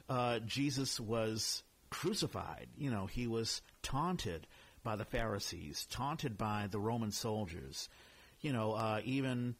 Uh, 0.08 0.40
Jesus 0.40 1.00
was 1.00 1.64
crucified. 1.90 2.68
You 2.78 2.92
know, 2.92 3.08
he 3.08 3.26
was 3.26 3.62
taunted 3.82 4.46
by 4.84 4.96
the 4.96 5.06
Pharisees, 5.06 5.88
taunted 5.90 6.38
by 6.38 6.68
the 6.70 6.80
Roman 6.80 7.12
soldiers. 7.12 7.90
You 8.42 8.54
know, 8.54 8.74
uh, 8.74 9.02
even 9.04 9.56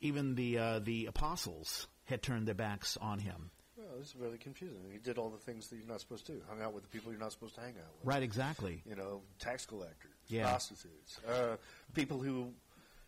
even 0.00 0.34
the 0.34 0.58
uh, 0.58 0.78
the 0.80 1.06
apostles 1.06 1.86
had 2.04 2.22
turned 2.22 2.46
their 2.46 2.54
backs 2.54 2.96
on 3.00 3.18
him. 3.18 3.50
Well, 3.76 3.86
this 3.98 4.08
is 4.08 4.16
really 4.16 4.38
confusing. 4.38 4.80
He 4.90 4.98
did 4.98 5.18
all 5.18 5.30
the 5.30 5.38
things 5.38 5.68
that 5.68 5.76
you're 5.76 5.86
not 5.86 6.00
supposed 6.00 6.26
to 6.26 6.32
do. 6.32 6.42
Hung 6.48 6.60
out 6.62 6.72
with 6.72 6.82
the 6.82 6.88
people 6.88 7.10
you're 7.12 7.20
not 7.20 7.32
supposed 7.32 7.54
to 7.56 7.60
hang 7.60 7.74
out 7.76 7.92
with. 7.98 8.06
Right, 8.06 8.22
exactly. 8.22 8.82
You 8.88 8.96
know, 8.96 9.22
tax 9.38 9.66
collectors, 9.66 10.12
Yeah. 10.28 10.48
prostitutes, 10.48 11.20
uh, 11.26 11.56
people 11.94 12.18
who, 12.20 12.52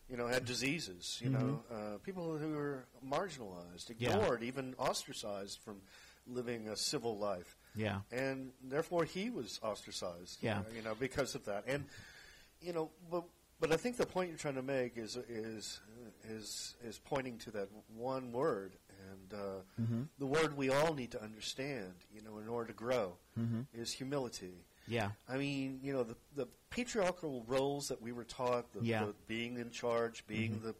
you 0.09 0.17
know, 0.17 0.27
had 0.29 0.45
diseases. 0.45 1.19
You 1.23 1.31
know, 1.31 1.63
uh, 1.73 1.99
people 2.05 2.37
who 2.39 2.51
were 2.53 2.85
marginalized, 3.07 3.93
Yeah. 3.99 4.17
ignored, 4.17 4.43
even 4.43 4.75
ostracized 4.79 5.59
from 5.61 5.81
living 6.27 6.69
a 6.69 6.77
civil 6.77 7.19
life. 7.19 7.57
Yeah. 7.77 8.01
and 8.11 8.53
therefore 8.65 9.05
he 9.05 9.31
was 9.31 9.61
ostracized. 9.63 10.39
Yeah. 10.43 10.63
you 10.75 10.83
know, 10.83 10.95
because 10.97 11.35
of 11.37 11.45
that. 11.45 11.65
And 11.69 11.85
you 12.61 12.73
know, 12.73 12.91
but 13.11 13.25
but 13.61 13.73
I 13.73 13.77
think 13.77 13.97
the 13.97 14.07
point 14.07 14.29
you're 14.31 14.39
trying 14.39 14.55
to 14.55 14.63
make 14.63 14.97
is 14.97 15.17
is 15.29 15.81
is 16.29 16.75
is 16.85 16.99
pointing 16.99 17.39
to 17.39 17.51
that 17.53 17.69
one 17.97 18.33
word, 18.33 18.73
and 19.11 19.35
uh, 19.41 19.47
Mm-hmm. 19.81 20.03
the 20.19 20.27
word 20.27 20.57
we 20.57 20.71
all 20.71 20.95
need 20.95 21.11
to 21.13 21.23
understand. 21.23 21.93
You 22.15 22.23
know, 22.23 22.39
in 22.39 22.49
order 22.49 22.69
to 22.69 22.75
grow, 22.75 23.15
Mm-hmm. 23.39 23.61
is 23.75 23.93
humility. 23.93 24.65
Yeah. 24.89 25.11
I 25.29 25.37
mean, 25.37 25.79
you 25.83 25.93
know, 25.93 26.03
the, 26.03 26.17
the 26.35 26.49
patriarchal 26.71 27.45
roles 27.47 27.89
that 27.89 28.03
we 28.03 28.11
were 28.13 28.25
taught, 28.25 28.73
the, 28.73 28.81
Yeah. 28.85 29.05
the 29.05 29.15
being 29.29 29.57
in 29.59 29.71
charge, 29.71 30.27
being 30.27 30.61
the 30.65 30.75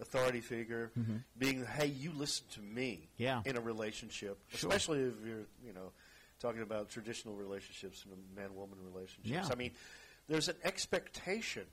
authority 0.00 0.40
figure, 0.40 0.90
Mhm. 0.98 1.22
being, 1.38 1.64
hey, 1.64 1.86
you 1.86 2.10
listen 2.12 2.46
to 2.54 2.60
me 2.60 3.08
Yeah. 3.18 3.42
in 3.44 3.56
a 3.56 3.60
relationship, 3.60 4.38
Sure. 4.48 4.68
especially 4.68 5.00
if 5.02 5.14
you're, 5.24 5.46
you 5.64 5.72
know, 5.72 5.92
talking 6.40 6.62
about 6.62 6.88
traditional 6.90 7.36
relationships 7.36 8.04
and 8.04 8.16
man-woman 8.34 8.78
relationships. 8.84 9.28
Yeah. 9.28 9.48
I 9.50 9.54
mean, 9.54 9.72
there's 10.28 10.48
an 10.48 10.56
expectation 10.64 11.66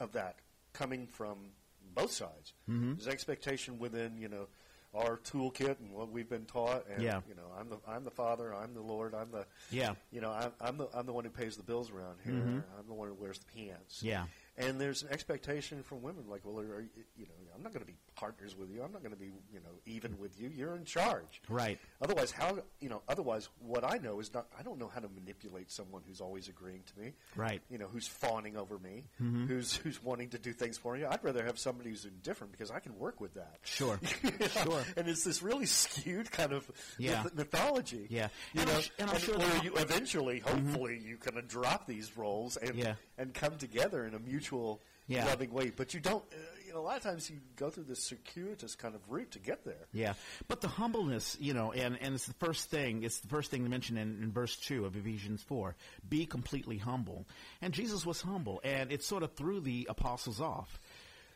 of 0.00 0.12
that 0.12 0.36
coming 0.72 1.06
from 1.06 1.52
both 1.94 2.10
sides. 2.12 2.54
Mhm. 2.68 2.96
There's 2.96 3.08
expectation 3.08 3.78
within, 3.78 4.16
you 4.18 4.28
know, 4.28 4.48
our 4.92 5.18
toolkit 5.18 5.78
and 5.78 5.92
what 5.92 6.10
we've 6.10 6.28
been 6.28 6.46
taught, 6.46 6.84
and 6.88 7.00
Yeah. 7.02 7.20
you 7.28 7.34
know, 7.36 7.52
I'm 7.56 7.68
the 7.68 7.78
I'm 7.86 8.02
the 8.04 8.10
father, 8.10 8.52
I'm 8.52 8.74
the 8.74 8.80
Lord, 8.80 9.14
I'm 9.14 9.30
the 9.30 9.46
Yeah. 9.70 9.94
you 10.10 10.20
know, 10.20 10.32
I'm, 10.32 10.52
I'm 10.60 10.76
the 10.78 10.88
I'm 10.92 11.06
the 11.06 11.12
one 11.12 11.24
who 11.24 11.30
pays 11.30 11.56
the 11.56 11.62
bills 11.62 11.90
around 11.92 12.18
here. 12.24 12.32
Mhm. 12.34 12.64
I'm 12.78 12.86
the 12.88 12.94
one 12.94 13.06
who 13.08 13.14
wears 13.14 13.38
the 13.38 13.44
pants. 13.46 14.02
Yeah. 14.02 14.26
And 14.60 14.80
there's 14.80 15.02
an 15.02 15.08
expectation 15.10 15.82
from 15.82 16.02
women, 16.02 16.24
like, 16.28 16.42
well, 16.44 16.60
are, 16.60 16.80
you 16.82 16.88
you 17.16 17.24
know, 17.26 17.32
I'm 17.54 17.62
not 17.62 17.72
going 17.72 17.84
to 17.84 17.86
be 17.90 17.96
partners 18.14 18.56
with 18.56 18.70
you. 18.70 18.82
I'm 18.82 18.92
not 18.92 19.02
going 19.02 19.14
to 19.14 19.18
be, 19.20 19.26
you 19.52 19.60
know, 19.60 19.70
even 19.86 20.18
with 20.18 20.40
you. 20.40 20.48
You're 20.54 20.74
in 20.76 20.84
charge. 20.84 21.40
Right. 21.48 21.78
Otherwise, 22.02 22.30
how, 22.30 22.58
you 22.80 22.88
know, 22.88 23.02
otherwise, 23.08 23.48
what 23.60 23.84
I 23.84 23.98
know 23.98 24.20
is 24.20 24.32
not, 24.34 24.46
I 24.58 24.62
don't 24.62 24.78
know 24.78 24.88
how 24.92 25.00
to 25.00 25.08
manipulate 25.08 25.70
someone 25.70 26.02
who's 26.06 26.20
always 26.20 26.48
agreeing 26.48 26.82
to 26.94 27.02
me. 27.02 27.12
Right. 27.36 27.60
You 27.70 27.78
know, 27.78 27.86
who's 27.90 28.06
fawning 28.06 28.56
over 28.56 28.78
me, 28.78 29.04
Mm-hmm. 29.22 29.46
who's 29.46 29.74
who's 29.76 30.02
wanting 30.02 30.28
to 30.30 30.38
do 30.38 30.52
things 30.52 30.76
for 30.78 30.94
me. 30.96 31.04
I'd 31.04 31.22
rather 31.24 31.44
have 31.44 31.58
somebody 31.58 31.90
who's 31.90 32.04
indifferent 32.04 32.52
because 32.52 32.70
I 32.70 32.80
can 32.80 32.98
work 32.98 33.20
with 33.20 33.34
that. 33.34 33.58
Sure. 33.62 33.98
You 34.22 34.30
know? 34.38 34.46
Sure. 34.48 34.84
And 34.96 35.08
it's 35.08 35.24
this 35.24 35.42
really 35.42 35.66
skewed 35.66 36.30
kind 36.30 36.52
of 36.52 36.70
Yeah. 36.98 37.22
myth- 37.22 37.34
mythology. 37.34 38.06
Yeah. 38.10 38.28
You 38.52 38.60
And 38.60 38.70
know, 38.70 38.76
I'm 38.76 38.82
sh- 38.82 38.90
and 38.98 39.10
I'm 39.10 39.18
sure 39.18 39.38
where 39.38 39.62
you 39.64 39.74
eventually, 39.76 40.38
hopefully, 40.40 41.00
you 41.04 41.16
kind 41.16 41.38
of 41.38 41.48
drop 41.48 41.86
these 41.86 42.16
roles 42.16 42.56
and 42.56 42.74
Yeah. 42.76 42.94
And 43.20 43.34
come 43.34 43.56
together 43.58 44.04
in 44.06 44.14
a 44.14 44.18
mutual 44.18 44.80
Yeah. 45.06 45.26
loving 45.26 45.52
way. 45.52 45.70
But 45.70 45.92
you 45.94 46.00
don't. 46.00 46.24
Uh, 46.32 46.36
you 46.66 46.74
know, 46.74 46.82
a 46.82 46.86
lot 46.86 46.96
of 46.98 47.02
times 47.02 47.28
you 47.28 47.36
go 47.56 47.68
through 47.68 47.82
this 47.84 47.98
circuitous 48.04 48.76
kind 48.76 48.94
of 48.94 49.00
route 49.10 49.32
to 49.32 49.40
get 49.40 49.64
there. 49.64 49.88
Yeah, 49.92 50.12
but 50.46 50.60
the 50.60 50.68
humbleness, 50.68 51.36
you 51.40 51.52
know, 51.52 51.72
and, 51.72 51.98
and 52.00 52.14
it's 52.14 52.26
the 52.26 52.34
first 52.34 52.70
thing. 52.70 53.02
It's 53.02 53.18
the 53.18 53.26
first 53.26 53.50
thing 53.50 53.64
to 53.64 53.68
mention 53.68 53.96
in, 53.96 54.22
in 54.22 54.30
verse 54.30 54.54
two 54.56 54.84
of 54.84 54.94
Ephesians 54.96 55.42
four. 55.42 55.74
Be 56.08 56.26
completely 56.26 56.78
humble, 56.78 57.26
and 57.60 57.74
Jesus 57.74 58.06
was 58.06 58.20
humble, 58.22 58.60
and 58.62 58.92
it 58.92 59.02
sort 59.02 59.24
of 59.24 59.32
threw 59.34 59.58
the 59.60 59.88
apostles 59.90 60.40
off. 60.40 60.78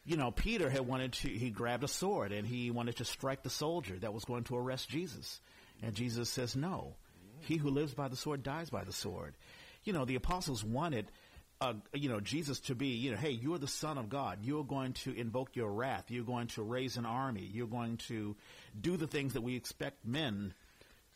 You 0.07 0.17
know, 0.17 0.31
Peter 0.31 0.71
had 0.71 0.87
wanted 0.87 1.15
to. 1.15 1.29
He 1.29 1.51
grabbed 1.51 1.83
a 1.83 1.89
sword 1.89 2.31
and 2.31 2.47
he 2.47 2.71
wanted 2.71 2.97
to 2.97 3.05
strike 3.05 3.43
the 3.43 3.51
soldier 3.51 3.97
that 3.99 4.15
was 4.15 4.25
going 4.25 4.45
to 4.45 4.57
arrest 4.57 4.89
Jesus, 4.89 5.41
and 5.83 5.95
Jesus 5.97 6.31
says, 6.31 6.55
"No, 6.55 6.95
he 7.41 7.57
who 7.57 7.71
lives 7.71 7.93
by 7.93 8.07
the 8.07 8.17
sword 8.17 8.45
dies 8.45 8.71
by 8.71 8.85
the 8.85 8.93
sword." 8.93 9.35
You 9.83 9.93
know, 9.93 10.05
the 10.05 10.15
apostles 10.15 10.63
wanted 10.63 11.11
uh, 11.65 11.75
you 11.93 12.09
know, 12.09 12.21
Jesus 12.21 12.61
to 12.61 12.75
be, 12.75 12.89
you 12.89 13.11
know, 13.13 13.17
hey, 13.17 13.31
you're 13.31 13.59
the 13.59 13.67
Son 13.69 13.99
of 13.99 14.09
God. 14.09 14.39
You're 14.43 14.65
going 14.65 14.93
to 15.05 15.13
invoke 15.17 15.57
your 15.57 15.71
wrath. 15.73 16.11
You're 16.11 16.25
going 16.25 16.49
to 16.49 16.63
raise 16.63 16.97
an 16.97 17.07
army. 17.07 17.49
You're 17.53 17.67
going 17.67 17.97
to 18.09 18.37
do 18.81 18.97
the 18.97 19.07
things 19.07 19.33
that 19.35 19.43
we 19.43 19.57
expect 19.57 20.05
men 20.07 20.55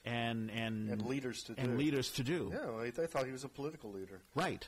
and 0.04 0.50
and 0.50 0.90
And 0.90 1.02
leaders 1.06 1.42
to 1.44 1.54
and 1.58 1.72
do. 1.72 1.76
leaders 1.76 2.10
to 2.12 2.22
do. 2.22 2.50
Yeah, 2.52 2.90
they 2.94 3.06
thought 3.06 3.26
he 3.26 3.32
was 3.32 3.44
a 3.44 3.48
political 3.48 3.90
leader. 3.92 4.20
Right. 4.34 4.66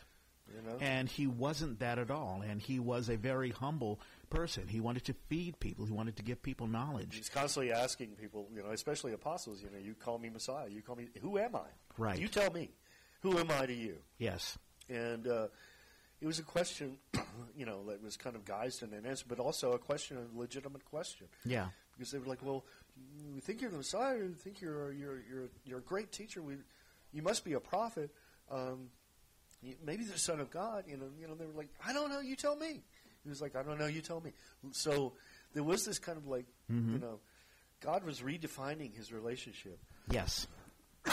You 0.55 0.63
know, 0.69 0.79
And 0.81 1.09
he 1.09 1.29
wasn't 1.29 1.79
that 1.79 1.99
at 2.01 2.11
all. 2.11 2.43
And 2.45 2.61
he 2.61 2.81
was 2.81 3.09
a 3.09 3.17
very 3.17 3.51
humble 3.51 4.01
person. 4.31 4.67
He 4.67 4.81
wanted 4.81 5.05
to 5.05 5.15
feed 5.29 5.61
people. 5.61 5.85
He 5.87 5.93
wanted 5.93 6.17
to 6.17 6.25
give 6.25 6.43
people 6.43 6.67
knowledge. 6.67 7.15
he's 7.17 7.29
constantly 7.29 7.73
asking 7.73 8.17
people, 8.21 8.49
you 8.53 8.61
know, 8.63 8.71
especially 8.71 9.13
apostles. 9.13 9.63
You 9.63 9.71
know, 9.71 9.79
you 9.79 9.95
call 9.95 10.19
me 10.19 10.29
Messiah. 10.29 10.69
You 10.69 10.83
call 10.83 10.97
me. 10.97 11.07
Who 11.23 11.39
am 11.39 11.55
I? 11.55 11.69
Right. 11.97 12.19
You 12.19 12.27
tell 12.27 12.51
me. 12.53 12.71
Who 13.23 13.39
am 13.39 13.51
I 13.53 13.67
to 13.67 13.73
you? 13.73 13.97
Yes. 14.19 14.59
And 14.89 15.29
uh, 15.29 15.47
it 16.21 16.27
was 16.27 16.39
a 16.39 16.43
question, 16.43 16.97
you 17.57 17.65
know, 17.67 17.85
that 17.89 18.03
was 18.03 18.17
kind 18.17 18.37
of 18.37 18.45
guised 18.45 18.83
in 18.83 18.93
an 18.93 19.07
answer, 19.07 19.25
but 19.29 19.39
also 19.39 19.73
a 19.73 19.79
question, 19.79 20.19
a 20.19 20.39
legitimate 20.39 20.85
question. 20.85 21.27
Yeah. 21.45 21.69
because 21.97 22.13
they 22.13 22.19
were 22.19 22.27
like, 22.27 22.43
"Well, 22.43 22.65
we 23.35 23.41
think 23.41 23.61
you're 23.63 23.71
the 23.71 23.79
Messiah. 23.79 24.19
We 24.19 24.35
think 24.35 24.61
you're 24.61 24.93
you're 24.93 25.19
you're 25.31 25.49
you're 25.65 25.79
a 25.79 25.83
great 25.83 26.13
teacher. 26.13 26.43
We, 26.43 26.55
you 27.13 27.23
must 27.23 27.45
be 27.45 27.55
a 27.55 27.61
prophet. 27.61 28.11
Um, 28.51 28.91
you, 29.63 29.75
maybe 29.85 30.05
the 30.05 30.19
Son 30.19 30.41
of 30.41 30.51
God." 30.51 30.85
You 30.89 30.97
know, 30.97 31.07
you 31.21 31.27
know. 31.29 31.35
They 31.35 31.47
were 31.47 31.57
like, 31.57 31.69
"I 31.87 31.93
don't 31.93 32.11
know. 32.11 32.21
You 32.21 32.37
tell 32.37 32.57
me." 32.57 32.83
He 33.23 33.29
was 33.29 33.41
like, 33.43 33.55
"I 33.57 33.63
don't 33.63 33.79
know. 33.79 33.87
You 33.87 34.01
tell 34.01 34.21
me." 34.21 34.33
So 34.73 35.13
there 35.55 35.63
was 35.65 35.85
this 35.85 35.99
kind 35.99 36.17
of 36.19 36.27
like, 36.27 36.47
you 36.69 36.99
know, 36.99 37.19
God 37.81 38.05
was 38.05 38.21
redefining 38.21 38.95
His 38.95 39.13
relationship. 39.13 39.79
Yes. 40.11 40.47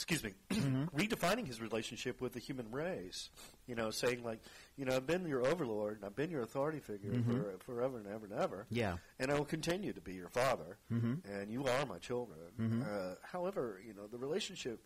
Excuse 0.00 0.22
me, 0.22 0.32
redefining 0.96 1.46
His 1.46 1.60
relationship 1.60 2.20
with 2.20 2.32
the 2.32 2.38
human 2.38 2.70
race. 2.70 3.30
You 3.66 3.74
know, 3.74 3.90
saying 3.90 4.22
like, 4.22 4.40
you 4.76 4.84
know, 4.84 4.94
I've 4.94 5.06
been 5.08 5.26
your 5.26 5.44
overlord 5.44 5.96
and 5.96 6.04
I've 6.04 6.14
been 6.14 6.30
your 6.30 6.42
authority 6.42 6.78
figure 6.78 7.12
for, 7.26 7.58
forever 7.66 7.98
and 7.98 8.06
ever 8.06 8.26
and 8.26 8.34
ever. 8.34 8.66
Yeah. 8.70 8.98
and 9.18 9.30
I 9.32 9.34
will 9.34 9.44
continue 9.44 9.92
to 9.92 10.00
be 10.00 10.14
your 10.14 10.28
father, 10.28 10.78
Mm-hmm. 10.92 11.28
and 11.32 11.50
you 11.50 11.64
are 11.66 11.84
my 11.84 11.98
children. 11.98 12.84
Uh, 12.88 13.14
however, 13.22 13.80
you 13.84 13.92
know 13.92 14.06
the 14.06 14.18
relationship 14.18 14.80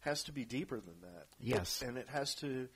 has 0.00 0.24
to 0.24 0.32
be 0.32 0.44
deeper 0.44 0.80
than 0.80 1.00
that. 1.02 1.26
Yes. 1.38 1.82
and 1.82 1.98
it 1.98 2.08
has 2.08 2.34
to 2.36 2.68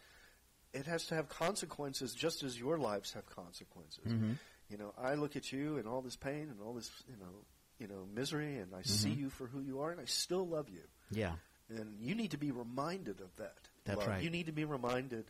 it 0.73 0.87
has 0.87 1.07
to 1.07 1.15
have 1.17 1.29
consequences, 1.29 2.15
just 2.15 2.43
as 2.45 2.59
your 2.61 2.79
lives 2.79 3.13
have 3.15 3.27
consequences. 3.27 4.05
Mm-hmm. 4.07 4.33
You 4.69 4.79
know, 4.79 4.93
I 4.97 5.15
look 5.15 5.35
at 5.35 5.51
you 5.51 5.79
and 5.79 5.89
all 5.89 6.01
this 6.01 6.15
pain 6.15 6.49
and 6.49 6.61
all 6.65 6.75
this, 6.75 6.89
you 7.09 7.17
know, 7.17 7.45
you 7.81 7.89
know, 7.89 8.07
misery, 8.15 8.59
and 8.59 8.75
I 8.75 8.83
see 8.83 9.11
Mm-hmm. 9.11 9.21
you 9.23 9.31
for 9.31 9.47
who 9.47 9.61
you 9.61 9.81
are, 9.81 9.91
and 9.91 10.01
I 10.01 10.05
still 10.05 10.47
love 10.47 10.69
you. 10.69 10.83
Yeah. 11.11 11.33
And 11.69 11.97
you 12.01 12.15
need 12.15 12.31
to 12.33 12.39
be 12.39 12.51
reminded 12.53 13.21
of 13.21 13.35
that. 13.37 13.57
That's 13.85 13.99
love. 13.99 14.09
right. 14.09 14.23
You 14.23 14.31
need 14.31 14.47
to 14.47 14.53
be 14.53 14.65
reminded, 14.65 15.25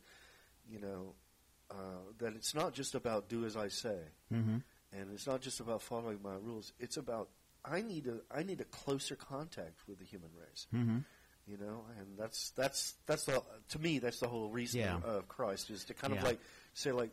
you 0.71 0.81
know, 0.81 1.15
uh, 1.71 1.75
that 2.19 2.35
it's 2.35 2.55
not 2.55 2.75
just 2.75 2.95
about 2.95 3.29
do 3.29 3.45
as 3.45 3.57
I 3.57 3.69
say 3.69 3.99
Mm-hmm. 4.35 4.57
and 4.93 5.11
it's 5.13 5.27
not 5.27 5.41
just 5.41 5.61
about 5.61 5.81
following 5.83 6.19
my 6.23 6.35
rules. 6.35 6.73
It's 6.81 6.97
about 6.97 7.29
I 7.65 7.83
need 7.83 8.07
a 8.09 8.19
I 8.37 8.43
need 8.43 8.61
a 8.61 8.65
closer 8.65 9.15
contact 9.15 9.79
with 9.87 9.99
the 10.01 10.05
human 10.05 10.31
race. 10.37 10.67
Mm-hmm. 10.75 10.99
You 11.47 11.57
know, 11.59 11.85
and 11.99 12.19
that's 12.19 12.51
that's 12.57 12.95
that's 13.07 13.25
the 13.27 13.43
to 13.71 13.79
me 13.79 13.99
that's 14.01 14.19
the 14.19 14.27
whole 14.29 14.51
reason 14.51 14.81
Yeah. 14.81 14.99
of 15.05 15.29
Christ 15.29 15.71
is 15.71 15.85
to 15.85 15.95
kind 15.95 16.15
Yeah. 16.15 16.21
of 16.21 16.25
like 16.27 16.41
say 16.75 16.91
like 16.93 17.11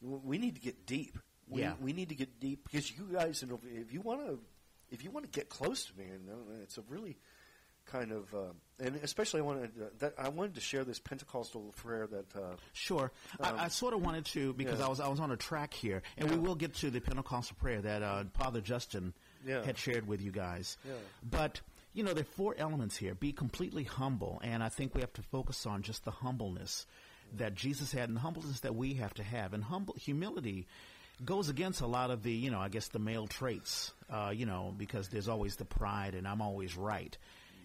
w- 0.00 0.20
we 0.24 0.38
need 0.38 0.54
to 0.56 0.60
get 0.60 0.84
deep. 0.86 1.16
We, 1.48 1.60
Yeah. 1.60 1.74
we 1.80 1.92
need 1.92 2.08
to 2.08 2.14
get 2.16 2.40
deep 2.40 2.64
because 2.64 2.90
you 2.96 3.06
guys, 3.12 3.44
if 3.82 3.92
you 3.92 4.00
want 4.00 4.26
to, 4.26 4.40
if 4.92 5.02
you 5.04 5.10
want 5.10 5.30
to 5.30 5.38
get 5.38 5.48
close 5.48 5.86
to 5.86 5.98
me, 5.98 6.04
and 6.04 6.28
it's 6.62 6.78
a 6.78 6.82
really 6.88 7.16
kind 7.86 8.12
of, 8.12 8.32
uh, 8.32 8.38
and 8.78 8.96
especially 9.02 9.40
I 9.40 9.42
wanted 9.42 9.70
uh, 9.80 9.86
that 9.98 10.14
I 10.18 10.28
wanted 10.28 10.54
to 10.54 10.60
share 10.60 10.84
this 10.84 11.00
Pentecostal 11.00 11.74
prayer 11.76 12.06
that 12.06 12.36
uh, 12.36 12.54
Sure. 12.72 13.10
Um, 13.40 13.56
I, 13.58 13.64
I 13.64 13.68
sort 13.68 13.92
of 13.94 14.04
wanted 14.04 14.26
to 14.26 14.52
because 14.52 14.78
yeah. 14.78 14.86
I 14.86 14.88
was 14.88 15.00
I 15.00 15.08
was 15.08 15.18
on 15.20 15.30
a 15.32 15.36
track 15.36 15.74
here, 15.74 16.02
and 16.16 16.30
we 16.30 16.36
will 16.36 16.54
get 16.54 16.74
to 16.76 16.90
the 16.90 17.00
Pentecostal 17.00 17.56
prayer 17.60 17.80
that 17.80 18.02
uh, 18.02 18.24
Father 18.38 18.60
Justin 18.60 19.12
Yeah. 19.46 19.64
had 19.64 19.76
shared 19.78 20.06
with 20.06 20.20
you 20.22 20.30
guys. 20.30 20.76
Yeah. 20.86 20.92
But 21.28 21.60
you 21.94 22.04
know, 22.04 22.14
there 22.14 22.22
are 22.22 22.36
four 22.36 22.54
elements 22.56 22.96
here. 22.96 23.14
Be 23.14 23.32
completely 23.32 23.84
humble, 23.84 24.40
and 24.44 24.62
I 24.62 24.68
think 24.68 24.94
we 24.94 25.00
have 25.00 25.12
to 25.14 25.22
focus 25.22 25.66
on 25.66 25.82
just 25.82 26.04
the 26.04 26.10
humbleness 26.12 26.86
that 27.36 27.54
Jesus 27.54 27.92
had, 27.92 28.08
and 28.08 28.16
the 28.16 28.20
humbleness 28.20 28.60
that 28.60 28.74
we 28.74 28.94
have 28.94 29.14
to 29.14 29.22
have, 29.22 29.54
and 29.54 29.64
humble 29.64 29.94
humility 29.94 30.66
goes 31.24 31.48
against 31.48 31.80
a 31.80 31.86
lot 31.86 32.10
of 32.10 32.22
the, 32.22 32.32
you 32.32 32.50
know, 32.50 32.58
I 32.60 32.68
guess 32.68 32.88
the 32.88 32.98
male 32.98 33.26
traits, 33.26 33.92
uh, 34.10 34.32
you 34.34 34.46
know, 34.46 34.74
because 34.76 35.08
there's 35.08 35.28
always 35.28 35.56
the 35.56 35.64
pride 35.64 36.14
and 36.14 36.26
I'm 36.26 36.40
always 36.42 36.76
right. 36.76 37.16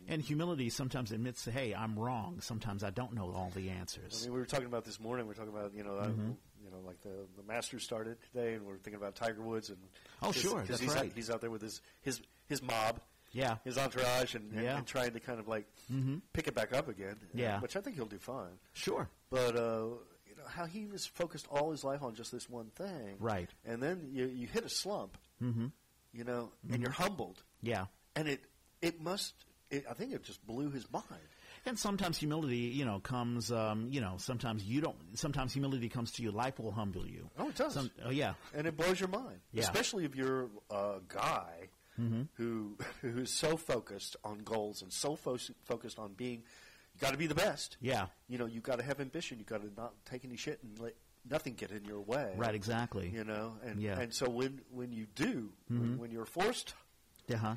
And 0.09 0.21
humility 0.21 0.69
sometimes 0.69 1.11
admits, 1.11 1.43
hey, 1.43 1.73
I'm 1.75 1.99
wrong. 1.99 2.39
Sometimes 2.39 2.83
I 2.83 2.91
don't 2.91 3.13
know 3.13 3.31
all 3.35 3.51
the 3.53 3.69
answers. 3.71 4.21
I 4.21 4.25
mean, 4.25 4.33
we 4.33 4.39
were 4.39 4.45
talking 4.45 4.65
about 4.67 4.85
this 4.85 4.99
morning. 5.01 5.27
We 5.27 5.31
are 5.31 5.35
talking 5.35 5.51
about 5.53 5.73
you 5.75 5.83
know, 5.83 5.97
uh, 5.97 6.07
Mm-hmm. 6.07 6.31
you 6.63 6.71
know, 6.71 6.77
like 6.85 7.01
the 7.01 7.25
the 7.35 7.43
Masters 7.45 7.83
started 7.83 8.17
today, 8.31 8.53
and 8.53 8.65
we 8.65 8.71
are 8.73 8.77
thinking 8.77 8.95
about 9.01 9.15
Tiger 9.15 9.41
Woods 9.41 9.69
and 9.69 9.77
Oh, 10.21 10.31
sure, 10.31 10.63
that's 10.63 10.79
he's 10.79 10.93
right. 10.93 11.05
out, 11.07 11.11
he's 11.13 11.29
out 11.29 11.41
there 11.41 11.51
with 11.51 11.61
his 11.61 11.81
his 12.01 12.21
his 12.47 12.61
mob, 12.61 13.01
Yeah. 13.33 13.57
his 13.65 13.77
entourage, 13.77 14.33
and, 14.35 14.49
and, 14.53 14.63
Yeah. 14.63 14.77
and 14.77 14.87
trying 14.87 15.11
to 15.11 15.19
kind 15.19 15.39
of 15.41 15.49
like 15.49 15.65
Mhm. 15.91 16.21
pick 16.31 16.47
it 16.47 16.55
back 16.55 16.71
up 16.71 16.87
again. 16.87 17.17
Yeah. 17.33 17.59
which 17.59 17.75
I 17.75 17.81
think 17.81 17.97
he'll 17.97 18.05
do 18.05 18.17
fine. 18.19 18.57
Sure. 18.73 19.09
But 19.29 19.57
uh, 19.57 19.87
how 20.49 20.65
he 20.65 20.85
was 20.85 21.05
focused 21.05 21.47
all 21.49 21.71
his 21.71 21.83
life 21.83 22.01
on 22.03 22.15
just 22.15 22.31
this 22.31 22.49
one 22.49 22.67
thing, 22.75 23.15
Right. 23.19 23.49
And 23.65 23.81
then 23.81 24.09
you 24.11 24.25
you 24.25 24.47
hit 24.47 24.63
a 24.65 24.69
slump, 24.69 25.17
Mm-hmm. 25.43 25.67
you 26.13 26.23
know, 26.23 26.51
and 26.71 26.81
you're 26.81 26.91
humbled, 26.91 27.41
Yeah. 27.61 27.85
and 28.15 28.27
it 28.27 28.43
it 28.81 29.01
must. 29.01 29.33
It, 29.69 29.85
I 29.89 29.93
think 29.93 30.13
it 30.13 30.23
just 30.23 30.45
blew 30.47 30.69
his 30.71 30.89
mind. 30.91 31.05
And 31.65 31.77
sometimes 31.77 32.17
humility, 32.17 32.55
you 32.79 32.85
know, 32.85 32.99
comes, 33.01 33.51
um, 33.51 33.89
you 33.91 33.99
know, 33.99 34.15
sometimes 34.17 34.63
you 34.63 34.79
don't, 34.79 34.95
sometimes 35.15 35.51
humility 35.51 35.89
comes 35.89 36.11
to 36.13 36.23
you. 36.23 36.31
Life 36.31 36.57
will 36.59 36.71
humble 36.71 37.05
you. 37.05 37.29
Oh, 37.37 37.49
it 37.49 37.55
does. 37.55 37.73
Some, 37.73 37.91
oh, 38.05 38.09
yeah. 38.09 38.35
and 38.55 38.65
it 38.65 38.77
blows 38.77 38.97
your 39.01 39.09
mind, 39.09 39.41
Yeah. 39.51 39.63
especially 39.63 40.05
if 40.05 40.15
you're 40.15 40.47
a 40.71 40.99
guy 41.09 41.67
who 42.35 42.77
who's 43.01 43.33
so 43.33 43.57
focused 43.57 44.15
on 44.23 44.39
goals 44.39 44.81
and 44.83 44.93
so 44.93 45.15
fo- 45.15 45.37
focused 45.65 45.99
on 45.99 46.13
being. 46.13 46.43
You 46.99 47.01
got 47.05 47.11
to 47.11 47.17
be 47.17 47.27
the 47.27 47.35
best. 47.35 47.77
Yeah. 47.79 48.07
You 48.27 48.37
know, 48.39 48.45
you 48.47 48.59
got 48.59 48.77
to 48.79 48.83
have 48.83 48.99
ambition. 48.99 49.37
You 49.39 49.45
got 49.45 49.61
to 49.61 49.69
not 49.79 49.93
take 50.05 50.25
any 50.25 50.35
shit 50.35 50.59
and 50.63 50.79
let 50.79 50.95
nothing 51.29 51.53
get 51.53 51.71
in 51.71 51.85
your 51.85 51.99
way. 52.01 52.33
Right, 52.35 52.55
exactly. 52.55 53.09
You 53.13 53.23
know, 53.23 53.53
and 53.65 53.79
Yeah. 53.81 53.99
and 53.99 54.13
so 54.13 54.29
when 54.29 54.61
when 54.71 54.91
you 54.91 55.05
do, 55.15 55.51
when, 55.69 55.97
when 55.99 56.11
you're 56.11 56.25
forced 56.25 56.73
Uh-huh. 57.31 57.55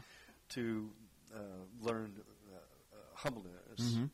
to 0.51 0.91
uh, 1.35 1.39
learn 1.81 2.13
uh, 2.53 2.57
uh, 2.57 2.97
humbleness, 3.15 3.81
Mm-hmm. 3.81 4.05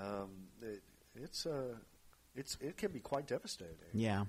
um, 0.00 0.30
it, 0.62 0.82
it's 1.14 1.46
uh, 1.46 1.76
it's 2.34 2.56
it 2.60 2.76
can 2.76 2.90
be 2.90 3.00
quite 3.00 3.26
devastating. 3.26 3.76
Yeah. 3.92 4.24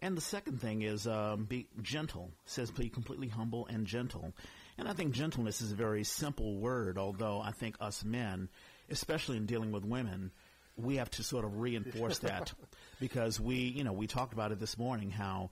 And 0.00 0.16
the 0.16 0.20
second 0.22 0.60
thing 0.60 0.82
is 0.82 1.06
um, 1.06 1.44
be 1.44 1.68
gentle. 1.82 2.30
It 2.44 2.50
says 2.50 2.70
be 2.70 2.88
completely 2.88 3.28
humble 3.28 3.66
and 3.66 3.86
gentle. 3.86 4.32
And 4.78 4.86
I 4.88 4.92
think 4.92 5.12
gentleness 5.14 5.60
is 5.62 5.72
a 5.72 5.74
very 5.74 6.04
simple 6.04 6.56
word, 6.58 6.98
although 6.98 7.40
I 7.40 7.52
think 7.52 7.76
us 7.80 8.04
men, 8.04 8.48
especially 8.90 9.36
in 9.36 9.46
dealing 9.46 9.72
with 9.72 9.84
women, 9.84 10.30
we 10.76 10.96
have 10.96 11.10
to 11.12 11.22
sort 11.22 11.44
of 11.44 11.58
reinforce 11.58 12.18
that 12.20 12.52
because 13.00 13.40
we, 13.40 13.56
you 13.56 13.84
know, 13.84 13.92
we 13.92 14.06
talked 14.06 14.32
about 14.32 14.52
it 14.52 14.60
this 14.60 14.76
morning 14.78 15.10
how 15.10 15.50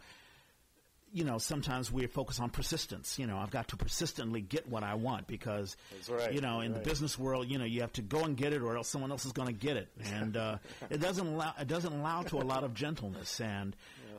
you 1.14 1.22
know, 1.22 1.38
sometimes 1.38 1.92
we 1.92 2.08
focus 2.08 2.40
on 2.40 2.50
persistence. 2.50 3.20
You 3.20 3.28
know, 3.28 3.38
I've 3.38 3.52
got 3.52 3.68
to 3.68 3.76
persistently 3.76 4.40
get 4.40 4.68
what 4.68 4.82
I 4.82 4.94
want 4.94 5.28
because, 5.28 5.76
right. 6.08 6.32
you 6.32 6.40
know, 6.40 6.60
in 6.60 6.72
Right. 6.72 6.82
the 6.82 6.90
business 6.90 7.16
world, 7.16 7.48
you 7.48 7.56
know, 7.56 7.64
you 7.64 7.82
have 7.82 7.92
to 7.92 8.02
go 8.02 8.24
and 8.24 8.36
get 8.36 8.52
it, 8.52 8.62
or 8.62 8.76
else 8.76 8.88
someone 8.88 9.12
else 9.12 9.24
is 9.24 9.30
going 9.30 9.46
to 9.46 9.54
get 9.54 9.76
it, 9.76 9.88
and 10.12 10.36
uh, 10.36 10.58
it 10.90 11.00
doesn't 11.00 11.24
allow 11.24 11.54
it 11.58 11.68
doesn't 11.68 11.92
allow 11.92 12.22
to 12.22 12.38
a 12.38 12.42
lot 12.42 12.64
of 12.64 12.74
gentleness, 12.74 13.40
and 13.40 13.76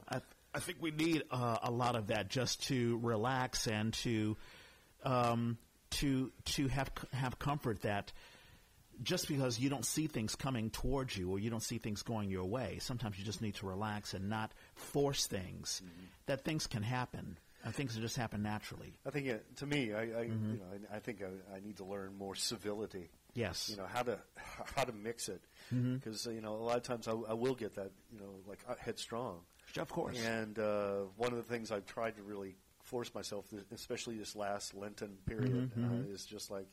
I, 0.10 0.22
I 0.54 0.60
think 0.60 0.78
we 0.80 0.92
need 0.92 1.24
uh, 1.32 1.58
a 1.64 1.70
lot 1.70 1.98
of 1.98 2.08
that 2.08 2.30
just 2.30 2.64
to 2.70 2.98
relax 3.04 3.68
and 3.68 3.94
to 3.96 4.38
um, 5.04 5.58
to 5.92 6.32
to 6.46 6.70
have 6.70 6.92
have 7.12 7.38
comfort 7.40 7.82
that 7.82 8.14
just 9.04 9.28
because 9.28 9.60
you 9.60 9.70
don't 9.70 9.86
see 9.86 10.08
things 10.08 10.36
coming 10.36 10.70
towards 10.70 11.16
you 11.18 11.30
or 11.32 11.40
you 11.40 11.50
don't 11.50 11.64
see 11.64 11.78
things 11.78 12.02
going 12.04 12.30
your 12.30 12.46
way, 12.46 12.78
sometimes 12.80 13.18
you 13.20 13.26
just 13.26 13.42
need 13.42 13.56
to 13.56 13.66
relax 13.66 14.14
and 14.14 14.30
not 14.30 14.52
force 14.76 15.28
things. 15.28 15.82
That 16.28 16.44
things 16.44 16.68
can 16.68 16.84
happen. 16.84 17.38
Uh, 17.66 17.72
things 17.72 17.96
just 17.96 18.16
happen 18.16 18.44
naturally. 18.44 18.94
I 19.08 19.10
think 19.10 19.26
it, 19.28 19.58
to 19.58 19.66
me, 19.66 19.92
I, 19.94 20.02
I 20.02 20.06
Mm-hmm. 20.06 20.52
you 20.54 20.58
know, 20.60 20.66
I, 20.92 20.98
I 20.98 21.00
think 21.00 21.22
I, 21.24 21.56
I 21.56 21.60
need 21.62 21.78
to 21.78 21.84
learn 21.86 22.14
more 22.16 22.36
civility. 22.36 23.10
Yes. 23.34 23.70
You 23.70 23.78
know 23.78 23.88
how 23.92 24.04
to 24.04 24.20
how 24.76 24.84
to 24.84 24.94
mix 24.94 25.30
it 25.30 25.42
Mm-hmm. 25.74 25.96
because 25.96 26.26
you 26.28 26.42
know 26.42 26.54
a 26.54 26.64
lot 26.64 26.78
of 26.78 26.84
times 26.84 27.08
I, 27.08 27.14
I 27.14 27.34
will 27.34 27.56
get 27.56 27.74
that 27.76 27.92
you 28.14 28.20
know 28.20 28.36
like 28.48 28.60
uh, 28.70 28.76
headstrong. 28.80 29.40
Of 29.80 29.90
course. 29.90 30.24
And 30.24 30.58
uh, 30.60 31.06
one 31.18 31.32
of 31.32 31.38
the 31.38 31.44
things 31.44 31.72
I've 31.72 31.86
tried 31.88 32.16
to 32.18 32.22
really 32.24 32.56
force 32.84 33.12
myself, 33.16 33.46
especially 33.74 34.16
this 34.20 34.36
last 34.36 34.76
Lenten 34.76 35.18
period, 35.26 35.72
Mhm, 35.76 36.10
uh, 36.10 36.14
is 36.14 36.24
just 36.24 36.52
like, 36.52 36.68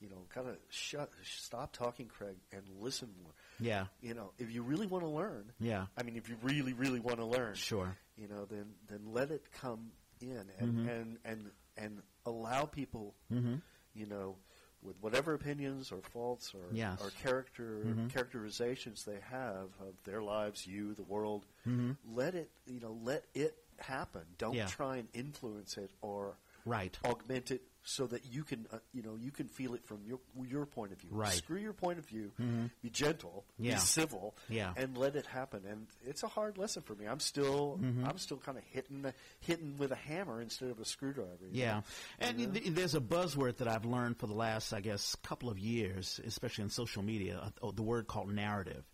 you 0.00 0.08
know, 0.10 0.26
kind 0.28 0.48
of 0.48 0.56
shut, 0.70 1.10
stop 1.22 1.72
talking, 1.72 2.06
Craig, 2.08 2.36
and 2.52 2.62
listen 2.80 3.08
more. 3.22 3.32
yeah. 3.60 3.86
You 4.00 4.14
know, 4.14 4.32
if 4.38 4.50
you 4.50 4.62
really 4.62 4.86
want 4.86 5.04
to 5.04 5.08
learn, 5.10 5.52
Yeah. 5.60 5.86
I 5.96 6.02
mean, 6.02 6.16
if 6.16 6.28
you 6.28 6.36
really, 6.42 6.72
really 6.72 7.00
want 7.00 7.18
to 7.18 7.24
learn, 7.24 7.54
Sure. 7.54 7.96
you 8.16 8.28
know, 8.28 8.44
then 8.44 8.74
then 8.88 9.00
let 9.12 9.30
it 9.30 9.50
come 9.52 9.92
in 10.20 10.44
and 10.58 10.74
Mhm. 10.86 10.88
and 11.00 11.18
and 11.24 11.50
and 11.76 12.02
allow 12.26 12.64
people, 12.66 13.14
Mm-hmm. 13.32 13.56
you 13.94 14.06
know, 14.06 14.36
with 14.82 14.96
whatever 15.00 15.32
opinions 15.34 15.90
or 15.90 16.02
faults 16.02 16.54
or 16.54 16.68
Yes. 16.72 17.00
or 17.00 17.10
character 17.10 17.80
Mhm. 17.86 18.10
characterizations 18.10 19.04
they 19.04 19.20
have 19.20 19.70
of 19.80 19.94
their 20.04 20.22
lives, 20.22 20.66
you, 20.66 20.94
the 20.94 21.02
world, 21.04 21.46
Mm-hmm. 21.66 21.92
let 22.14 22.34
it 22.34 22.50
you 22.66 22.80
know 22.80 22.92
let 23.02 23.24
it 23.34 23.56
happen. 23.78 24.22
Don't 24.38 24.54
Yeah. 24.54 24.66
try 24.66 24.96
and 24.98 25.08
influence 25.14 25.78
it 25.78 25.90
or 26.00 26.36
Right. 26.64 26.98
augment 27.04 27.50
it 27.50 27.62
so 27.86 28.06
that 28.06 28.24
you 28.24 28.42
can 28.44 28.66
uh, 28.72 28.78
you 28.94 29.02
know 29.02 29.16
you 29.20 29.30
can 29.30 29.46
feel 29.46 29.74
it 29.74 29.84
from 29.84 29.98
your 30.06 30.18
your 30.48 30.64
point 30.66 30.92
of 30.92 30.98
view. 30.98 31.10
Right. 31.12 31.32
Screw 31.32 31.58
your 31.58 31.74
point 31.74 31.98
of 31.98 32.06
view. 32.06 32.32
Mhm. 32.40 32.70
Be 32.82 32.88
gentle. 32.90 33.44
Yeah. 33.58 33.74
Be 33.74 33.80
civil. 33.80 34.34
Yeah. 34.48 34.72
And 34.76 34.96
let 34.96 35.16
it 35.16 35.26
happen. 35.26 35.62
And 35.68 35.86
it's 36.04 36.22
a 36.22 36.28
hard 36.28 36.56
lesson 36.56 36.82
for 36.82 36.94
me. 36.94 37.06
I'm 37.06 37.20
still 37.20 37.78
Mhm. 37.82 38.08
I'm 38.08 38.16
still 38.18 38.38
kind 38.38 38.56
of 38.56 38.64
hitting 38.64 39.04
hitting 39.40 39.76
with 39.76 39.92
a 39.92 39.96
hammer 39.96 40.40
instead 40.40 40.70
of 40.70 40.80
a 40.80 40.84
screwdriver. 40.84 41.46
Yeah, 41.52 41.74
know? 41.74 41.82
and 42.20 42.40
You 42.40 42.46
know? 42.46 42.52
th- 42.54 42.66
there's 42.74 42.94
a 42.94 43.00
buzzword 43.00 43.58
that 43.58 43.68
I've 43.68 43.84
learned 43.84 44.18
for 44.18 44.26
the 44.26 44.34
last, 44.34 44.72
I 44.72 44.80
guess, 44.80 45.14
couple 45.16 45.50
of 45.50 45.58
years, 45.58 46.20
especially 46.24 46.64
in 46.64 46.70
social 46.70 47.02
media. 47.02 47.38
Uh, 47.38 47.50
oh, 47.62 47.70
the 47.70 47.82
word 47.82 48.06
called 48.06 48.32
narrative. 48.32 48.84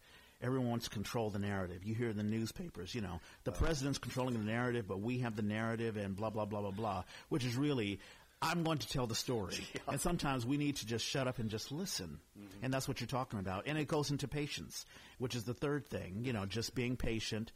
Everyone 0.43 0.71
wants 0.71 0.87
to 0.87 0.91
control 0.91 1.29
the 1.29 1.39
narrative. 1.39 1.85
You 1.85 1.95
hear 1.95 2.09
in 2.09 2.17
the 2.17 2.23
newspapers, 2.23 2.95
you 2.95 3.03
know, 3.03 3.21
the 3.45 3.53
president's 3.53 3.99
controlling 3.99 4.39
the 4.39 4.43
narrative, 4.51 4.87
but 4.89 4.99
we 5.03 5.19
have 5.19 5.37
the 5.37 5.43
narrative, 5.43 5.99
and 5.99 6.17
blah 6.17 6.31
blah 6.31 6.47
blah 6.47 6.63
blah 6.63 6.71
blah. 6.71 7.05
Which 7.29 7.45
is 7.45 7.57
really, 7.57 8.01
I'm 8.43 8.63
going 8.63 8.79
to 8.79 8.89
tell 8.89 9.07
the 9.07 9.15
story, 9.15 9.59
and 9.89 10.01
sometimes 10.01 10.47
we 10.47 10.57
need 10.57 10.77
to 10.77 10.87
just 10.87 11.05
shut 11.05 11.29
up 11.29 11.39
and 11.39 11.51
just 11.51 11.71
listen, 11.71 12.21
mm-hmm. 12.39 12.65
and 12.65 12.73
that's 12.73 12.89
what 12.89 13.01
you're 13.01 13.09
talking 13.09 13.39
about. 13.39 13.65
And 13.67 13.77
it 13.77 13.87
goes 13.89 14.11
into 14.11 14.29
patience, 14.29 14.87
which 15.19 15.35
is 15.35 15.45
the 15.45 15.55
third 15.55 15.87
thing. 15.87 16.23
You 16.25 16.33
know, 16.33 16.47
just 16.47 16.75
being 16.75 16.97
patient 16.97 17.53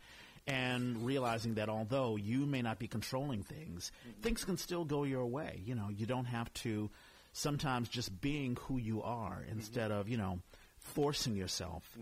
and 0.47 1.07
realizing 1.07 1.55
that 1.55 1.68
although 1.68 2.16
you 2.16 2.45
may 2.47 2.61
not 2.61 2.78
be 2.78 2.87
controlling 2.87 3.43
things, 3.43 3.93
mm-hmm. 4.07 4.20
things 4.20 4.45
can 4.45 4.57
still 4.57 4.85
go 4.85 5.05
your 5.05 5.26
way. 5.26 5.62
You 5.64 5.74
know, 5.74 5.89
you 5.89 6.07
don't 6.07 6.26
have 6.26 6.53
to 6.55 6.91
sometimes 7.32 7.89
just 7.89 8.20
being 8.20 8.57
who 8.62 8.78
you 8.78 9.03
are 9.03 9.41
mm-hmm. 9.43 9.59
instead 9.59 9.91
of, 9.91 10.09
you 10.09 10.16
know, 10.16 10.41
forcing 10.78 11.35
yourself. 11.35 11.97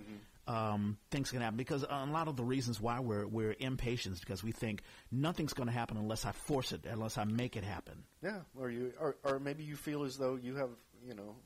Um, 0.52 0.98
things 1.10 1.30
can 1.30 1.40
happen 1.40 1.56
because 1.56 1.84
a 1.88 2.06
lot 2.06 2.28
of 2.28 2.36
the 2.36 2.44
reasons 2.44 2.80
why 2.80 3.00
we're 3.00 3.26
we're 3.26 3.54
impatient 3.58 4.14
is 4.16 4.20
because 4.20 4.44
we 4.44 4.52
think 4.52 4.82
nothing's 5.10 5.52
going 5.54 5.68
to 5.68 5.72
happen 5.72 5.96
unless 5.96 6.24
I 6.26 6.32
force 6.32 6.72
it, 6.72 6.84
unless 6.90 7.16
I 7.16 7.24
make 7.24 7.56
it 7.56 7.64
happen. 7.64 8.02
Yeah, 8.22 8.40
or 8.58 8.70
you, 8.70 8.92
or, 9.00 9.16
or 9.24 9.38
maybe 9.38 9.64
you 9.64 9.76
feel 9.76 10.04
as 10.04 10.16
though 10.18 10.36
you 10.36 10.56
have, 10.56 10.70
you 11.06 11.14
know, 11.14 11.36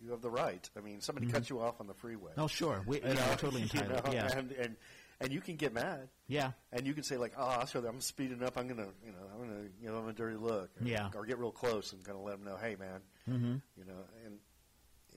you 0.00 0.12
have 0.12 0.22
the 0.22 0.30
right. 0.30 0.68
I 0.76 0.80
mean, 0.80 1.00
somebody 1.00 1.26
cuts 1.26 1.50
you 1.50 1.60
off 1.60 1.80
on 1.80 1.86
the 1.86 1.94
freeway. 1.94 2.32
Oh, 2.38 2.46
sure, 2.46 2.82
we, 2.86 2.96
You 3.00 3.08
you 3.08 3.14
know, 3.14 3.26
know, 3.26 3.34
totally 3.36 3.62
you 3.62 3.68
entitled. 3.72 4.04
know, 4.06 4.12
yeah, 4.12 4.38
and, 4.38 4.52
and 4.52 4.76
and 5.20 5.32
you 5.32 5.40
can 5.40 5.56
get 5.56 5.74
mad, 5.74 6.08
yeah, 6.28 6.52
and 6.72 6.86
you 6.86 6.94
can 6.94 7.02
say 7.02 7.16
like, 7.16 7.32
"Oh, 7.36 7.64
them. 7.64 7.84
I'm 7.86 8.00
speeding 8.00 8.42
up. 8.42 8.56
I'm 8.56 8.68
gonna, 8.68 8.86
you 9.04 9.10
know, 9.12 9.18
I'm 9.34 9.40
gonna 9.48 9.68
give 9.82 9.92
them 9.92 10.08
a 10.08 10.12
dirty 10.12 10.36
look." 10.36 10.70
Or, 10.80 10.86
Yeah. 10.86 11.08
Or 11.14 11.26
get 11.26 11.38
real 11.38 11.50
close 11.50 11.92
and 11.92 12.04
kind 12.04 12.16
of 12.16 12.24
let 12.24 12.36
them 12.36 12.44
know, 12.44 12.56
"Hey, 12.56 12.76
man, 12.76 13.00
mm-hmm. 13.28 13.54
you 13.76 13.84
know," 13.84 14.04
and 14.24 14.38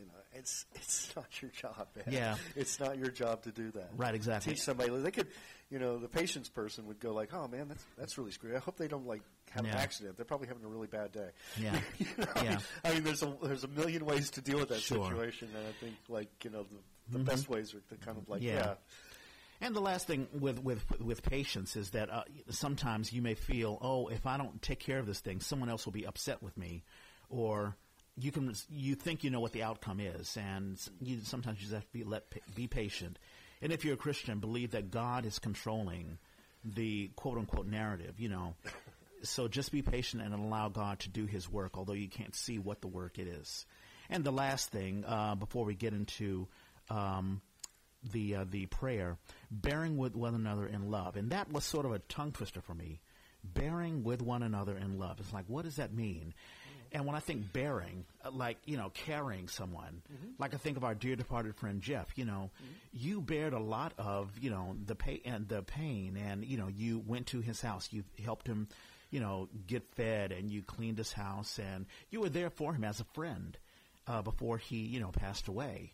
you 0.01 0.07
know, 0.07 0.19
it's 0.33 0.65
it's 0.73 1.13
not 1.15 1.41
your 1.41 1.51
job, 1.51 1.87
man. 1.95 2.05
Yeah. 2.09 2.35
It's 2.55 2.79
not 2.79 2.97
your 2.97 3.09
job 3.11 3.43
to 3.43 3.51
do 3.51 3.71
that. 3.71 3.91
right, 3.95 4.15
exactly. 4.15 4.53
Teach 4.53 4.61
somebody. 4.63 4.89
They 4.97 5.11
could, 5.11 5.27
you 5.69 5.77
know, 5.79 5.97
the 5.99 6.07
patience 6.09 6.49
person 6.49 6.87
would 6.87 6.99
go 6.99 7.13
like, 7.13 7.33
"Oh 7.33 7.47
man, 7.47 7.67
that's 7.67 7.85
that's 7.97 8.17
really 8.17 8.31
screwy. 8.31 8.55
I 8.55 8.59
hope 8.59 8.77
they 8.77 8.87
don't 8.87 9.05
like 9.05 9.21
have 9.51 9.63
an 9.65 9.71
accident. 9.71 10.17
They're 10.17 10.25
probably 10.25 10.47
having 10.47 10.63
a 10.63 10.67
really 10.67 10.87
bad 10.87 11.11
day." 11.11 11.29
Yeah. 11.61 11.79
You 11.99 12.07
know? 12.17 12.25
Yeah. 12.43 12.57
I 12.83 12.93
mean, 12.93 13.03
there's 13.03 13.21
a 13.23 13.33
there's 13.43 13.63
a 13.63 13.67
million 13.69 14.05
ways 14.05 14.31
to 14.31 14.41
deal 14.41 14.57
with 14.57 14.69
that 14.69 14.81
Sure. 14.81 15.05
situation, 15.09 15.49
and 15.55 15.67
I 15.67 15.71
think 15.79 15.95
like 16.09 16.29
you 16.43 16.49
know 16.49 16.63
the, 16.63 17.17
the 17.17 17.19
Mhm. 17.19 17.25
best 17.25 17.47
ways 17.49 17.73
are 17.75 17.79
to 17.95 17.95
kind 18.03 18.17
of 18.17 18.27
like 18.27 18.41
Yeah. 18.41 18.53
yeah, 18.55 18.73
And 19.61 19.75
the 19.75 19.81
last 19.81 20.07
thing 20.07 20.27
with 20.33 20.59
with 20.63 20.83
with 20.99 21.21
patience 21.23 21.75
is 21.75 21.91
that 21.91 22.09
uh, 22.09 22.23
sometimes 22.49 23.13
you 23.13 23.21
may 23.21 23.35
feel, 23.35 23.77
oh, 23.81 24.07
if 24.07 24.25
I 24.25 24.37
don't 24.37 24.61
take 24.61 24.79
care 24.79 24.97
of 24.99 25.05
this 25.05 25.19
thing, 25.19 25.39
someone 25.41 25.69
else 25.69 25.85
will 25.85 25.93
be 25.93 26.05
upset 26.07 26.41
with 26.41 26.57
me, 26.57 26.83
or 27.29 27.75
you 28.17 28.31
can 28.31 28.53
you 28.69 28.95
think 28.95 29.23
you 29.23 29.29
know 29.29 29.39
what 29.39 29.53
the 29.53 29.63
outcome 29.63 29.99
is, 29.99 30.37
and 30.37 30.79
you 31.01 31.19
sometimes 31.23 31.59
you 31.59 31.63
just 31.63 31.73
have 31.73 31.85
to 31.85 31.93
be 31.93 32.03
let 32.03 32.23
be 32.55 32.67
patient. 32.67 33.17
And 33.61 33.71
if 33.71 33.85
you're 33.85 33.93
a 33.93 33.97
Christian, 33.97 34.39
believe 34.39 34.71
that 34.71 34.91
God 34.91 35.25
is 35.25 35.39
controlling 35.39 36.17
the 36.63 37.11
quote 37.15 37.37
unquote 37.37 37.67
narrative. 37.67 38.19
You 38.19 38.29
know, 38.29 38.55
so 39.23 39.47
just 39.47 39.71
be 39.71 39.81
patient 39.81 40.23
and 40.23 40.33
allow 40.33 40.69
God 40.69 40.99
to 40.99 41.09
do 41.09 41.25
His 41.25 41.49
work, 41.49 41.77
although 41.77 41.93
you 41.93 42.09
can't 42.09 42.35
see 42.35 42.59
what 42.59 42.81
the 42.81 42.87
work 42.87 43.17
it 43.17 43.27
is. 43.27 43.65
And 44.09 44.23
the 44.23 44.31
last 44.31 44.69
thing 44.69 45.05
uh, 45.07 45.35
before 45.35 45.63
we 45.63 45.73
get 45.73 45.93
into 45.93 46.47
um, 46.89 47.41
the 48.11 48.35
uh, 48.35 48.45
the 48.49 48.65
prayer, 48.65 49.17
bearing 49.49 49.97
with 49.97 50.15
one 50.15 50.35
another 50.35 50.67
in 50.67 50.91
love, 50.91 51.15
and 51.15 51.31
that 51.31 51.51
was 51.51 51.63
sort 51.63 51.85
of 51.85 51.93
a 51.93 51.99
tongue 51.99 52.31
twister 52.31 52.61
for 52.61 52.73
me. 52.73 52.99
Bearing 53.43 54.03
with 54.03 54.21
one 54.21 54.43
another 54.43 54.77
in 54.77 54.99
love. 54.99 55.19
It's 55.19 55.33
like, 55.33 55.45
what 55.47 55.65
does 55.65 55.77
that 55.77 55.91
mean? 55.91 56.35
And 56.93 57.05
when 57.05 57.15
I 57.15 57.19
think 57.19 57.53
bearing, 57.53 58.05
uh, 58.23 58.31
like 58.31 58.57
you 58.65 58.77
know, 58.77 58.89
carrying 58.89 59.47
someone, 59.47 60.01
like 60.39 60.53
I 60.53 60.57
think 60.57 60.77
of 60.77 60.83
our 60.83 60.93
dear 60.93 61.15
departed 61.15 61.55
friend 61.55 61.81
Jeff. 61.81 62.07
You 62.15 62.25
know, 62.25 62.51
you 62.91 63.21
bared 63.21 63.53
a 63.53 63.59
lot 63.59 63.93
of 63.97 64.29
you 64.39 64.49
know 64.49 64.75
the 64.85 64.95
pay 64.95 65.21
and 65.25 65.47
the 65.47 65.61
pain, 65.63 66.17
and 66.17 66.43
you 66.43 66.57
know 66.57 66.67
you 66.67 66.99
went 66.99 67.27
to 67.27 67.39
his 67.41 67.61
house, 67.61 67.89
you 67.91 68.03
helped 68.23 68.47
him, 68.47 68.67
you 69.09 69.19
know, 69.19 69.47
get 69.67 69.87
fed, 69.95 70.31
and 70.31 70.49
you 70.49 70.61
cleaned 70.61 70.97
his 70.97 71.13
house, 71.13 71.59
and 71.59 71.85
you 72.09 72.21
were 72.21 72.29
there 72.29 72.49
for 72.49 72.73
him 72.73 72.83
as 72.83 72.99
a 72.99 73.05
friend 73.13 73.57
uh, 74.07 74.21
before 74.21 74.57
he 74.57 74.77
you 74.77 74.99
know 74.99 75.11
passed 75.11 75.47
away 75.47 75.93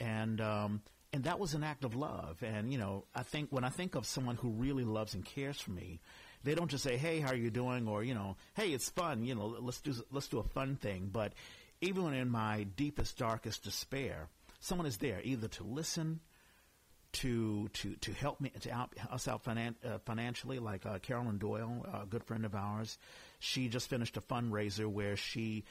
and 0.00 0.40
um, 0.40 0.82
and 1.12 1.24
that 1.24 1.38
was 1.38 1.54
an 1.54 1.62
act 1.62 1.84
of 1.84 1.94
love. 1.94 2.42
And 2.42 2.72
you 2.72 2.78
know, 2.78 3.04
I 3.14 3.22
think 3.22 3.50
when 3.50 3.64
I 3.64 3.68
think 3.68 3.94
of 3.94 4.06
someone 4.06 4.36
who 4.36 4.50
really 4.50 4.84
loves 4.84 5.14
and 5.14 5.24
cares 5.24 5.60
for 5.60 5.70
me, 5.70 6.00
they 6.44 6.54
don't 6.54 6.70
just 6.70 6.84
say, 6.84 6.96
"Hey, 6.96 7.20
how 7.20 7.30
are 7.30 7.36
you 7.36 7.50
doing?" 7.50 7.88
or 7.88 8.02
you 8.02 8.14
know, 8.14 8.36
"Hey, 8.54 8.72
it's 8.72 8.88
fun." 8.88 9.24
You 9.24 9.34
know, 9.34 9.56
let's 9.60 9.80
do 9.80 9.94
let's 10.10 10.28
do 10.28 10.38
a 10.38 10.44
fun 10.44 10.76
thing. 10.76 11.10
But 11.12 11.32
even 11.80 12.04
when 12.04 12.14
in 12.14 12.28
my 12.28 12.64
deepest, 12.76 13.18
darkest 13.18 13.64
despair, 13.64 14.28
someone 14.60 14.86
is 14.86 14.98
there 14.98 15.20
either 15.22 15.48
to 15.48 15.64
listen. 15.64 16.20
To, 17.16 17.68
to, 17.74 17.94
to 17.96 18.12
help 18.14 18.40
me 18.40 18.50
to 18.62 18.70
out, 18.72 18.94
us 19.10 19.28
out 19.28 19.44
finan- 19.44 19.74
uh, 19.84 19.98
financially, 20.06 20.58
like 20.58 20.86
uh, 20.86 20.98
Carolyn 20.98 21.36
Doyle, 21.36 21.84
a 21.92 22.06
good 22.06 22.24
friend 22.24 22.46
of 22.46 22.54
ours, 22.54 22.96
she 23.38 23.68
just 23.68 23.90
finished 23.90 24.16
a 24.16 24.22
fundraiser 24.22 24.86
where 24.86 25.14
she 25.14 25.64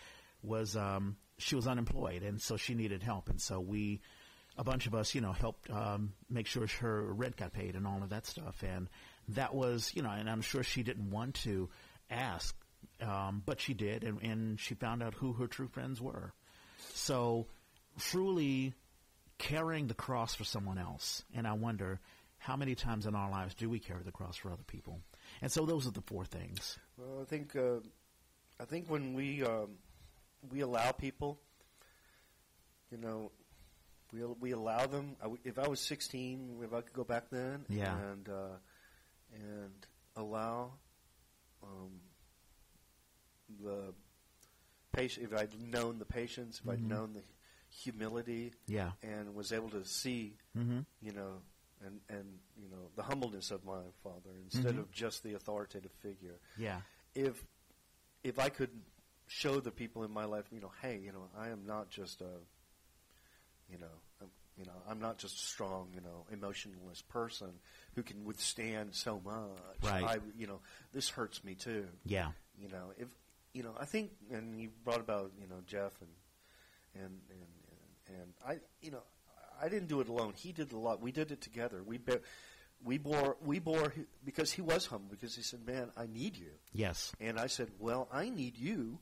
was 0.43 0.75
um, 0.75 1.17
she 1.39 1.55
was 1.55 1.65
unemployed, 1.65 2.21
and 2.21 2.39
so 2.39 2.57
she 2.57 2.75
needed 2.75 3.01
help, 3.01 3.27
and 3.27 3.41
so 3.41 3.59
we, 3.59 4.01
a 4.55 4.63
bunch 4.63 4.85
of 4.85 4.93
us, 4.93 5.15
you 5.15 5.21
know, 5.21 5.31
helped 5.31 5.67
um, 5.71 6.13
make 6.29 6.45
sure 6.45 6.67
her 6.79 7.11
rent 7.11 7.37
got 7.37 7.53
paid 7.53 7.75
and 7.75 7.87
all 7.87 8.03
of 8.03 8.09
that 8.09 8.27
stuff, 8.27 8.61
and 8.61 8.87
that 9.35 9.53
was, 9.53 9.91
you 9.95 10.01
know, 10.01 10.09
and 10.11 10.29
I'm 10.29 10.41
sure 10.41 10.63
she 10.63 10.83
didn't 10.83 11.09
want 11.11 11.35
to 11.43 11.69
ask, 12.09 12.55
um, 13.01 13.41
but 13.45 13.59
she 13.59 13.73
did, 13.73 14.03
and, 14.03 14.21
and 14.21 14.59
she 14.59 14.73
found 14.75 15.01
out 15.03 15.13
who 15.15 15.33
her 15.33 15.47
true 15.47 15.67
friends 15.67 16.01
were. 16.01 16.33
So, 16.93 17.47
truly 17.99 18.73
carrying 19.37 19.87
the 19.87 19.93
cross 19.93 20.35
for 20.35 20.43
someone 20.43 20.77
else, 20.77 21.23
and 21.33 21.47
I 21.47 21.53
wonder 21.53 21.99
how 22.37 22.55
many 22.55 22.73
times 22.75 23.05
in 23.05 23.15
our 23.15 23.29
lives 23.29 23.53
do 23.55 23.69
we 23.69 23.79
carry 23.79 24.03
the 24.03 24.11
cross 24.11 24.35
for 24.37 24.51
other 24.51 24.63
people? 24.65 24.99
And 25.41 25.51
so, 25.51 25.65
those 25.65 25.87
are 25.87 25.91
the 25.91 26.01
four 26.01 26.25
things. 26.25 26.77
Well, 26.97 27.21
I 27.21 27.25
think 27.25 27.55
uh, 27.55 27.79
I 28.59 28.65
think 28.65 28.89
when 28.89 29.13
we 29.13 29.43
um, 29.43 29.77
we 30.51 30.61
allow 30.61 30.91
people, 30.91 31.39
you 32.91 32.97
know, 32.97 33.31
we 34.11 34.23
we 34.39 34.51
allow 34.51 34.85
them. 34.87 35.15
I 35.19 35.23
w 35.23 35.39
if 35.43 35.57
I 35.59 35.67
was 35.67 35.79
16, 35.81 36.57
if 36.63 36.73
I 36.73 36.81
could 36.81 36.93
go 36.93 37.03
back 37.03 37.29
then, 37.31 37.65
Yeah. 37.69 37.95
and 38.11 38.27
uh, 38.29 38.57
and 39.33 39.85
allow 40.15 40.73
um, 41.63 41.99
the 43.61 43.93
patient, 44.91 45.31
if 45.31 45.37
I'd 45.37 45.59
known 45.59 45.99
the 45.99 46.05
patience, 46.05 46.59
if 46.63 46.69
I'd 46.69 46.79
Mhm. 46.79 46.87
known 46.87 47.13
the 47.13 47.23
humility, 47.69 48.53
Yeah. 48.67 48.91
and 49.01 49.33
was 49.35 49.51
able 49.51 49.69
to 49.71 49.85
see, 49.85 50.37
Mm-hmm. 50.55 50.81
you 51.01 51.11
know, 51.13 51.41
and 51.81 52.01
and 52.09 52.39
you 52.57 52.67
know 52.69 52.89
the 52.95 53.03
humbleness 53.03 53.51
of 53.51 53.63
my 53.65 53.91
father 54.03 54.31
instead 54.43 54.75
Mhm. 54.75 54.79
of 54.79 54.91
just 54.91 55.23
the 55.23 55.33
authoritative 55.33 55.91
figure. 55.93 56.39
Yeah. 56.57 56.81
If 57.15 57.45
if 58.23 58.37
I 58.37 58.49
could 58.49 58.83
show 59.27 59.59
the 59.59 59.71
people 59.71 60.03
in 60.03 60.11
my 60.11 60.25
life, 60.25 60.51
you 60.51 60.59
know, 60.59 60.69
hey, 60.81 60.97
you 60.99 61.11
know, 61.11 61.29
I 61.35 61.49
am 61.49 61.65
not 61.65 61.89
just 61.89 62.21
a, 62.21 62.41
you 63.69 63.77
know, 63.77 64.01
you 64.61 64.67
know, 64.67 64.79
I'm 64.87 64.99
not 64.99 65.17
just 65.17 65.35
a 65.35 65.39
strong, 65.39 65.87
you 65.95 66.01
know, 66.01 66.27
emotionless 66.31 67.01
person 67.01 67.49
who 67.95 68.03
can 68.03 68.23
withstand 68.25 68.93
so 68.93 69.19
much. 69.25 69.91
Right. 69.91 70.03
I, 70.03 70.17
you 70.37 70.45
know, 70.45 70.59
this 70.93 71.09
hurts 71.09 71.43
me 71.43 71.55
too. 71.55 71.87
Yeah. 72.05 72.29
You 72.61 72.69
know, 72.69 72.91
if 72.97 73.07
you 73.53 73.63
know, 73.63 73.73
I 73.79 73.85
think, 73.85 74.11
and 74.31 74.61
you 74.61 74.69
brought 74.83 74.99
about, 74.99 75.31
you 75.41 75.47
know, 75.47 75.61
Jeff 75.65 75.93
and 76.01 77.03
and 77.03 77.19
and 77.31 77.39
and, 78.09 78.21
and 78.21 78.33
I, 78.45 78.59
you 78.81 78.91
know, 78.91 79.01
I 79.59 79.67
didn't 79.67 79.87
do 79.87 79.99
it 79.99 80.09
alone. 80.09 80.33
He 80.35 80.51
did 80.51 80.71
a 80.73 80.77
lot. 80.77 81.01
We 81.01 81.11
did 81.11 81.31
it 81.31 81.41
together. 81.41 81.81
We 81.83 81.97
be, 81.97 82.17
we 82.83 82.99
bore 82.99 83.37
we 83.43 83.57
bore 83.57 83.91
because 84.23 84.51
he 84.51 84.61
was 84.61 84.85
humble 84.85 85.07
because 85.09 85.35
he 85.35 85.41
said, 85.41 85.65
"Man, 85.65 85.89
I 85.97 86.05
need 86.05 86.37
you." 86.37 86.51
Yes. 86.71 87.11
And 87.19 87.39
I 87.39 87.47
said, 87.47 87.69
"Well, 87.79 88.07
I 88.13 88.29
need 88.29 88.59
you." 88.59 88.99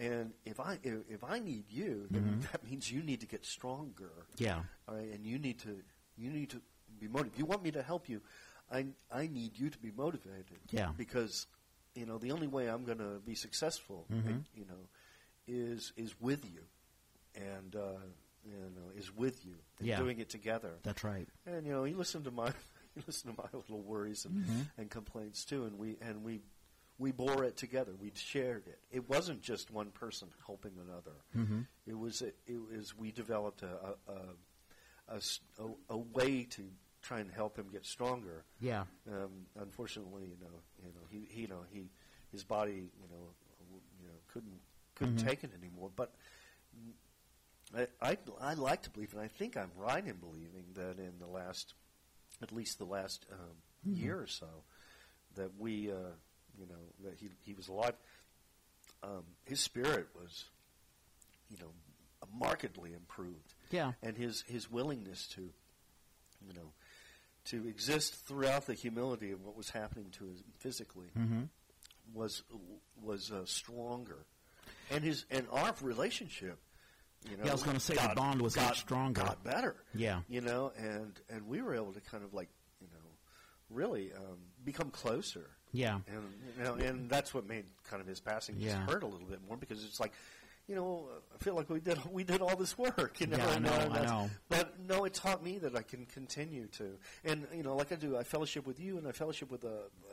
And 0.00 0.32
if 0.46 0.58
I 0.58 0.78
if, 0.82 0.94
if 1.10 1.22
I 1.24 1.38
need 1.40 1.64
you, 1.68 2.06
then 2.10 2.22
Mhm. 2.40 2.50
that 2.52 2.64
means 2.64 2.90
you 2.90 3.02
need 3.02 3.20
to 3.20 3.26
get 3.26 3.44
stronger. 3.44 4.26
Yeah. 4.38 4.62
All 4.88 4.94
right, 4.96 5.08
and 5.12 5.24
you 5.26 5.38
need 5.38 5.58
to 5.60 5.82
you 6.16 6.30
need 6.30 6.48
to 6.50 6.60
be 6.98 7.06
motivated. 7.06 7.34
If 7.34 7.38
you 7.38 7.44
want 7.46 7.62
me 7.62 7.70
to 7.72 7.82
help 7.82 8.08
you, 8.08 8.22
I 8.70 8.86
I 9.12 9.26
need 9.26 9.58
you 9.58 9.68
to 9.68 9.78
be 9.78 9.90
motivated. 9.92 10.58
Yeah. 10.70 10.92
Because 10.96 11.46
you 11.94 12.06
know 12.06 12.16
the 12.18 12.32
only 12.32 12.46
way 12.46 12.68
I'm 12.68 12.84
going 12.84 12.98
to 12.98 13.20
be 13.20 13.34
successful, 13.34 14.06
Mhm. 14.10 14.44
you 14.54 14.64
know, 14.64 14.88
is 15.46 15.92
is 15.96 16.18
with 16.20 16.44
you, 16.50 16.64
and 17.34 17.76
uh, 17.76 17.98
you 18.44 18.52
know 18.74 18.90
is 18.96 19.14
with 19.14 19.44
you 19.44 19.56
and 19.78 19.86
Yeah. 19.88 19.98
doing 19.98 20.18
it 20.18 20.30
together. 20.30 20.78
That's 20.82 21.04
right. 21.04 21.28
And 21.44 21.66
you 21.66 21.72
know, 21.72 21.84
he 21.84 21.92
listened 21.94 22.24
to 22.24 22.30
my 22.30 22.52
he 22.94 23.02
listened 23.06 23.36
to 23.36 23.42
my 23.42 23.48
little 23.52 23.82
worries 23.82 24.24
and, 24.24 24.44
Mhm. 24.44 24.70
and 24.78 24.90
complaints 24.90 25.44
too, 25.44 25.64
and 25.66 25.78
we 25.78 25.96
and 26.00 26.24
we 26.24 26.40
we 27.00 27.10
bore 27.12 27.44
it 27.44 27.56
together. 27.56 27.92
We 28.00 28.12
shared 28.14 28.66
it. 28.68 28.78
It 28.92 29.08
wasn't 29.08 29.40
just 29.42 29.70
one 29.70 29.90
person 29.90 30.28
helping 30.46 30.72
another. 30.86 31.16
Mm-hmm. 31.36 31.60
It 31.86 31.98
was 31.98 32.22
it 32.22 32.36
was 32.70 32.94
we 32.96 33.10
developed 33.10 33.62
a 33.62 33.96
a, 35.08 35.14
a 35.14 35.16
a, 35.88 35.96
way 35.96 36.44
to 36.50 36.62
try 37.02 37.20
and 37.20 37.30
help 37.30 37.56
him 37.56 37.66
get 37.72 37.86
stronger. 37.86 38.44
Yeah. 38.60 38.84
Um, 39.10 39.46
unfortunately, 39.58 40.24
you 40.24 40.36
know, 40.40 40.54
you 40.84 40.92
know, 40.92 41.06
he, 41.10 41.26
he 41.28 41.40
you 41.42 41.48
know 41.48 41.62
he 41.72 41.90
his 42.30 42.44
body 42.44 42.90
you 43.02 43.08
know 43.10 43.34
you 44.00 44.06
know 44.06 44.14
couldn't 44.32 44.60
couldn't 44.94 45.16
Mhm. 45.16 45.26
take 45.26 45.42
it 45.42 45.50
anymore. 45.58 45.90
But 45.96 46.14
I, 47.74 47.86
I 48.02 48.18
I 48.40 48.54
like 48.54 48.82
to 48.82 48.90
believe, 48.90 49.12
and 49.14 49.22
I 49.22 49.28
think 49.28 49.56
I'm 49.56 49.70
right 49.76 50.04
in 50.06 50.16
believing 50.16 50.64
that 50.74 50.98
in 50.98 51.12
the 51.18 51.26
last, 51.26 51.74
at 52.42 52.52
least 52.52 52.78
the 52.78 52.84
last 52.84 53.24
um, 53.32 53.38
Mhm. 53.88 53.96
year 53.96 54.20
or 54.20 54.26
so, 54.26 54.64
that 55.36 55.50
we 55.58 55.90
uh, 55.90 56.12
you 56.60 56.66
know 56.66 57.08
that 57.08 57.14
he 57.18 57.28
he 57.44 57.54
was 57.54 57.68
alive. 57.68 57.94
Um, 59.02 59.24
his 59.44 59.60
spirit 59.60 60.08
was, 60.14 60.44
you 61.48 61.56
know, 61.58 61.70
markedly 62.38 62.92
improved 62.92 63.54
Yeah. 63.70 63.92
and 64.02 64.14
his 64.16 64.42
his 64.46 64.70
willingness 64.70 65.26
to, 65.28 65.40
you 66.46 66.52
know, 66.54 66.72
to 67.46 67.66
exist 67.66 68.14
throughout 68.26 68.66
the 68.66 68.74
humility 68.74 69.30
of 69.32 69.42
what 69.42 69.56
was 69.56 69.70
happening 69.70 70.10
to 70.18 70.24
him 70.24 70.36
physically 70.58 71.08
Mm-hmm. 71.18 71.44
was 72.12 72.42
was 73.02 73.30
uh, 73.32 73.46
stronger, 73.46 74.26
and 74.90 75.02
his 75.02 75.24
and 75.30 75.46
our 75.50 75.74
relationship, 75.80 76.58
you 77.30 77.36
know, 77.38 77.44
Yeah, 77.44 77.50
I 77.50 77.54
was 77.54 77.62
gonna 77.62 77.80
say 77.80 77.94
the 77.94 78.12
bond 78.14 78.42
was 78.42 78.54
got, 78.54 78.66
much 78.70 78.80
stronger. 78.80 79.22
got 79.22 79.42
better, 79.42 79.76
Yeah. 79.94 80.20
you 80.28 80.42
know, 80.42 80.72
and 80.76 81.18
and 81.30 81.46
we 81.46 81.62
were 81.62 81.74
able 81.74 81.94
to 81.94 82.00
kind 82.02 82.22
of 82.22 82.34
like 82.34 82.50
you 82.82 82.88
know, 82.92 83.08
really 83.70 84.12
um, 84.12 84.38
become 84.64 84.90
closer, 84.90 85.48
Yeah. 85.72 86.00
and 86.08 86.34
you 86.58 86.64
know, 86.64 86.74
and 86.74 87.08
that's 87.10 87.32
what 87.34 87.46
made 87.46 87.64
kind 87.88 88.00
of 88.00 88.06
his 88.08 88.20
passing 88.20 88.56
just 88.60 88.66
Yeah. 88.76 88.86
hurt 88.86 89.02
a 89.02 89.06
little 89.06 89.26
bit 89.26 89.40
more 89.46 89.56
because 89.56 89.84
it's 89.84 90.00
like. 90.00 90.12
You 90.68 90.76
know, 90.76 91.08
I 91.34 91.42
feel 91.42 91.54
like 91.56 91.68
we 91.68 91.80
did 91.80 91.98
we 92.12 92.22
did 92.22 92.40
all 92.40 92.54
this 92.54 92.78
work. 92.78 93.20
You 93.20 93.26
know, 93.26 93.38
Yeah, 93.38 93.48
I 93.48 93.58
know, 93.58 93.70
uh, 93.72 93.88
I 93.90 94.06
know. 94.06 94.30
but 94.48 94.78
no, 94.78 95.04
it 95.04 95.14
taught 95.14 95.42
me 95.42 95.58
that 95.58 95.74
I 95.74 95.82
can 95.82 96.06
continue 96.06 96.68
to, 96.78 96.96
and 97.24 97.44
you 97.52 97.64
know, 97.64 97.74
like 97.74 97.90
I 97.90 97.96
do, 97.96 98.16
I 98.16 98.22
fellowship 98.22 98.68
with 98.68 98.78
you, 98.78 98.96
and 98.96 99.08
I 99.08 99.10
fellowship 99.10 99.50
with 99.50 99.62
the, 99.62 99.68
uh, 99.78 100.12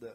the 0.00 0.08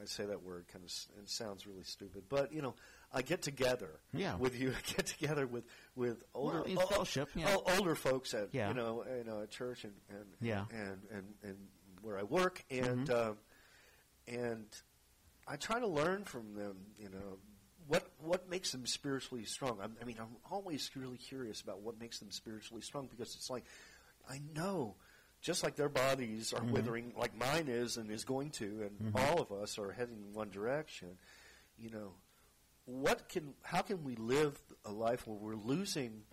I 0.00 0.04
say 0.04 0.26
that 0.26 0.40
word 0.44 0.66
kind 0.72 0.84
of 0.84 0.90
it 1.20 1.28
sounds 1.28 1.66
really 1.66 1.82
stupid, 1.82 2.24
but 2.28 2.52
you 2.52 2.62
know, 2.62 2.74
I 3.12 3.22
get 3.22 3.42
together 3.42 3.90
Yeah. 4.12 4.36
with 4.36 4.56
you. 4.56 4.70
I 4.78 4.92
get 4.94 5.06
together 5.06 5.48
with 5.48 5.64
with 5.96 6.22
older 6.32 6.62
Well, 6.62 6.82
o- 6.82 6.86
fellowship, 6.86 7.30
yeah. 7.34 7.56
o- 7.56 7.64
older 7.78 7.96
folks 7.96 8.34
at 8.34 8.50
Yeah. 8.54 8.68
you 8.68 8.74
know 8.74 9.04
you 9.18 9.24
know 9.24 9.42
at 9.42 9.50
church 9.50 9.82
and 9.82 9.94
and 10.10 10.26
Yeah. 10.40 10.66
and, 10.70 11.00
and 11.10 11.34
and 11.42 11.56
where 12.02 12.18
I 12.20 12.22
work 12.22 12.62
and 12.70 13.08
Mhm. 13.08 13.30
um, 13.30 13.38
and 14.28 14.66
I 15.46 15.56
try 15.56 15.78
to 15.80 15.86
learn 15.86 16.24
from 16.24 16.54
them. 16.54 16.76
You 16.98 17.10
know. 17.10 17.38
What 17.88 18.04
what 18.18 18.50
makes 18.50 18.72
them 18.72 18.84
spiritually 18.86 19.44
strong? 19.44 19.78
I'm, 19.80 19.96
I 20.02 20.04
mean, 20.04 20.16
I'm 20.18 20.36
always 20.50 20.90
really 20.96 21.18
curious 21.18 21.60
about 21.60 21.82
what 21.82 22.00
makes 22.00 22.18
them 22.18 22.30
spiritually 22.32 22.82
strong 22.82 23.06
because 23.06 23.34
it's 23.36 23.48
like 23.48 23.64
I 24.28 24.40
know, 24.56 24.96
just 25.40 25.62
like 25.62 25.76
their 25.76 25.88
bodies 25.88 26.52
are 26.52 26.62
Mhm. 26.62 26.72
withering, 26.72 27.12
like 27.16 27.36
mine 27.36 27.68
is 27.68 27.96
and 27.96 28.10
is 28.10 28.24
going 28.24 28.50
to, 28.52 28.64
and 28.82 29.14
Mhm. 29.14 29.14
all 29.14 29.40
of 29.40 29.52
us 29.52 29.78
are 29.78 29.92
heading 29.92 30.16
in 30.16 30.32
one 30.32 30.50
direction. 30.50 31.16
You 31.78 31.90
know, 31.90 32.14
what 32.86 33.28
can 33.28 33.54
how 33.62 33.82
can 33.82 34.02
we 34.02 34.16
live 34.16 34.60
a 34.84 34.90
life 34.90 35.26
where 35.28 35.36
we're 35.38 35.54
losing, 35.54 36.24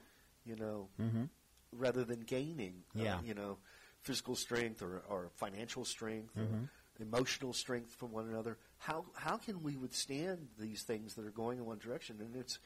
you 0.45 0.55
know, 0.55 0.89
Mm-hmm. 0.99 1.25
rather 1.71 2.03
than 2.03 2.21
gaining? 2.21 2.83
uh, 2.99 3.21
you 3.23 3.35
know, 3.35 3.59
physical 4.01 4.35
strength 4.35 4.81
or, 4.81 5.03
or 5.07 5.29
financial 5.35 5.85
strength 5.85 6.35
or 6.37 6.67
emotional 6.99 7.53
strength 7.53 7.95
from 7.95 8.11
one 8.11 8.27
another. 8.27 8.57
How 8.77 9.05
how 9.15 9.37
can 9.37 9.63
we 9.63 9.75
withstand 9.77 10.47
these 10.59 10.83
things 10.83 11.15
that 11.15 11.25
are 11.25 11.31
going 11.31 11.57
in 11.57 11.65
one 11.65 11.79
direction? 11.79 12.17
And 12.19 12.35
it's 12.35 12.59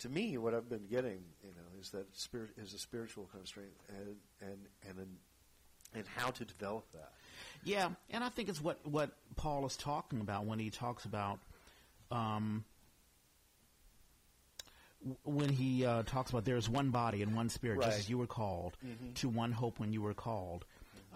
to 0.00 0.08
me 0.08 0.36
what 0.38 0.54
I've 0.54 0.68
been 0.68 0.86
getting, 0.86 1.22
you 1.42 1.50
know, 1.50 1.80
is 1.80 1.90
that 1.90 2.16
spirit 2.16 2.50
is 2.56 2.74
a 2.74 2.78
spiritual 2.78 3.28
kind 3.32 3.42
of 3.42 3.48
strength 3.48 3.80
and 3.88 4.16
and 4.40 4.58
and 4.88 4.98
an, 4.98 5.16
and 5.94 6.04
how 6.16 6.30
to 6.30 6.44
develop 6.44 6.90
that. 6.92 7.12
Yeah, 7.64 7.90
and 8.10 8.22
I 8.24 8.28
think 8.28 8.48
it's 8.48 8.60
what 8.62 8.78
what 8.86 9.10
Paul 9.36 9.64
is 9.66 9.76
talking 9.76 10.20
about 10.20 10.44
when 10.44 10.58
he 10.58 10.70
talks 10.70 11.04
about 11.04 11.38
um, 12.10 12.64
when 15.24 15.48
he 15.48 15.84
uh, 15.86 16.02
talks 16.04 16.30
about 16.30 16.44
there's 16.44 16.68
one 16.68 16.90
body 16.90 17.22
and 17.22 17.34
one 17.34 17.48
spirit, 17.48 17.80
just 17.82 17.98
as 17.98 18.10
you 18.10 18.18
were 18.18 18.26
called 18.26 18.76
Mhm. 18.84 19.14
to 19.14 19.28
one 19.28 19.52
hope 19.52 19.78
when 19.78 19.92
you 19.92 20.02
were 20.02 20.14
called, 20.14 20.64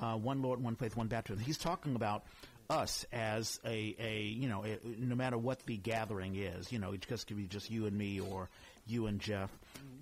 uh, 0.00 0.16
one 0.16 0.40
Lord, 0.42 0.62
one 0.62 0.76
faith, 0.76 0.96
one 0.96 1.08
baptism. 1.08 1.42
He's 1.42 1.58
talking 1.58 1.96
about 1.96 2.24
us 2.70 3.04
as 3.12 3.60
a, 3.64 3.94
a 3.98 4.22
you 4.22 4.48
know 4.48 4.64
a, 4.64 4.78
no 4.98 5.14
matter 5.14 5.36
what 5.38 5.64
the 5.66 5.76
gathering 5.76 6.36
is, 6.36 6.70
you 6.72 6.78
know 6.78 6.92
it 6.92 7.06
just 7.08 7.26
could 7.26 7.36
be 7.36 7.46
just 7.46 7.70
you 7.70 7.86
and 7.86 7.96
me 7.96 8.20
or 8.20 8.48
you 8.86 9.06
and 9.06 9.20
Jeff, 9.20 9.50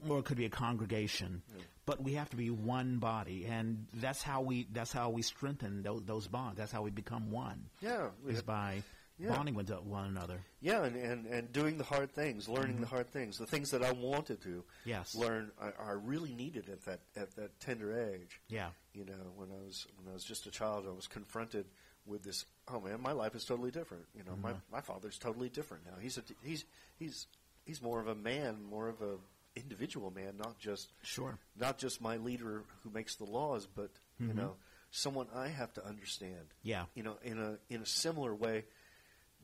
or 0.08 0.18
it 0.20 0.24
could 0.24 0.36
be 0.38 0.46
a 0.46 0.50
congregation. 0.50 1.42
But 1.86 2.02
we 2.02 2.14
have 2.14 2.30
to 2.30 2.36
be 2.36 2.50
one 2.50 2.98
body, 2.98 3.46
and 3.46 3.86
that's 3.94 4.22
how 4.22 4.40
we 4.42 4.66
that's 4.72 4.92
how 4.92 5.10
we 5.10 5.22
strengthen 5.22 5.82
those, 5.82 6.02
those 6.04 6.28
bonds. 6.28 6.58
That's 6.58 6.72
how 6.72 6.82
we 6.82 6.90
become 6.90 7.30
one 7.30 7.64
Yeah, 7.80 8.08
is 8.28 8.36
have- 8.36 8.46
by 8.46 8.82
Yeah. 9.18 9.34
bonding 9.34 9.54
with 9.54 9.68
one 9.70 10.06
another. 10.06 10.40
yeah, 10.62 10.84
and, 10.84 10.96
and, 10.96 11.26
and 11.26 11.52
doing 11.52 11.76
the 11.76 11.84
hard 11.84 12.10
things, 12.12 12.48
learning 12.48 12.76
the 12.80 12.86
mm-hmm. 12.86 12.94
hard 12.94 13.10
things, 13.10 13.36
the 13.36 13.46
things 13.46 13.70
that 13.72 13.82
I 13.82 13.92
wanted 13.92 14.40
to 14.42 14.64
Yes. 14.86 15.14
learn 15.14 15.50
are, 15.60 15.74
are 15.78 15.98
really 15.98 16.32
needed 16.32 16.68
at 16.70 16.84
that 16.86 17.00
at 17.16 17.34
that 17.36 17.58
tender 17.60 17.98
age. 18.14 18.40
Yeah. 18.48 18.70
You 18.94 19.04
know, 19.04 19.32
when 19.36 19.48
I 19.50 19.60
was 19.66 19.86
when 19.98 20.08
I 20.10 20.14
was 20.14 20.24
just 20.24 20.46
a 20.46 20.50
child, 20.50 20.86
I 20.88 20.92
was 20.92 21.06
confronted 21.06 21.66
with 22.10 22.22
this. 22.22 22.44
Oh 22.68 22.80
man, 22.80 23.00
my 23.00 23.12
life 23.12 23.34
is 23.34 23.44
totally 23.44 23.70
different. 23.70 24.04
You 24.14 24.24
know, 24.24 24.36
my 24.36 24.52
Mhm. 24.52 24.60
my 24.70 24.80
father's 24.82 25.18
totally 25.18 25.48
different 25.48 25.86
now. 25.86 25.96
He's 26.00 26.18
a 26.18 26.22
he's 26.42 26.64
he's 26.98 27.26
he's 27.64 27.80
more 27.80 28.00
of 28.00 28.08
a 28.08 28.14
man, 28.14 28.62
more 28.62 28.88
of 28.88 29.00
a 29.00 29.16
individual 29.56 30.10
man, 30.10 30.36
not 30.36 30.58
just 30.58 30.92
Sure. 31.02 31.38
not 31.56 31.78
just 31.78 32.00
my 32.00 32.16
leader 32.18 32.64
who 32.82 32.90
makes 32.90 33.16
the 33.16 33.24
laws, 33.24 33.66
but 33.66 33.90
you 34.18 34.28
Mhm. 34.28 34.34
know, 34.34 34.56
someone 34.90 35.28
I 35.34 35.48
have 35.48 35.72
to 35.74 35.84
understand. 35.86 36.52
Yeah. 36.62 36.86
You 36.94 37.02
know, 37.04 37.16
in 37.22 37.38
a 37.40 37.58
in 37.68 37.80
a 37.82 37.86
similar 37.86 38.34
way 38.34 38.64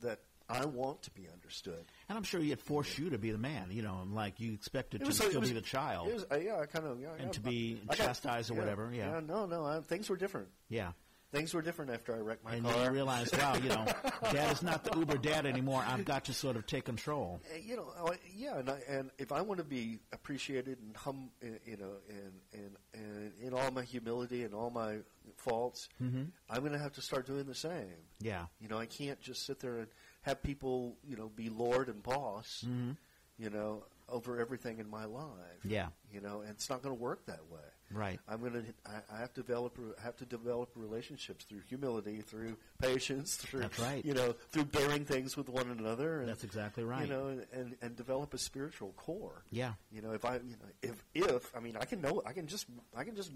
that 0.01 0.19
I 0.49 0.65
want 0.65 1.01
to 1.03 1.11
be 1.11 1.27
understood. 1.27 1.85
And 2.07 2.17
I'm 2.17 2.23
sure 2.23 2.39
it 2.39 2.61
forced 2.61 2.97
you 2.97 3.09
to 3.09 3.17
be 3.17 3.31
the 3.31 3.37
man. 3.37 3.69
You 3.71 3.81
know, 3.81 3.99
and 4.01 4.15
like 4.15 4.39
you 4.39 4.53
expected 4.53 5.03
to 5.03 5.11
still 5.11 5.41
was- 5.41 5.49
be 5.49 5.53
the 5.53 5.61
child. 5.61 6.13
Was, 6.13 6.25
uh, 6.31 6.35
yeah, 6.37 6.59
I 6.61 6.65
kind 6.67 6.85
of 6.85 7.01
yeah, 7.01 7.11
And 7.15 7.23
yeah, 7.25 7.31
to 7.31 7.39
be 7.41 7.81
I 7.83 7.95
got- 7.95 7.97
chastised 7.97 8.49
or 8.51 8.53
whatever, 8.53 8.89
yeah. 8.93 9.19
no, 9.19 9.45
no, 9.45 9.65
I, 9.65 9.81
things 9.81 10.09
were 10.09 10.15
different. 10.15 10.47
yeah. 10.69 10.93
Things 11.31 11.53
were 11.53 11.61
different 11.61 11.91
after 11.91 12.15
I 12.15 12.19
wrecked 12.19 12.43
my 12.43 12.53
and 12.55 12.63
car. 12.63 12.73
then 12.73 12.85
you 12.85 12.91
realize, 12.91 13.29
wow, 13.33 13.55
you 13.55 13.69
know, 13.69 13.85
dad 14.31 14.51
is 14.51 14.63
not 14.63 14.83
the 14.83 14.97
Uber 14.97 15.17
dad 15.17 15.45
anymore. 15.45 15.83
I've 15.87 16.05
got 16.05 16.25
to 16.25 16.33
sort 16.33 16.55
of 16.55 16.65
take 16.65 16.85
control. 16.85 17.41
Uh, 17.53 17.57
you 17.63 17.75
know, 17.75 17.87
I- 18.05 18.17
yeah, 18.35 18.57
and, 18.59 18.69
I, 18.69 18.79
and 18.87 19.11
if 19.17 19.31
I 19.31 19.41
want 19.41 19.57
to 19.59 19.63
be 19.65 19.99
appreciated 20.13 20.77
and 20.79 20.95
hum, 20.95 21.29
uh, 21.43 21.47
you 21.65 21.77
know, 21.77 21.91
and 22.09 22.33
and 22.53 22.75
and 22.93 23.31
in 23.41 23.53
all 23.53 23.71
my 23.71 23.83
humility 23.83 24.43
and 24.43 24.53
all 24.53 24.69
my 24.69 24.97
faults, 25.35 25.89
Mm-hmm. 26.01 26.23
I'm 26.49 26.59
going 26.59 26.71
to 26.71 26.79
have 26.79 26.93
to 26.93 27.01
start 27.01 27.25
doing 27.27 27.45
the 27.45 27.55
same. 27.55 27.87
Yeah. 28.21 28.45
You 28.61 28.67
know, 28.69 28.77
I 28.77 28.85
can't 28.85 29.19
just 29.19 29.45
sit 29.45 29.59
there 29.59 29.77
and 29.79 29.87
have 30.21 30.41
people, 30.41 30.95
you 31.03 31.15
know, 31.17 31.29
be 31.35 31.49
lord 31.49 31.89
and 31.89 32.01
boss, 32.01 32.63
Mm-hmm. 32.65 32.91
you 33.37 33.49
know, 33.49 33.83
over 34.09 34.39
everything 34.39 34.79
in 34.79 34.89
my 34.89 35.03
life. 35.05 35.27
Yeah. 35.65 35.87
You 36.13 36.21
know, 36.21 36.39
and 36.41 36.51
it's 36.51 36.69
not 36.69 36.81
going 36.81 36.95
to 36.95 37.01
work 37.01 37.25
that 37.25 37.41
way. 37.51 37.59
Right. 37.91 38.19
I'm 38.27 38.41
going 38.41 38.53
to. 38.53 38.63
I, 38.85 39.15
I 39.15 39.19
have 39.19 39.33
to 39.35 39.41
develop. 39.41 39.77
Have 40.03 40.17
to 40.17 40.25
develop 40.25 40.71
relationships 40.75 41.45
through 41.45 41.61
humility, 41.69 42.21
through 42.21 42.57
patience, 42.81 43.35
through 43.37 43.61
That's 43.61 43.79
right. 43.79 44.03
you 44.03 44.13
know, 44.13 44.35
through 44.49 44.65
bearing 44.65 45.05
things 45.05 45.37
with 45.37 45.47
one 45.49 45.69
another. 45.71 46.19
And, 46.19 46.27
That's 46.29 46.43
exactly 46.43 46.83
right. 46.83 47.07
You 47.07 47.13
know, 47.13 47.27
and, 47.27 47.45
and, 47.53 47.75
and 47.81 47.95
develop 47.95 48.33
a 48.33 48.37
spiritual 48.37 48.93
core. 48.97 49.43
Yeah. 49.51 49.73
You 49.91 50.01
know, 50.01 50.11
if 50.11 50.25
I, 50.25 50.35
you 50.35 50.55
know, 50.59 50.67
if 50.81 51.03
if 51.15 51.55
I 51.55 51.59
mean, 51.61 51.77
I 51.79 51.85
can 51.85 52.01
know, 52.01 52.21
I 52.25 52.33
can 52.33 52.47
just, 52.47 52.65
I 52.95 53.03
can 53.05 53.15
just, 53.15 53.31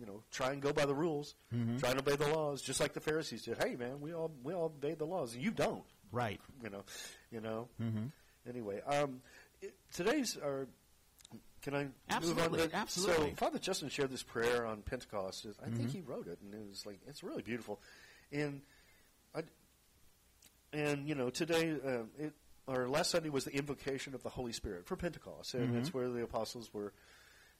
you 0.00 0.06
know, 0.06 0.22
try 0.32 0.50
and 0.50 0.60
go 0.60 0.72
by 0.72 0.86
the 0.86 0.94
rules, 0.94 1.36
Mhm. 1.54 1.78
try 1.78 1.90
and 1.90 2.00
obey 2.00 2.16
the 2.16 2.28
laws, 2.28 2.62
just 2.62 2.80
like 2.80 2.94
the 2.94 3.00
Pharisees 3.00 3.42
did. 3.44 3.62
Hey, 3.62 3.76
man, 3.76 4.00
we 4.00 4.12
all 4.12 4.32
we 4.42 4.52
all 4.54 4.64
obey 4.66 4.94
the 4.94 5.06
laws, 5.06 5.36
you 5.36 5.52
don't. 5.52 5.84
Right. 6.10 6.40
You 6.62 6.70
know, 6.70 6.82
you 7.30 7.40
know. 7.40 7.68
Mm-hmm. 7.80 8.06
Anyway, 8.48 8.80
um, 8.86 9.20
it, 9.62 9.74
today's 9.92 10.36
our. 10.42 10.66
Can 11.64 11.74
I 11.74 12.20
move 12.20 12.38
on? 12.38 12.52
To, 12.52 12.70
absolutely. 12.76 13.30
So 13.30 13.36
Father 13.36 13.58
Justin 13.58 13.88
shared 13.88 14.10
this 14.10 14.22
prayer 14.22 14.66
on 14.66 14.82
Pentecost. 14.82 15.46
I 15.64 15.70
think 15.70 15.88
Mhm. 15.88 15.92
he 15.92 16.00
wrote 16.02 16.28
it, 16.28 16.38
and 16.42 16.52
it 16.54 16.68
was 16.68 16.84
like 16.84 17.00
it's 17.08 17.22
really 17.22 17.42
beautiful. 17.42 17.80
And 18.30 18.60
I, 19.34 19.42
and 20.72 21.08
you 21.08 21.14
know, 21.14 21.30
today, 21.30 21.72
uh, 21.72 22.04
it, 22.18 22.34
our 22.68 22.86
last 22.88 23.10
Sunday 23.10 23.30
was 23.30 23.44
the 23.44 23.54
invocation 23.56 24.14
of 24.14 24.22
the 24.22 24.28
Holy 24.30 24.52
Spirit 24.52 24.86
for 24.86 24.96
Pentecost, 24.96 25.54
and 25.54 25.74
Mhm. 25.74 25.78
it's 25.78 25.94
where 25.94 26.08
the 26.10 26.22
apostles 26.22 26.72
were. 26.72 26.92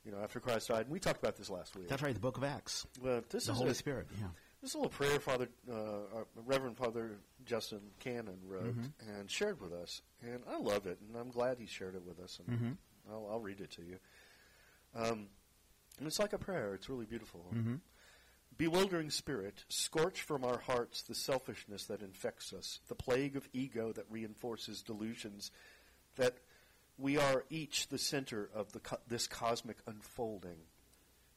You 0.05 0.13
know, 0.13 0.19
after 0.19 0.39
Christ 0.39 0.69
died, 0.69 0.83
and 0.83 0.91
we 0.91 1.01
talked 1.01 1.19
about 1.21 1.37
this 1.37 1.49
last 1.49 1.75
week. 1.75 1.89
That's 1.89 2.03
right. 2.03 2.13
The 2.13 2.21
Book 2.21 2.37
of 2.37 2.45
Acts. 2.45 2.87
But 3.03 3.31
this 3.31 3.47
the 3.47 3.53
is 3.53 3.59
Holy 3.59 3.71
a, 3.71 3.75
Spirit. 3.75 4.07
Yeah. 4.21 4.27
this 4.61 4.73
is 4.73 4.75
a 4.75 4.79
little 4.79 4.91
prayer 4.91 5.19
Father, 5.19 5.49
uh, 5.73 6.25
Reverend 6.45 6.77
Father 6.77 7.17
Justin 7.47 7.81
Cannon 8.01 8.39
wrote 8.47 8.77
Mhm. 8.77 8.93
and 9.01 9.31
shared 9.31 9.59
with 9.63 9.73
us, 9.73 10.03
and 10.21 10.45
I 10.47 10.59
love 10.59 10.87
it, 10.87 11.01
and 11.01 11.17
I'm 11.17 11.31
glad 11.31 11.59
he 11.59 11.65
shared 11.65 11.95
it 11.95 12.03
with 12.03 12.21
us, 12.21 12.39
and 12.39 12.49
Mm-hmm. 12.51 12.73
I'll, 13.11 13.29
I'll 13.33 13.41
read 13.41 13.61
it 13.61 13.71
to 13.73 13.83
you. 13.83 13.99
Um, 14.95 15.27
and 15.99 16.07
it's 16.07 16.19
like 16.19 16.33
a 16.33 16.39
prayer; 16.39 16.75
it's 16.75 16.89
really 16.89 17.07
beautiful. 17.07 17.47
Mm-hmm. 17.55 17.75
Bewildering 18.57 19.11
spirit, 19.11 19.65
scorch 19.69 20.23
from 20.23 20.45
our 20.45 20.59
hearts 20.59 21.03
the 21.03 21.15
selfishness 21.15 21.87
that 21.87 22.03
infects 22.03 22.53
us, 22.53 22.81
the 22.89 22.95
plague 22.95 23.37
of 23.37 23.49
ego 23.53 23.93
that 23.93 24.07
reinforces 24.09 24.83
delusions 24.83 25.51
that 26.17 26.37
we 26.97 27.17
are 27.19 27.45
each 27.51 27.89
the 27.89 27.99
center 27.99 28.49
of 28.55 28.71
the 28.73 28.79
co- 28.81 29.01
this 29.09 29.27
cosmic 29.27 29.79
unfolding. 29.87 30.59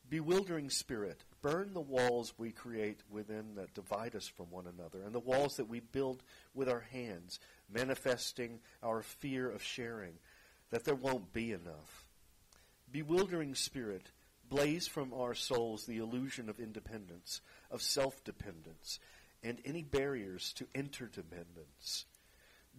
Bewildering 0.09 0.69
spirit, 0.69 1.23
burn 1.41 1.73
the 1.73 1.81
walls 1.81 2.33
we 2.37 2.51
create 2.51 3.01
within 3.09 3.55
that 3.55 3.73
divide 3.73 4.15
us 4.15 4.27
from 4.27 4.51
one 4.51 4.65
another, 4.67 5.01
and 5.03 5.13
the 5.13 5.19
walls 5.19 5.57
that 5.57 5.67
we 5.67 5.79
build 5.79 6.23
with 6.53 6.69
our 6.69 6.85
hands, 6.91 7.39
manifesting 7.69 8.59
our 8.83 9.01
fear 9.01 9.49
of 9.49 9.61
sharing, 9.61 10.13
that 10.69 10.83
there 10.83 10.95
won't 10.95 11.33
be 11.33 11.51
enough. 11.51 12.05
Bewildering 12.91 13.55
spirit, 13.55 14.11
blaze 14.49 14.87
from 14.87 15.13
our 15.13 15.33
souls 15.33 15.85
the 15.85 15.97
illusion 15.97 16.49
of 16.49 16.59
independence, 16.59 17.41
of 17.69 17.81
self 17.81 18.23
dependence, 18.23 18.99
and 19.43 19.59
any 19.65 19.83
barriers 19.83 20.53
to 20.53 20.67
interdependence. 20.73 22.05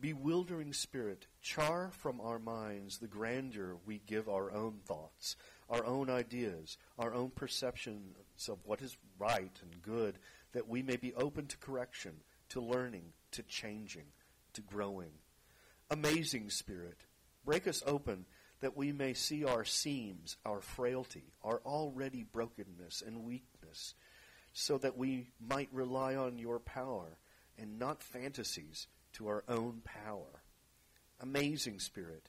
Bewildering 0.01 0.73
spirit, 0.73 1.27
char 1.43 1.91
from 1.91 2.21
our 2.21 2.39
minds 2.39 2.99
the 2.99 3.09
grandeur 3.09 3.77
we 3.85 4.01
give 4.07 4.29
our 4.29 4.53
own 4.53 4.79
thoughts, 4.87 5.35
our 5.69 5.85
own 5.85 6.09
ideas, 6.09 6.79
our 6.99 7.13
own 7.13 7.31
perceptions 7.31 8.49
of 8.49 8.59
what 8.65 8.81
is 8.81 8.97
right 9.19 9.59
and 9.61 9.83
good, 9.83 10.19
that 10.53 10.69
we 10.69 10.83
may 10.83 10.97
be 10.97 11.15
open 11.15 11.47
to 11.47 11.57
correction, 11.57 12.13
to 12.51 12.61
learning, 12.61 13.13
to 13.33 13.43
changing, 13.43 14.07
to 14.53 14.61
growing. 14.61 15.11
Amazing 15.91 16.51
Spirit, 16.51 16.99
break 17.45 17.67
us 17.67 17.83
open 17.87 18.27
that 18.61 18.77
we 18.77 18.93
may 18.93 19.15
see 19.15 19.45
our 19.45 19.65
seams, 19.65 20.37
our 20.45 20.61
frailty, 20.61 21.33
our 21.43 21.61
already 21.65 22.25
brokenness 22.25 23.03
and 23.07 23.25
weakness, 23.25 23.95
so 24.53 24.79
that 24.79 24.97
we 24.97 25.29
might 25.41 25.69
rely 25.73 26.17
on 26.17 26.39
your 26.39 26.59
power 26.59 27.19
and 27.59 27.79
not 27.79 28.03
fantasies 28.03 28.89
to 29.13 29.29
our 29.29 29.45
own 29.49 29.81
power. 29.85 30.43
Amazing 31.21 31.79
Spirit, 31.79 32.29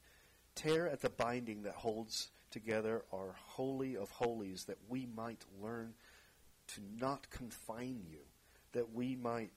tear 0.56 0.88
at 0.88 1.02
the 1.02 1.10
binding 1.10 1.64
that 1.64 1.76
holds 1.76 2.30
together 2.52 3.04
our 3.14 3.36
holy 3.46 3.96
of 3.96 4.10
holies, 4.12 4.66
that 4.66 4.78
we 4.88 5.08
might 5.16 5.44
learn 5.62 5.94
to 6.68 6.82
not 7.00 7.30
confine 7.30 8.02
you, 8.10 8.20
that 8.74 8.94
we 8.94 9.16
might 9.16 9.52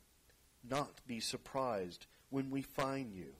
not 0.68 1.00
be 1.06 1.20
surprised 1.20 2.06
when 2.30 2.50
we 2.50 2.62
find 2.62 3.12
you 3.14 3.32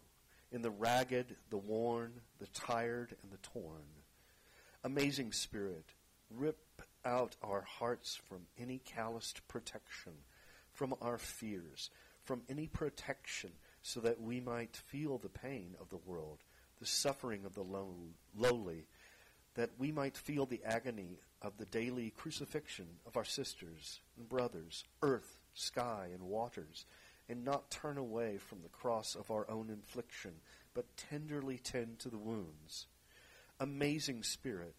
in 0.53 0.63
the 0.63 0.71
ragged, 0.71 1.35
the 1.51 1.57
worn, 1.57 2.13
the 2.39 2.47
tired, 2.49 3.17
and 3.23 3.33
the 3.33 3.39
torn. 3.39 3.83
Amazing 4.85 5.33
Spirit, 5.33 5.95
rip 6.31 6.83
out 7.05 7.37
our 7.43 7.63
hearts 7.63 8.21
from 8.29 8.43
any 8.59 8.81
calloused 8.85 9.47
protection, 9.49 10.13
from 10.73 10.95
our 11.01 11.19
fears, 11.19 11.91
from 12.25 12.43
any 12.49 12.67
protection, 12.67 13.51
so 13.83 14.01
that 14.01 14.21
we 14.21 14.41
might 14.41 14.77
feel 14.77 15.19
the 15.19 15.29
pain 15.29 15.75
of 15.81 15.89
the 15.89 16.01
world, 16.07 16.39
the 16.79 16.87
suffering 16.87 17.45
of 17.45 17.55
the 17.55 17.63
low, 17.63 17.95
lowly, 18.37 18.87
that 19.55 19.71
we 19.79 19.91
might 19.91 20.17
feel 20.17 20.47
the 20.47 20.63
agony 20.65 21.19
of 21.41 21.57
the 21.59 21.67
daily 21.67 22.11
crucifixion 22.11 22.87
of 23.07 23.17
our 23.17 23.25
sisters 23.25 24.01
and 24.17 24.29
brothers, 24.29 24.85
earth, 25.03 25.39
sky, 25.55 26.09
and 26.13 26.23
waters, 26.23 26.87
and 27.33 27.45
not 27.45 27.71
turn 27.71 27.97
away 27.97 28.37
from 28.37 28.59
the 28.63 28.69
cross 28.69 29.15
of 29.15 29.31
our 29.31 29.51
own 29.51 29.71
infliction, 29.71 30.33
but 30.75 30.97
tenderly 30.97 31.57
tend 31.57 31.99
to 31.99 32.11
the 32.11 32.19
wounds. 32.19 32.87
Amazing 33.59 34.23
Spirit, 34.23 34.75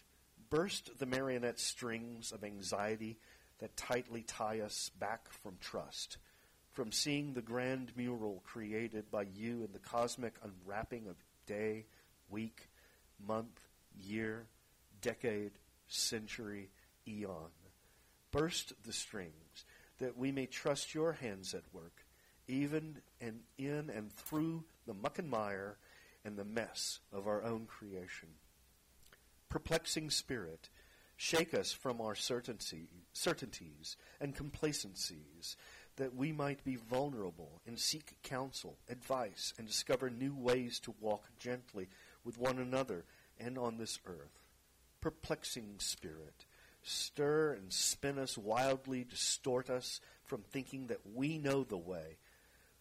burst 0.52 1.00
the 1.00 1.08
marionette 1.08 1.60
strings 1.60 2.32
of 2.32 2.44
anxiety 2.44 3.18
that 3.58 3.76
tightly 3.76 4.22
tie 4.22 4.60
us 4.60 4.92
back 5.00 5.32
from 5.32 5.58
trust, 5.60 6.18
from 6.72 6.92
seeing 6.92 7.34
the 7.34 7.42
grand 7.42 7.92
mural 7.98 8.44
created 8.46 9.10
by 9.10 9.26
you 9.34 9.64
in 9.64 9.72
the 9.74 9.80
cosmic 9.80 10.36
unwrapping 10.44 11.08
of 11.08 11.16
day, 11.48 11.86
week, 12.30 12.70
month, 13.26 13.60
year, 14.00 14.46
decade, 15.02 15.54
century, 15.88 16.70
eon. 17.08 17.50
Burst 18.32 18.74
the 18.84 18.94
strings 18.94 19.66
that 19.98 20.18
we 20.18 20.32
may 20.32 20.46
trust 20.46 20.94
your 20.94 21.14
hands 21.14 21.56
at 21.56 21.64
work, 21.74 22.03
even 22.48 22.98
and 23.22 23.42
in 23.58 23.90
and 23.90 24.12
through 24.12 24.64
the 24.86 24.94
muck 24.94 25.20
and 25.20 25.30
mire 25.30 25.78
and 26.26 26.38
the 26.38 26.46
mess 26.46 27.00
of 27.12 27.28
our 27.28 27.44
own 27.44 27.66
creation. 27.66 28.30
Perplexing 29.50 30.10
Spirit, 30.10 30.70
shake 31.16 31.54
us 31.54 31.72
from 31.72 32.02
our 32.02 32.16
certainty, 32.16 32.88
certainties 33.14 33.98
and 34.20 34.36
complacencies, 34.36 35.56
that 35.96 36.16
we 36.16 36.32
might 36.32 36.64
be 36.64 36.76
vulnerable 36.76 37.62
and 37.68 37.78
seek 37.78 38.16
counsel, 38.24 38.78
advice, 38.90 39.54
and 39.58 39.68
discover 39.68 40.10
new 40.10 40.34
ways 40.36 40.80
to 40.80 40.96
walk 41.00 41.26
gently 41.38 41.88
with 42.24 42.38
one 42.38 42.58
another 42.58 43.06
and 43.40 43.58
on 43.58 43.78
this 43.78 44.00
earth. 44.06 44.42
Perplexing 45.02 45.76
Spirit, 45.78 46.46
stir 46.82 47.54
and 47.54 47.72
spin 47.72 48.18
us 48.18 48.38
wildly, 48.38 49.04
distort 49.04 49.70
us 49.70 50.02
from 50.26 50.42
thinking 50.42 50.88
that 50.88 51.02
we 51.14 51.38
know 51.38 51.64
the 51.64 51.78
way, 51.78 52.18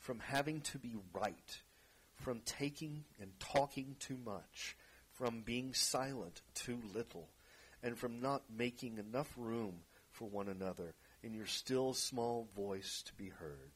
from 0.03 0.19
having 0.19 0.61
to 0.61 0.79
be 0.79 0.97
right, 1.15 1.63
from 2.17 2.41
taking 2.45 3.05
and 3.21 3.31
talking 3.39 3.95
too 4.01 4.19
much, 4.25 4.77
from 5.13 5.43
being 5.43 5.73
silent 5.73 6.43
too 6.55 6.81
little, 6.93 7.29
and 7.83 7.97
from 7.97 8.21
not 8.21 8.43
making 8.55 8.99
enough 8.99 9.33
room 9.37 9.75
for 10.11 10.29
one 10.29 10.49
another 10.49 10.95
in 11.23 11.33
your 11.33 11.47
still 11.47 11.95
small 11.95 12.49
voice 12.57 13.03
to 13.07 13.15
be 13.15 13.29
heard. 13.29 13.71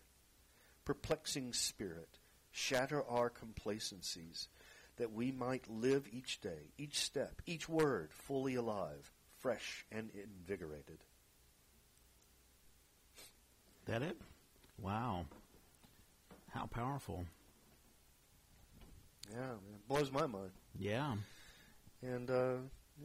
Perplexing 0.84 1.52
Spirit, 1.52 2.18
shatter 2.50 3.04
our 3.08 3.30
complacencies, 3.30 4.48
that 4.96 5.12
we 5.12 5.30
might 5.30 5.70
live 5.70 6.08
each 6.10 6.40
day, 6.40 6.72
each 6.76 6.98
step, 6.98 7.40
each 7.46 7.68
word 7.68 8.10
fully 8.12 8.56
alive, 8.56 9.12
fresh 9.38 9.86
and 9.92 10.10
invigorated. 10.14 10.98
That 13.84 14.02
it? 14.02 14.16
Wow. 14.78 15.26
How 16.57 16.66
powerful. 16.66 17.26
Yeah, 19.30 19.40
man, 19.40 19.80
blows 19.88 20.11
my 20.11 20.26
mind. 20.26 20.50
Yeah. 20.78 21.14
And 22.00 22.30
uh, 22.30 22.54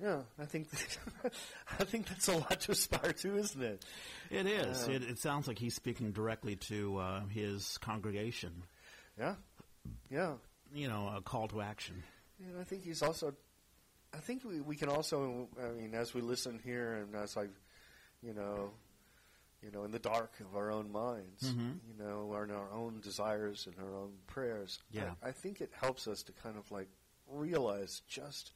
Yeah, 0.01 0.21
I 0.39 0.45
think 0.45 0.69
I 1.79 1.83
think 1.83 2.07
that's 2.07 2.29
a 2.29 2.37
lot 2.37 2.61
to 2.61 2.71
aspire 2.71 3.11
to, 3.11 3.37
isn't 3.37 3.61
it? 3.61 3.85
It 4.29 4.45
is. 4.45 4.87
Uh, 4.87 4.91
it, 4.91 5.03
it 5.03 5.19
sounds 5.19 5.49
like 5.49 5.59
he's 5.59 5.75
speaking 5.75 6.11
directly 6.11 6.55
to 6.67 6.97
uh, 6.97 7.25
his 7.25 7.77
congregation. 7.79 8.63
Yeah, 9.19 9.35
yeah. 10.09 10.33
You 10.73 10.87
know, 10.87 11.11
a 11.17 11.21
call 11.21 11.49
to 11.49 11.59
action. 11.61 12.03
And 12.39 12.57
I 12.57 12.63
think 12.63 12.83
he's 12.83 13.01
also. 13.01 13.33
I 14.13 14.17
think 14.17 14.45
we, 14.45 14.61
we 14.61 14.77
can 14.77 14.87
also. 14.87 15.49
I 15.61 15.71
mean, 15.71 15.93
as 15.93 16.13
we 16.13 16.21
listen 16.21 16.59
here, 16.63 16.93
and 16.93 17.15
as 17.15 17.35
I, 17.35 17.47
you 18.21 18.33
know, 18.33 18.71
you 19.61 19.71
know, 19.71 19.83
in 19.83 19.91
the 19.91 19.99
dark 19.99 20.31
of 20.39 20.55
our 20.55 20.71
own 20.71 20.91
minds, 20.91 21.43
Mhm. 21.43 21.79
you 21.87 21.93
know, 22.03 22.27
or 22.31 22.43
in 22.43 22.51
our 22.51 22.69
own 22.71 22.99
desires 23.01 23.67
and 23.67 23.75
our 23.79 23.95
own 23.95 24.13
prayers. 24.27 24.79
Yeah. 24.91 25.13
I, 25.21 25.29
I 25.29 25.31
think 25.31 25.61
it 25.61 25.71
helps 25.73 26.07
us 26.07 26.23
to 26.23 26.31
kind 26.31 26.57
of 26.57 26.69
like 26.71 26.89
realize 27.27 28.01
just 28.07 28.51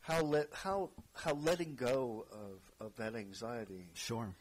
how 0.00 0.20
let 0.22 0.48
how 0.52 0.90
how 1.14 1.34
letting 1.34 1.74
go 1.76 2.26
of 2.32 2.86
of 2.86 2.96
that 2.96 3.14
anxiety 3.14 3.88
Sure. 3.94 4.34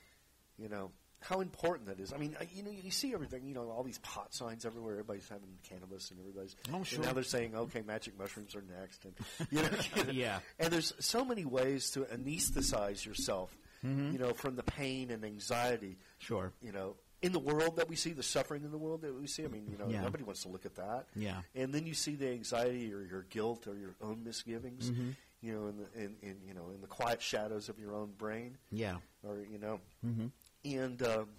you 0.57 0.69
know 0.69 0.91
how 1.23 1.39
important 1.39 1.85
that 1.87 1.99
is. 1.99 2.11
I 2.11 2.17
mean, 2.17 2.35
uh, 2.41 2.45
you 2.51 2.63
know, 2.63 2.71
you 2.71 2.89
see 2.89 3.13
everything. 3.13 3.45
You 3.45 3.53
know, 3.53 3.69
all 3.69 3.83
these 3.83 3.99
pot 3.99 4.33
signs 4.33 4.65
everywhere. 4.65 4.93
Everybody's 4.93 5.29
having 5.29 5.55
cannabis, 5.61 6.09
and 6.09 6.19
everybody's. 6.19 6.55
Oh, 6.73 6.77
and 6.77 6.87
sure. 6.87 7.03
now 7.03 7.13
they're 7.13 7.21
saying, 7.21 7.55
"Okay, 7.55 7.83
magic 7.83 8.17
mushrooms 8.17 8.55
are 8.55 8.63
next," 8.63 9.05
and 9.05 9.13
you 9.51 9.61
know, 9.61 9.69
Yeah. 10.11 10.39
And 10.57 10.73
there's 10.73 10.93
so 10.97 11.23
many 11.23 11.45
ways 11.45 11.91
to 11.91 12.05
anesthetize 12.05 13.05
yourself. 13.05 13.55
Mm-hmm. 13.85 14.11
You 14.13 14.19
know, 14.19 14.33
from 14.33 14.55
the 14.55 14.63
pain 14.63 15.09
and 15.11 15.23
anxiety. 15.25 15.97
Sure. 16.19 16.51
You 16.61 16.71
know, 16.71 16.95
in 17.21 17.31
the 17.31 17.39
world 17.39 17.77
that 17.77 17.87
we 17.89 17.95
see, 17.95 18.11
the 18.13 18.23
suffering 18.23 18.63
in 18.63 18.71
the 18.71 18.77
world 18.77 19.01
that 19.01 19.13
we 19.19 19.27
see. 19.27 19.43
I 19.43 19.47
mean, 19.47 19.67
you 19.71 19.77
know, 19.77 19.87
Yeah. 19.89 20.01
nobody 20.01 20.23
wants 20.23 20.43
to 20.43 20.49
look 20.49 20.65
at 20.65 20.75
that. 20.75 21.07
Yeah. 21.15 21.41
And 21.55 21.73
then 21.73 21.85
you 21.85 21.93
see 21.93 22.15
the 22.15 22.29
anxiety 22.29 22.93
or 22.93 23.01
your 23.03 23.23
guilt 23.23 23.67
or 23.67 23.75
your 23.75 23.95
own 24.01 24.23
misgivings. 24.23 24.89
Mhm. 24.91 25.15
You 25.43 25.53
know, 25.53 25.67
in 25.67 25.77
the 25.77 26.03
in, 26.03 26.15
in 26.21 26.37
you 26.47 26.53
know 26.53 26.69
in 26.69 26.81
the 26.81 26.87
quiet 26.87 27.19
shadows 27.21 27.69
of 27.69 27.79
your 27.79 27.95
own 27.95 28.11
brain, 28.17 28.57
Yeah. 28.69 28.97
or 29.23 29.39
you 29.51 29.57
know, 29.57 29.79
Mm-hmm. 30.05 30.27
and 30.65 31.01
um, 31.01 31.29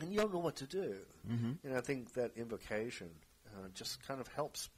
and 0.00 0.12
you 0.12 0.18
don't 0.20 0.32
know 0.32 0.40
what 0.40 0.56
to 0.56 0.66
do. 0.66 0.96
Mm-hmm. 1.30 1.52
And 1.64 1.76
I 1.76 1.80
think 1.80 2.14
that 2.14 2.32
invocation 2.36 3.10
uh, 3.46 3.68
just 3.74 4.04
kind 4.06 4.20
of 4.20 4.26
helps, 4.28 4.68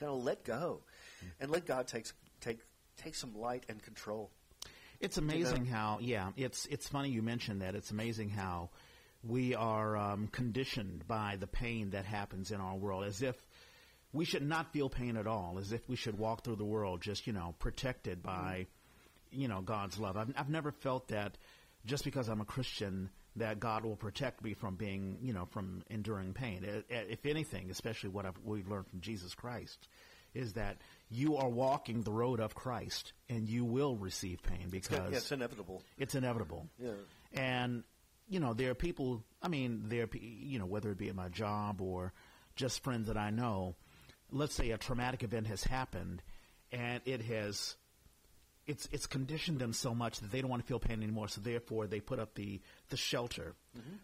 kind 0.00 0.10
of 0.10 0.24
let 0.24 0.42
go, 0.44 0.80
and 1.38 1.50
let 1.50 1.64
God 1.66 1.86
take 1.86 2.06
take 2.40 2.58
take 2.96 3.14
some 3.14 3.34
light 3.38 3.64
and 3.68 3.80
control. 3.82 4.30
It's 5.00 5.18
amazing 5.18 5.66
how, 5.66 5.98
yeah, 6.00 6.30
it's 6.36 6.66
it's 6.66 6.88
funny 6.88 7.10
you 7.10 7.22
mentioned 7.22 7.62
that. 7.62 7.74
It's 7.74 7.90
amazing 7.90 8.30
how 8.30 8.70
we 9.22 9.54
are 9.54 9.96
um, 9.96 10.28
conditioned 10.28 11.06
by 11.06 11.36
the 11.38 11.46
pain 11.46 11.90
that 11.90 12.04
happens 12.04 12.50
in 12.50 12.60
our 12.60 12.76
world, 12.76 13.04
as 13.04 13.22
if 13.22 13.36
we 14.12 14.24
should 14.24 14.46
not 14.46 14.72
feel 14.72 14.88
pain 14.88 15.16
at 15.16 15.26
all, 15.26 15.58
as 15.58 15.72
if 15.72 15.88
we 15.88 15.96
should 15.96 16.18
walk 16.18 16.44
through 16.44 16.56
the 16.56 16.64
world 16.64 17.02
just 17.02 17.26
you 17.26 17.32
know 17.32 17.54
protected 17.58 18.22
by, 18.22 18.66
you 19.30 19.48
know, 19.48 19.60
God's 19.60 19.98
love. 19.98 20.16
I've 20.16 20.32
I've 20.36 20.50
never 20.50 20.72
felt 20.72 21.08
that 21.08 21.36
just 21.84 22.04
because 22.04 22.28
I'm 22.28 22.40
a 22.40 22.44
Christian 22.46 23.10
that 23.36 23.60
God 23.60 23.84
will 23.84 23.96
protect 23.96 24.42
me 24.42 24.54
from 24.54 24.76
being, 24.76 25.18
you 25.22 25.32
know, 25.32 25.46
from 25.46 25.82
enduring 25.90 26.32
pain. 26.32 26.66
If 26.88 27.26
anything, 27.26 27.70
especially 27.70 28.08
what 28.08 28.24
I've, 28.24 28.38
we've 28.42 28.66
learned 28.66 28.88
from 28.88 29.00
Jesus 29.00 29.34
Christ, 29.34 29.88
is 30.34 30.54
that 30.54 30.78
you 31.08 31.36
are 31.36 31.48
walking 31.48 32.02
the 32.02 32.12
road 32.12 32.40
of 32.40 32.54
Christ 32.54 33.12
and 33.28 33.48
you 33.48 33.64
will 33.64 33.96
receive 33.96 34.42
pain 34.42 34.68
because 34.70 35.10
yeah, 35.10 35.16
it's 35.16 35.32
inevitable. 35.32 35.82
it's 35.98 36.14
inevitable. 36.14 36.66
Yeah. 36.78 36.90
And 37.34 37.84
you 38.28 38.40
know, 38.40 38.54
there 38.54 38.70
are 38.70 38.74
people. 38.74 39.22
I 39.42 39.48
mean, 39.48 39.84
there 39.86 40.08
you 40.12 40.58
know 40.58 40.66
whether 40.66 40.90
it 40.90 40.98
be 40.98 41.08
at 41.08 41.14
my 41.14 41.28
job 41.28 41.80
or 41.80 42.12
just 42.56 42.82
friends 42.82 43.06
that 43.06 43.16
I 43.16 43.30
know. 43.30 43.76
Let's 44.32 44.54
say 44.54 44.70
a 44.72 44.78
traumatic 44.78 45.22
event 45.22 45.46
has 45.46 45.62
happened, 45.62 46.22
and 46.72 47.00
it 47.04 47.22
has 47.22 47.76
it's 48.66 48.88
it's 48.90 49.06
conditioned 49.06 49.60
them 49.60 49.72
so 49.72 49.94
much 49.94 50.18
that 50.20 50.32
they 50.32 50.40
don't 50.40 50.50
want 50.50 50.62
to 50.62 50.66
feel 50.66 50.80
pain 50.80 51.02
anymore. 51.02 51.28
So 51.28 51.40
therefore, 51.40 51.86
they 51.86 52.00
put 52.00 52.18
up 52.18 52.34
the 52.34 52.60
the 52.88 52.96
shelter, 52.96 53.54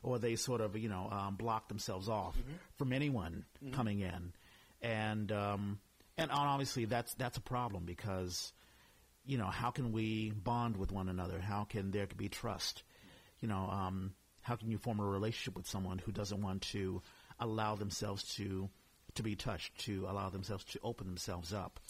or 0.03 0.19
they 0.19 0.37
sort 0.37 0.61
of 0.61 0.77
you 0.77 0.89
know 0.89 1.09
um, 1.11 1.35
block 1.35 1.69
themselves 1.69 2.09
off 2.09 2.37
from 2.79 2.93
anyone 2.93 3.45
coming 3.73 4.01
in, 4.01 4.33
and 4.81 5.33
um, 5.33 5.81
and 6.19 6.31
obviously 6.31 6.85
that's 6.85 7.15
that's 7.15 7.39
a 7.39 7.43
problem 7.43 7.85
because 7.85 8.53
you 9.25 9.39
know 9.39 9.47
how 9.47 9.71
can 9.71 9.93
we 9.93 10.31
bond 10.31 10.77
with 10.77 10.93
one 10.93 11.09
another? 11.09 11.39
How 11.39 11.65
can 11.65 11.91
there 11.91 12.07
be 12.17 12.29
trust? 12.29 12.83
You 13.41 13.49
know, 13.49 13.69
um, 13.71 14.15
how 14.41 14.57
can 14.57 14.71
you 14.71 14.79
form 14.79 15.01
a 15.01 15.05
relationship 15.05 15.57
with 15.57 15.69
someone 15.69 15.99
who 15.99 16.13
doesn't 16.13 16.41
want 16.41 16.63
to 16.63 17.03
allow 17.41 17.77
themselves 17.77 18.23
to 18.37 18.69
to 19.15 19.23
be 19.23 19.37
touched, 19.37 19.79
to 19.87 20.07
allow 20.09 20.31
themselves 20.31 20.65
to 20.65 20.81
open 20.83 21.07
themselves 21.07 21.53
up? 21.53 21.81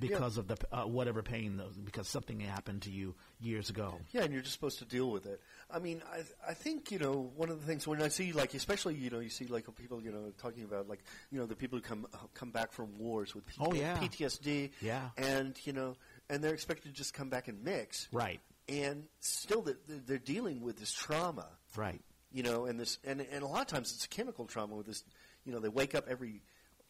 Because 0.00 0.38
of 0.38 0.48
the 0.48 0.56
uh, 0.72 0.82
whatever 0.86 1.22
pain, 1.22 1.56
though, 1.56 1.70
because 1.84 2.08
something 2.08 2.40
happened 2.40 2.82
to 2.82 2.90
you 2.90 3.14
years 3.40 3.70
ago. 3.70 4.00
Yeah, 4.12 4.22
and 4.22 4.32
you're 4.32 4.42
just 4.42 4.54
supposed 4.54 4.78
to 4.80 4.84
deal 4.84 5.10
with 5.10 5.26
it. 5.26 5.40
I 5.70 5.78
mean, 5.78 6.02
I 6.12 6.22
I 6.50 6.54
think 6.54 6.90
you 6.90 6.98
know 6.98 7.30
one 7.36 7.48
of 7.48 7.60
the 7.60 7.66
things 7.66 7.86
when 7.86 8.02
I 8.02 8.08
see 8.08 8.32
like 8.32 8.54
especially 8.54 8.94
you 8.96 9.10
know 9.10 9.20
you 9.20 9.28
see 9.28 9.46
like 9.46 9.66
people 9.76 10.02
you 10.02 10.10
know 10.12 10.32
talking 10.38 10.64
about 10.64 10.88
like 10.88 11.04
you 11.30 11.38
know 11.38 11.46
the 11.46 11.54
people 11.54 11.78
who 11.78 11.82
come 11.82 12.06
uh, 12.12 12.18
come 12.34 12.50
back 12.50 12.72
from 12.72 12.98
wars 12.98 13.34
with 13.34 13.46
P- 13.46 13.54
Oh, 13.60 13.72
yeah. 13.72 13.96
PTSD 13.98 14.70
Yeah. 14.80 15.10
and 15.16 15.56
you 15.64 15.72
know 15.72 15.96
and 16.28 16.42
they're 16.42 16.54
expected 16.54 16.88
to 16.88 16.94
just 16.94 17.14
come 17.14 17.28
back 17.28 17.48
and 17.48 17.62
mix 17.62 18.08
Right, 18.12 18.40
and 18.68 19.04
still 19.20 19.62
they're, 19.62 19.76
they're 19.86 20.18
dealing 20.18 20.60
with 20.60 20.76
this 20.78 20.92
trauma 20.92 21.46
right, 21.76 22.00
you 22.32 22.42
know, 22.42 22.64
and 22.66 22.80
this, 22.80 22.98
and 23.04 23.20
and 23.20 23.42
a 23.42 23.46
lot 23.46 23.60
of 23.60 23.66
times 23.68 23.92
it's 23.92 24.04
a 24.06 24.08
chemical 24.08 24.44
trauma 24.46 24.74
with 24.74 24.86
this, 24.86 25.04
you 25.44 25.52
know, 25.52 25.60
they 25.60 25.68
wake 25.68 25.94
up 25.94 26.06
every, 26.08 26.40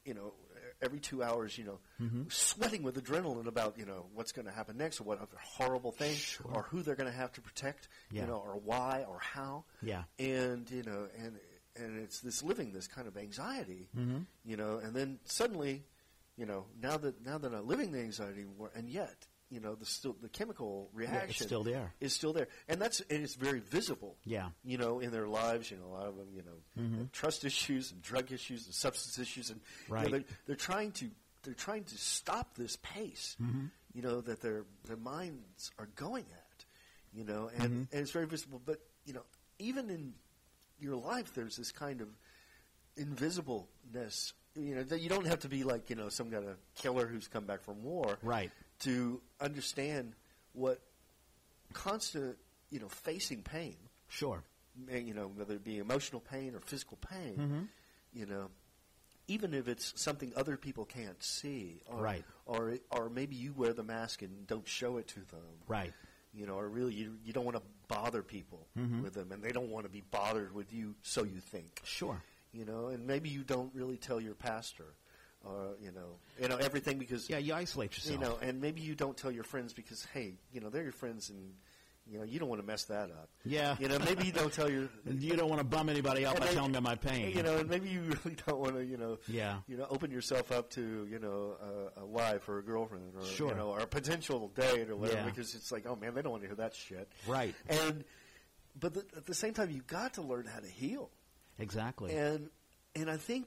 you 0.05 0.15
know, 0.15 0.33
every 0.83 1.01
two 1.01 1.23
hours, 1.23 1.57
you 1.59 1.65
know, 1.65 1.79
Mm-hmm. 2.01 2.23
sweating 2.29 2.83
with 2.83 3.03
adrenaline 3.03 3.47
about, 3.47 3.79
you 3.79 3.87
know, 3.87 4.07
what's 4.15 4.33
going 4.33 4.47
to 4.47 4.53
happen 4.53 4.77
next, 4.77 5.01
or 5.01 5.05
what 5.05 5.19
other 5.21 5.37
horrible 5.43 5.93
thing, 5.93 6.15
Sure. 6.15 6.51
or 6.53 6.63
who 6.65 6.83
they're 6.83 6.97
going 6.97 7.11
to 7.11 7.17
have 7.17 7.33
to 7.33 7.41
protect, 7.41 7.89
Yeah. 8.11 8.23
you 8.23 8.27
know, 8.29 8.37
or 8.37 8.57
why, 8.63 9.05
or 9.09 9.19
how, 9.21 9.65
yeah, 9.83 10.03
and 10.19 10.71
you 10.71 10.83
know, 10.83 11.09
and 11.19 11.39
and 11.77 11.99
it's 11.99 12.21
this 12.21 12.43
living 12.43 12.73
this 12.73 12.87
kind 12.87 13.09
of 13.09 13.17
anxiety, 13.17 13.89
mm-hmm. 13.97 14.19
you 14.45 14.57
know, 14.57 14.79
and 14.79 14.95
then 14.95 15.19
suddenly, 15.25 15.85
you 16.37 16.47
know, 16.47 16.67
now 16.81 16.97
that 16.97 17.25
now 17.25 17.39
they're 17.39 17.51
not 17.51 17.67
living 17.67 17.93
the 17.93 18.01
anxiety 18.01 18.41
anymore, 18.43 18.71
and 18.75 18.89
yet, 18.89 19.27
you 19.55 19.61
know, 19.61 19.75
the 19.77 19.85
still 19.87 20.17
the 20.21 20.29
chemical 20.29 20.91
reaction 20.93 21.29
it's 21.31 21.39
still 21.47 21.63
there. 21.63 21.95
is 22.01 22.13
still 22.13 22.33
there, 22.33 22.49
and 22.69 22.81
that's 22.81 23.01
and 23.09 23.23
it's 23.23 23.37
very 23.37 23.61
visible 23.61 24.17
Yeah, 24.25 24.49
you 24.65 24.77
know, 24.77 24.99
in 25.01 25.11
their 25.13 25.29
lives. 25.29 25.71
You 25.71 25.77
know, 25.79 25.87
a 25.87 25.95
lot 25.95 26.07
of 26.09 26.17
them, 26.17 26.29
you 26.35 26.43
know, 26.43 26.83
Mhm. 26.83 27.13
trust 27.13 27.45
issues 27.45 27.93
and 27.93 28.03
drug 28.03 28.33
issues 28.33 28.67
and 28.67 28.75
substance 28.75 29.19
issues, 29.19 29.51
and 29.51 29.61
you 29.61 29.95
know, 29.95 29.95
Right. 30.03 30.11
they're, 30.11 30.25
they're 30.47 30.57
trying 30.57 30.93
to 30.93 31.11
they're 31.45 31.55
trying 31.55 31.85
to 31.85 31.97
stop 31.99 32.57
this 32.57 32.77
pace. 32.83 33.37
Mhm. 33.41 33.71
You 33.95 34.03
know 34.03 34.21
that 34.23 34.41
their 34.41 34.65
their 34.85 34.97
minds 34.97 35.71
are 35.79 35.87
going 35.95 36.25
at. 36.33 36.65
You 37.13 37.23
know, 37.25 37.49
and, 37.55 37.63
Mhm. 37.63 37.93
and 37.93 38.01
it's 38.03 38.11
very 38.11 38.27
visible. 38.27 38.61
But 38.65 38.81
you 39.07 39.13
know, 39.13 39.23
even 39.61 39.89
in 39.89 40.15
your 40.81 40.97
life, 40.97 41.33
there's 41.35 41.57
this 41.57 41.71
kind 41.71 42.01
of 42.01 42.09
invisibleness. 42.97 44.33
You 44.57 44.77
know, 44.77 44.83
that 44.85 45.01
you 45.01 45.09
don't 45.09 45.27
have 45.27 45.41
to 45.41 45.49
be 45.49 45.65
like 45.65 45.91
you 45.91 45.97
know 45.97 46.09
some 46.09 46.31
kind 46.31 46.47
of 46.49 46.57
killer 46.77 47.07
who's 47.07 47.27
come 47.27 47.45
back 47.45 47.63
from 47.63 47.83
war 47.83 48.19
right, 48.23 48.51
to 48.81 49.21
understand 49.41 50.15
what 50.53 50.81
constant 51.73 52.37
you 52.71 52.81
know 52.81 52.89
facing 52.89 53.43
pain 53.43 53.77
sure, 54.09 54.43
you 54.89 55.13
know, 55.15 55.27
whether 55.29 55.55
it 55.55 55.65
be 55.65 55.79
emotional 55.79 56.21
pain 56.21 56.55
or 56.55 56.61
physical 56.61 56.97
pain, 56.99 57.37
Mhm. 57.37 57.69
you 58.13 58.27
know, 58.27 58.49
even 59.27 59.53
if 59.55 59.67
it's 59.67 60.01
something 60.01 60.33
other 60.37 60.57
people 60.57 60.85
can't 60.85 61.21
see, 61.23 61.81
or, 61.87 62.01
Right. 62.03 62.25
or 62.47 62.79
or 62.91 63.09
maybe 63.09 63.35
you 63.35 63.53
wear 63.53 63.73
the 63.73 63.83
mask 63.83 64.23
and 64.23 64.47
don't 64.47 64.69
show 64.69 64.99
it 64.99 65.09
to 65.09 65.21
them, 65.21 65.43
right, 65.67 65.93
you 66.33 66.47
know, 66.47 66.55
or 66.57 66.69
really 66.69 66.95
you 66.95 67.19
you 67.25 67.33
don't 67.33 67.45
want 67.45 67.57
to 67.57 67.63
bother 67.89 68.23
people 68.23 68.69
Mhm. 68.77 69.03
with 69.03 69.15
them, 69.15 69.33
and 69.33 69.43
they 69.43 69.53
don't 69.53 69.71
want 69.71 69.85
to 69.85 69.91
be 69.91 70.03
bothered 70.03 70.53
with 70.53 70.73
you, 70.73 70.95
so 71.03 71.25
you 71.25 71.41
think, 71.41 71.81
sure, 71.85 72.23
you 72.53 72.65
know, 72.65 72.89
and 72.89 73.05
maybe 73.07 73.29
you 73.29 73.43
don't 73.43 73.75
really 73.75 73.97
tell 73.97 74.21
your 74.21 74.35
pastor, 74.35 74.95
or 75.45 75.77
you 75.81 75.93
know, 75.93 76.17
you 76.41 76.49
know 76.49 76.57
everything 76.57 76.99
because 76.99 77.29
yeah. 77.31 77.39
You 77.39 77.55
isolate 77.55 77.95
yourself. 77.97 78.19
you 78.21 78.25
know, 78.25 78.39
and 78.41 78.61
maybe 78.61 78.81
you 78.81 78.95
don't 78.95 79.17
tell 79.17 79.31
your 79.31 79.45
friends 79.45 79.73
because 79.73 80.07
hey, 80.13 80.35
you 80.53 80.61
know, 80.61 80.71
they're 80.71 80.83
your 80.85 80.93
friends 80.93 81.31
and. 81.31 81.55
You 82.07 82.19
know, 82.19 82.25
you 82.25 82.39
don't 82.39 82.51
want 82.51 82.61
to 82.61 82.67
mess 82.67 82.85
that 82.85 83.11
up. 83.11 83.31
Yeah. 83.47 83.77
You 83.81 83.89
know, 83.89 83.99
maybe 83.99 84.27
you 84.27 84.33
don't 84.33 84.53
tell 84.53 84.71
your 84.71 84.91
you 85.11 85.37
don't 85.37 85.49
want 85.49 85.61
to 85.61 85.65
bum 85.65 85.89
anybody 85.89 86.27
out 86.27 86.39
by 86.39 86.49
telling 86.49 86.73
them 86.73 86.85
my 86.85 86.97
pain. 86.97 87.35
you 87.35 87.43
know, 87.43 87.57
and 87.57 87.71
maybe 87.71 87.89
you 87.89 88.03
really 88.25 88.37
don't 88.47 88.59
want 88.59 88.75
to, 88.75 88.85
you 88.85 88.99
know, 88.99 89.17
Yeah. 89.27 89.61
you 89.67 89.79
know, 89.79 89.87
open 89.89 90.11
yourself 90.11 90.53
up 90.53 90.69
to, 90.73 91.09
you 91.11 91.19
know, 91.19 91.57
a, 91.97 92.03
a 92.03 92.05
wife 92.05 92.47
or 92.47 92.59
a 92.59 92.63
girlfriend 92.63 93.15
or 93.19 93.25
Sure. 93.25 93.49
you 93.49 93.55
know, 93.55 93.69
or 93.71 93.79
a 93.81 93.87
potential 93.87 94.49
date 94.55 94.91
or 94.91 94.97
whatever, 94.97 95.21
Yeah. 95.21 95.25
because 95.25 95.55
it's 95.55 95.73
like, 95.73 95.87
oh 95.89 95.97
man, 95.97 96.13
they 96.13 96.21
don't 96.21 96.31
want 96.33 96.43
to 96.43 96.49
hear 96.51 96.57
that 96.57 96.75
shit. 96.75 97.09
Right. 97.27 97.55
And 97.71 98.05
but 98.79 98.93
the, 98.93 99.05
at 99.17 99.25
the 99.25 99.33
same 99.35 99.55
time, 99.55 99.71
you've 99.71 99.87
got 99.87 100.13
to 100.15 100.21
learn 100.21 100.45
how 100.45 100.59
to 100.61 100.69
heal, 100.69 101.09
Exactly. 101.59 102.15
and 102.15 102.51
and 102.95 103.09
I 103.11 103.17
think, 103.17 103.47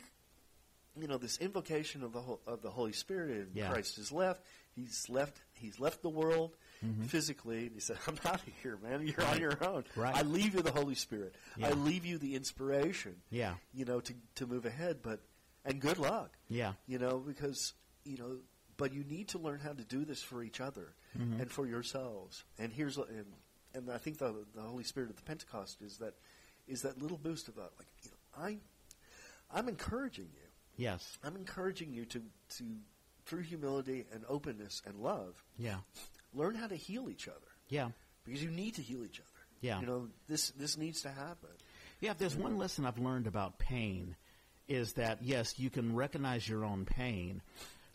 you 0.99 1.07
know, 1.07 1.17
this 1.17 1.37
invocation 1.39 2.03
of 2.03 2.13
the 2.13 2.21
Hol- 2.21 2.41
of 2.47 2.61
the 2.61 2.69
Holy 2.69 2.93
Spirit 2.93 3.31
and 3.31 3.55
Yeah. 3.55 3.71
Christ 3.71 3.97
is 3.97 4.11
left. 4.11 4.41
He's 4.75 5.07
left. 5.09 5.37
He's 5.53 5.79
left 5.79 6.01
the 6.01 6.09
world. 6.09 6.55
Mm-hmm. 6.85 7.05
Physically, 7.05 7.65
and 7.65 7.71
he 7.73 7.79
said, 7.79 7.97
"I'm 8.07 8.19
out 8.25 8.35
of 8.35 8.53
here, 8.61 8.77
man. 8.83 9.07
You're 9.07 9.25
on 9.25 9.39
your 9.39 9.57
own. 9.65 9.83
Right. 9.95 10.15
I 10.15 10.21
leave 10.21 10.53
you 10.53 10.61
the 10.61 10.71
Holy 10.71 10.93
Spirit. 10.93 11.33
Yeah. 11.57 11.69
I 11.69 11.71
leave 11.71 12.05
you 12.05 12.19
the 12.19 12.35
inspiration 12.35 13.15
yeah. 13.31 13.55
you 13.73 13.83
know, 13.85 13.99
to 14.01 14.13
to 14.35 14.45
move 14.45 14.65
ahead. 14.67 14.97
But 15.01 15.21
and 15.65 15.79
good 15.81 15.97
luck, 15.97 16.37
Yeah. 16.49 16.73
you 16.85 16.99
know, 16.99 17.17
because 17.17 17.73
you 18.05 18.17
know 18.19 18.37
but 18.77 18.93
you 18.93 19.03
need 19.03 19.29
to 19.29 19.39
learn 19.39 19.59
how 19.59 19.73
to 19.73 19.83
do 19.83 20.05
this 20.05 20.21
for 20.21 20.43
each 20.43 20.61
other 20.61 20.93
and 21.15 21.49
for 21.51 21.65
yourselves. 21.65 22.43
And 22.59 22.71
here's 22.71 22.97
and 22.97 23.25
and 23.73 23.89
I 23.89 23.97
think 23.97 24.19
the 24.19 24.45
the 24.53 24.61
Holy 24.61 24.83
Spirit 24.83 25.09
of 25.09 25.15
the 25.15 25.23
Pentecost 25.23 25.81
is 25.81 25.97
that 25.97 26.13
is 26.67 26.83
that 26.83 27.01
little 27.01 27.17
boost 27.17 27.47
about 27.47 27.71
like 27.79 27.87
you 28.03 28.11
know 28.11 28.45
I 28.45 28.57
I'm 29.51 29.67
encouraging 29.67 30.29
you. 30.31 30.46
Yes. 30.78 31.17
I'm 31.23 31.36
encouraging 31.36 31.93
you 31.93 32.05
to 32.05 32.21
to 32.57 32.63
through 33.25 33.41
humility 33.41 34.05
and 34.13 34.23
openness 34.30 34.82
and 34.86 34.95
love 34.99 35.43
Yeah. 35.57 35.80
learn 36.34 36.55
how 36.55 36.67
to 36.67 36.75
heal 36.75 37.09
each 37.09 37.28
other 37.28 37.47
Yeah. 37.69 37.89
because 38.23 38.41
you 38.41 38.49
need 38.51 38.75
to 38.75 38.82
heal 38.82 39.03
each 39.03 39.19
other. 39.19 39.30
Yeah. 39.61 39.80
You 39.82 39.86
know 39.88 40.07
this 40.28 40.51
this 40.51 40.78
needs 40.78 41.01
to 41.01 41.09
happen. 41.11 41.49
Yeah, 41.99 42.11
if 42.11 42.19
there's 42.19 42.36
one 42.36 42.57
lesson 42.57 42.86
I've 42.86 42.99
learned 42.99 43.25
about 43.28 43.57
pain, 43.57 44.15
is 44.67 44.93
that 44.93 45.23
yes, 45.23 45.57
you 45.57 45.69
can 45.71 45.95
recognize 45.95 46.47
your 46.47 46.63
own 46.63 46.86
pain, 46.86 47.41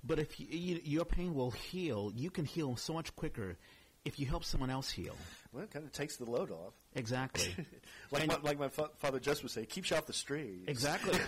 but 0.03 0.19
if 0.19 0.41
you, 0.41 0.47
you, 0.51 0.81
your 0.83 1.05
pain 1.05 1.35
will 1.35 1.53
heal, 1.53 2.11
you 2.17 2.29
can 2.31 2.45
heal 2.45 2.75
so 2.77 2.93
much 2.95 3.15
quicker 3.15 3.57
if 4.05 4.19
you 4.19 4.27
help 4.27 4.45
someone 4.45 4.71
else 4.71 4.91
heal. 4.91 5.17
Well, 5.53 5.65
it 5.65 5.71
kind 5.71 5.85
of 5.85 5.93
takes 5.93 6.17
the 6.17 6.25
load 6.25 6.51
off. 6.51 6.73
Exactly. 6.95 7.55
Like 8.11 8.27
my, 8.27 8.37
like 8.43 8.59
my 8.59 8.69
fa- 8.69 8.91
father 8.99 9.19
just 9.19 9.43
would 9.43 9.53
say, 9.53 9.65
keeps 9.65 9.91
you 9.91 9.97
off 9.97 10.05
the 10.05 10.13
street. 10.13 10.65
Exactly. 10.67 11.19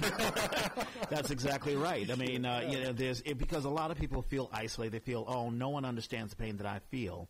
That's 1.08 1.30
exactly 1.30 1.76
right. 1.76 2.10
I 2.10 2.14
mean, 2.14 2.44
uh, 2.44 2.62
you 2.68 2.78
know, 2.82 2.92
there's 2.92 3.22
it, 3.22 3.38
because 3.38 3.64
a 3.64 3.70
lot 3.70 3.90
of 3.90 3.96
people 3.98 4.20
feel 4.20 4.50
isolated. 4.52 4.92
They 4.92 4.98
feel, 4.98 5.24
oh, 5.26 5.48
no 5.48 5.70
one 5.70 5.86
understands 5.86 6.34
the 6.34 6.36
pain 6.36 6.58
that 6.58 6.66
I 6.66 6.80
feel, 6.90 7.26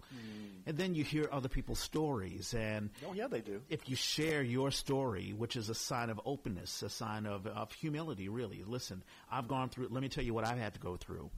and 0.67 0.77
then 0.77 0.97
you 0.97 1.05
hear 1.05 1.29
other 1.31 1.49
people's 1.49 1.79
stories, 1.79 2.53
and 2.53 2.91
Oh 3.09 3.13
yeah, 3.13 3.29
they 3.29 3.43
do. 3.43 3.61
if 3.69 3.89
you 3.89 3.95
share 3.95 4.43
your 4.43 4.73
story, 4.73 5.33
which 5.37 5.55
is 5.55 5.69
a 5.69 5.75
sign 5.75 6.11
of 6.11 6.21
openness, 6.25 6.83
a 6.83 6.89
sign 6.91 7.27
of, 7.27 7.47
of 7.47 7.71
humility, 7.73 8.29
really. 8.29 8.65
Listen, 8.67 9.05
I've 9.31 9.47
gone 9.47 9.69
through, 9.69 9.87
let 9.91 10.03
me 10.03 10.09
tell 10.09 10.25
you 10.25 10.35
what 10.35 10.45
I've 10.45 10.59
had 10.59 10.75
to 10.75 10.81
go 10.81 10.97
through. 10.97 11.31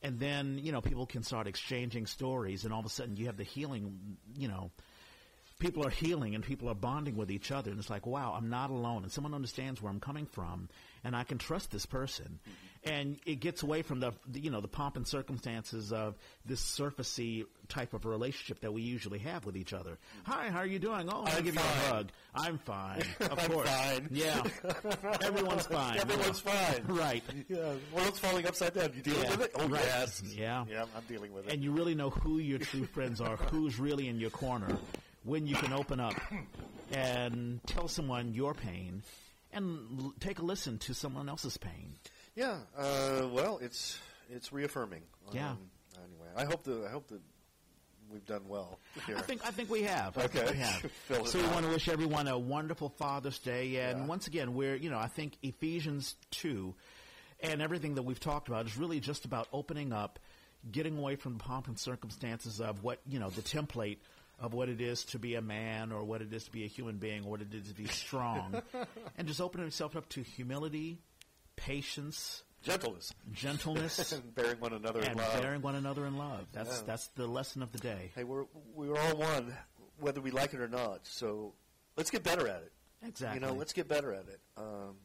And 0.00 0.20
then, 0.20 0.60
you 0.62 0.70
know, 0.70 0.80
people 0.80 1.06
can 1.06 1.24
start 1.24 1.48
exchanging 1.48 2.06
stories, 2.06 2.64
and 2.64 2.72
all 2.72 2.78
of 2.80 2.86
a 2.86 2.90
sudden 2.90 3.16
you 3.16 3.26
have 3.26 3.36
the 3.36 3.42
healing, 3.42 4.16
you 4.36 4.46
know, 4.46 4.70
people 5.58 5.86
are 5.86 5.90
healing 5.90 6.34
and 6.34 6.44
people 6.44 6.68
are 6.68 6.74
bonding 6.74 7.16
with 7.16 7.30
each 7.30 7.50
other. 7.50 7.70
And 7.70 7.78
it's 7.80 7.90
like, 7.90 8.06
wow, 8.06 8.34
I'm 8.36 8.48
not 8.48 8.70
alone. 8.70 9.02
And 9.02 9.10
someone 9.12 9.34
understands 9.34 9.82
where 9.82 9.90
I'm 9.90 10.00
coming 10.00 10.26
from, 10.26 10.68
and 11.04 11.16
I 11.16 11.24
can 11.24 11.38
trust 11.38 11.70
this 11.70 11.86
person. 11.86 12.38
Mm-hmm. 12.42 12.54
And 12.84 13.18
it 13.26 13.40
gets 13.40 13.64
away 13.64 13.82
from 13.82 13.98
the, 13.98 14.12
you 14.32 14.50
know, 14.50 14.60
the 14.60 14.68
pomp 14.68 14.96
and 14.96 15.04
circumstances 15.06 15.92
of 15.92 16.14
this 16.46 16.60
surfacey 16.62 17.44
type 17.68 17.92
of 17.92 18.04
relationship 18.06 18.60
that 18.60 18.72
we 18.72 18.82
usually 18.82 19.18
have 19.18 19.44
with 19.44 19.56
each 19.56 19.72
other. 19.72 19.98
Hi, 20.24 20.48
how 20.48 20.58
are 20.60 20.66
you 20.66 20.78
doing? 20.78 21.08
Oh, 21.12 21.24
I'll 21.26 21.42
give 21.42 21.54
you 21.56 21.60
a 21.60 21.64
fine. 21.64 21.92
hug. 21.92 22.08
I'm 22.36 22.58
fine. 22.58 23.02
Of 23.20 23.38
I'm 23.38 23.50
course. 23.50 23.68
fine. 23.68 24.08
Yeah. 24.12 24.42
Everyone's 25.24 25.66
fine. 25.66 25.98
Everyone's 25.98 26.40
fine. 26.40 26.84
Right. 26.86 27.22
Yeah, 27.48 27.74
world's 27.92 28.18
falling 28.20 28.46
upside 28.46 28.74
down. 28.74 28.92
You 28.94 29.02
dealing 29.02 29.22
Yeah. 29.24 29.30
with 29.30 29.40
it? 29.42 29.50
Oh 29.56 29.68
Right. 29.68 29.82
yes. 29.84 30.22
Yeah. 30.24 30.64
Yeah, 30.70 30.84
I'm 30.96 31.02
dealing 31.08 31.32
with 31.32 31.48
it. 31.48 31.52
and 31.54 31.62
you 31.64 31.72
really 31.72 31.94
know 31.96 32.10
who 32.10 32.38
your 32.38 32.58
true 32.60 32.84
friends 32.86 33.20
are, 33.20 33.36
who's 33.36 33.78
really 33.80 34.06
in 34.08 34.18
your 34.20 34.30
corner, 34.30 34.78
when 35.28 35.46
you 35.46 35.54
can 35.56 35.72
open 35.72 36.00
up 36.00 36.14
and 36.92 37.60
tell 37.66 37.88
someone 37.88 38.34
your 38.34 38.54
pain 38.54 39.02
and 39.52 39.78
l- 40.00 40.14
take 40.20 40.38
a 40.38 40.42
listen 40.42 40.78
to 40.78 40.94
someone 40.94 41.28
else's 41.28 41.56
pain. 41.56 41.94
yeah. 42.34 42.58
Uh, 42.76 43.28
well, 43.32 43.58
it's 43.62 43.98
it's 44.30 44.52
reaffirming. 44.52 45.02
Yeah. 45.32 45.50
Um, 45.50 45.58
anyway, 45.96 46.28
I 46.36 46.44
hope 46.44 46.64
the 46.64 46.84
I 46.86 46.90
hope 46.90 47.08
that 47.08 47.20
we've 48.10 48.24
done 48.26 48.42
well 48.48 48.78
here. 49.06 49.16
I 49.16 49.22
think 49.22 49.46
I 49.46 49.50
think 49.50 49.70
we 49.70 49.82
have. 49.82 50.16
Okay. 50.16 50.50
we 50.50 50.56
have. 50.58 50.90
So 51.26 51.38
we 51.38 51.46
want 51.48 51.64
to 51.66 51.70
wish 51.72 51.88
everyone 51.88 52.28
a 52.28 52.38
wonderful 52.38 52.88
Father's 52.90 53.38
Day, 53.38 53.76
and 53.76 54.00
Yeah. 54.00 54.06
once 54.06 54.26
again, 54.26 54.54
we're 54.54 54.76
you 54.76 54.90
know 54.90 54.98
I 54.98 55.08
think 55.08 55.36
Ephesians 55.42 56.16
two, 56.30 56.74
and 57.40 57.60
everything 57.62 57.94
that 57.96 58.02
we've 58.02 58.20
talked 58.20 58.48
about 58.48 58.66
is 58.66 58.76
really 58.76 59.00
just 59.00 59.24
about 59.24 59.48
opening 59.52 59.92
up, 59.92 60.18
getting 60.70 60.98
away 60.98 61.16
from 61.16 61.34
the 61.38 61.44
pomp 61.44 61.68
and 61.68 61.78
circumstances 61.78 62.60
of 62.60 62.82
what 62.82 63.00
you 63.06 63.18
know 63.18 63.30
the 63.30 63.42
template 63.42 63.98
of 64.40 64.54
what 64.54 64.68
it 64.68 64.80
is 64.80 65.04
to 65.06 65.18
be 65.18 65.34
a 65.34 65.42
man 65.42 65.90
or 65.92 66.04
what 66.04 66.22
it 66.22 66.32
is 66.32 66.44
to 66.44 66.50
be 66.52 66.64
a 66.64 66.68
human 66.68 66.96
being 66.98 67.24
or 67.24 67.30
what 67.30 67.40
it 67.42 67.52
is 67.54 67.68
to 67.68 67.74
be 67.74 67.86
strong, 67.86 68.62
and 69.18 69.26
just 69.26 69.40
opening 69.40 69.64
himself 69.64 69.96
up 69.96 70.08
to 70.10 70.22
humility, 70.22 70.98
patience, 71.56 72.42
Gentleness 72.60 73.12
gentleness, 73.32 74.10
and 74.12 74.34
bearing 74.34 74.58
one 74.58 74.72
another 74.72 75.00
in 75.00 75.16
love. 75.16 75.40
bearing 75.40 75.62
one 75.62 75.76
another 75.76 76.04
in 76.06 76.18
love. 76.18 76.44
That's 76.52 76.78
Yeah. 76.80 76.86
that's 76.86 77.06
the 77.14 77.26
lesson 77.28 77.62
of 77.62 77.70
the 77.70 77.78
day. 77.78 78.10
Hey, 78.16 78.24
we're 78.24 78.46
we're 78.74 78.98
all 78.98 79.16
one, 79.16 79.56
whether 80.00 80.20
we 80.20 80.32
like 80.32 80.54
it 80.54 80.60
or 80.60 80.66
not. 80.68 81.06
So 81.06 81.54
let's 81.96 82.10
get 82.10 82.24
better 82.24 82.48
at 82.48 82.62
it. 82.62 82.72
Exactly. 83.06 83.38
You 83.40 83.46
know, 83.46 83.52
let's 83.54 83.72
get 83.72 83.86
better 83.86 84.12
at 84.12 84.26
it. 84.28 84.40
Um, 84.56 84.96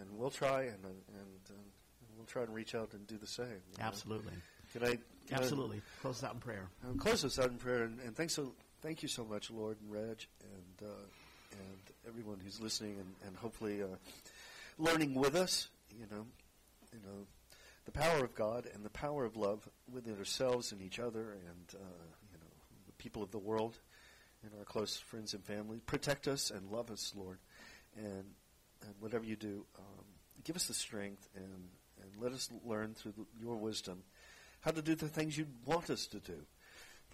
and 0.00 0.08
we'll 0.12 0.30
try 0.30 0.62
and 0.62 0.82
and, 0.82 0.96
and 1.50 1.58
we'll 2.16 2.24
try 2.26 2.42
and 2.42 2.54
reach 2.54 2.74
out 2.74 2.94
and 2.94 3.06
do 3.06 3.18
the 3.18 3.26
same. 3.26 3.48
you 3.48 3.78
know. 3.78 3.84
Absolutely. 3.84 4.32
Can 4.72 4.82
I? 4.84 4.86
Can 4.86 4.98
I- 5.30 5.36
Absolutely. 5.36 5.82
Close 6.00 6.20
this 6.22 6.24
out 6.28 6.32
in 6.34 6.40
prayer. 6.40 6.68
I'll 6.88 6.94
close 6.96 7.20
this 7.20 7.38
out 7.38 7.50
in 7.50 7.58
prayer, 7.58 7.82
and, 7.84 8.00
and 8.00 8.16
thanks 8.16 8.34
so, 8.34 8.54
thank 8.84 9.02
you 9.02 9.08
so 9.08 9.24
much, 9.24 9.50
Lord 9.50 9.78
and 9.80 9.90
Reg, 9.90 10.26
and 10.42 10.88
uh, 10.88 11.06
and 11.52 11.96
everyone 12.06 12.38
who's 12.44 12.60
listening, 12.60 12.98
and, 12.98 13.14
and 13.26 13.36
hopefully 13.36 13.82
uh, 13.82 13.86
learning 14.78 15.14
with 15.14 15.34
us. 15.34 15.70
You 15.98 16.04
know, 16.10 16.26
you 16.92 16.98
know, 17.02 17.26
the 17.86 17.92
power 17.92 18.22
of 18.22 18.34
God 18.34 18.68
and 18.74 18.84
the 18.84 18.90
power 18.90 19.24
of 19.24 19.36
love 19.36 19.66
within 19.90 20.18
ourselves 20.18 20.70
and 20.70 20.82
each 20.82 20.98
other, 20.98 21.32
and 21.32 21.80
uh, 21.80 22.04
you 22.30 22.38
know, 22.38 22.50
the 22.86 22.92
people 22.98 23.22
of 23.22 23.30
the 23.30 23.38
world, 23.38 23.78
and 24.42 24.52
our 24.58 24.64
close 24.66 24.98
friends 24.98 25.32
and 25.32 25.42
family. 25.42 25.80
Protect 25.86 26.28
us 26.28 26.50
and 26.50 26.70
love 26.70 26.90
us, 26.90 27.14
Lord, 27.16 27.38
and 27.96 28.24
and 28.82 28.94
whatever 29.00 29.24
you 29.24 29.36
do, 29.36 29.64
um, 29.78 30.04
give 30.44 30.56
us 30.56 30.66
the 30.66 30.74
strength 30.74 31.26
and 31.34 31.68
and 32.02 32.22
let 32.22 32.32
us 32.32 32.50
learn 32.66 32.92
through 32.92 33.12
the, 33.12 33.24
your 33.40 33.56
wisdom 33.56 34.02
how 34.60 34.70
to 34.70 34.80
do 34.80 34.94
the 34.94 35.08
things 35.08 35.36
you 35.36 35.46
want 35.66 35.90
us 35.90 36.06
to 36.06 36.18
do, 36.20 36.38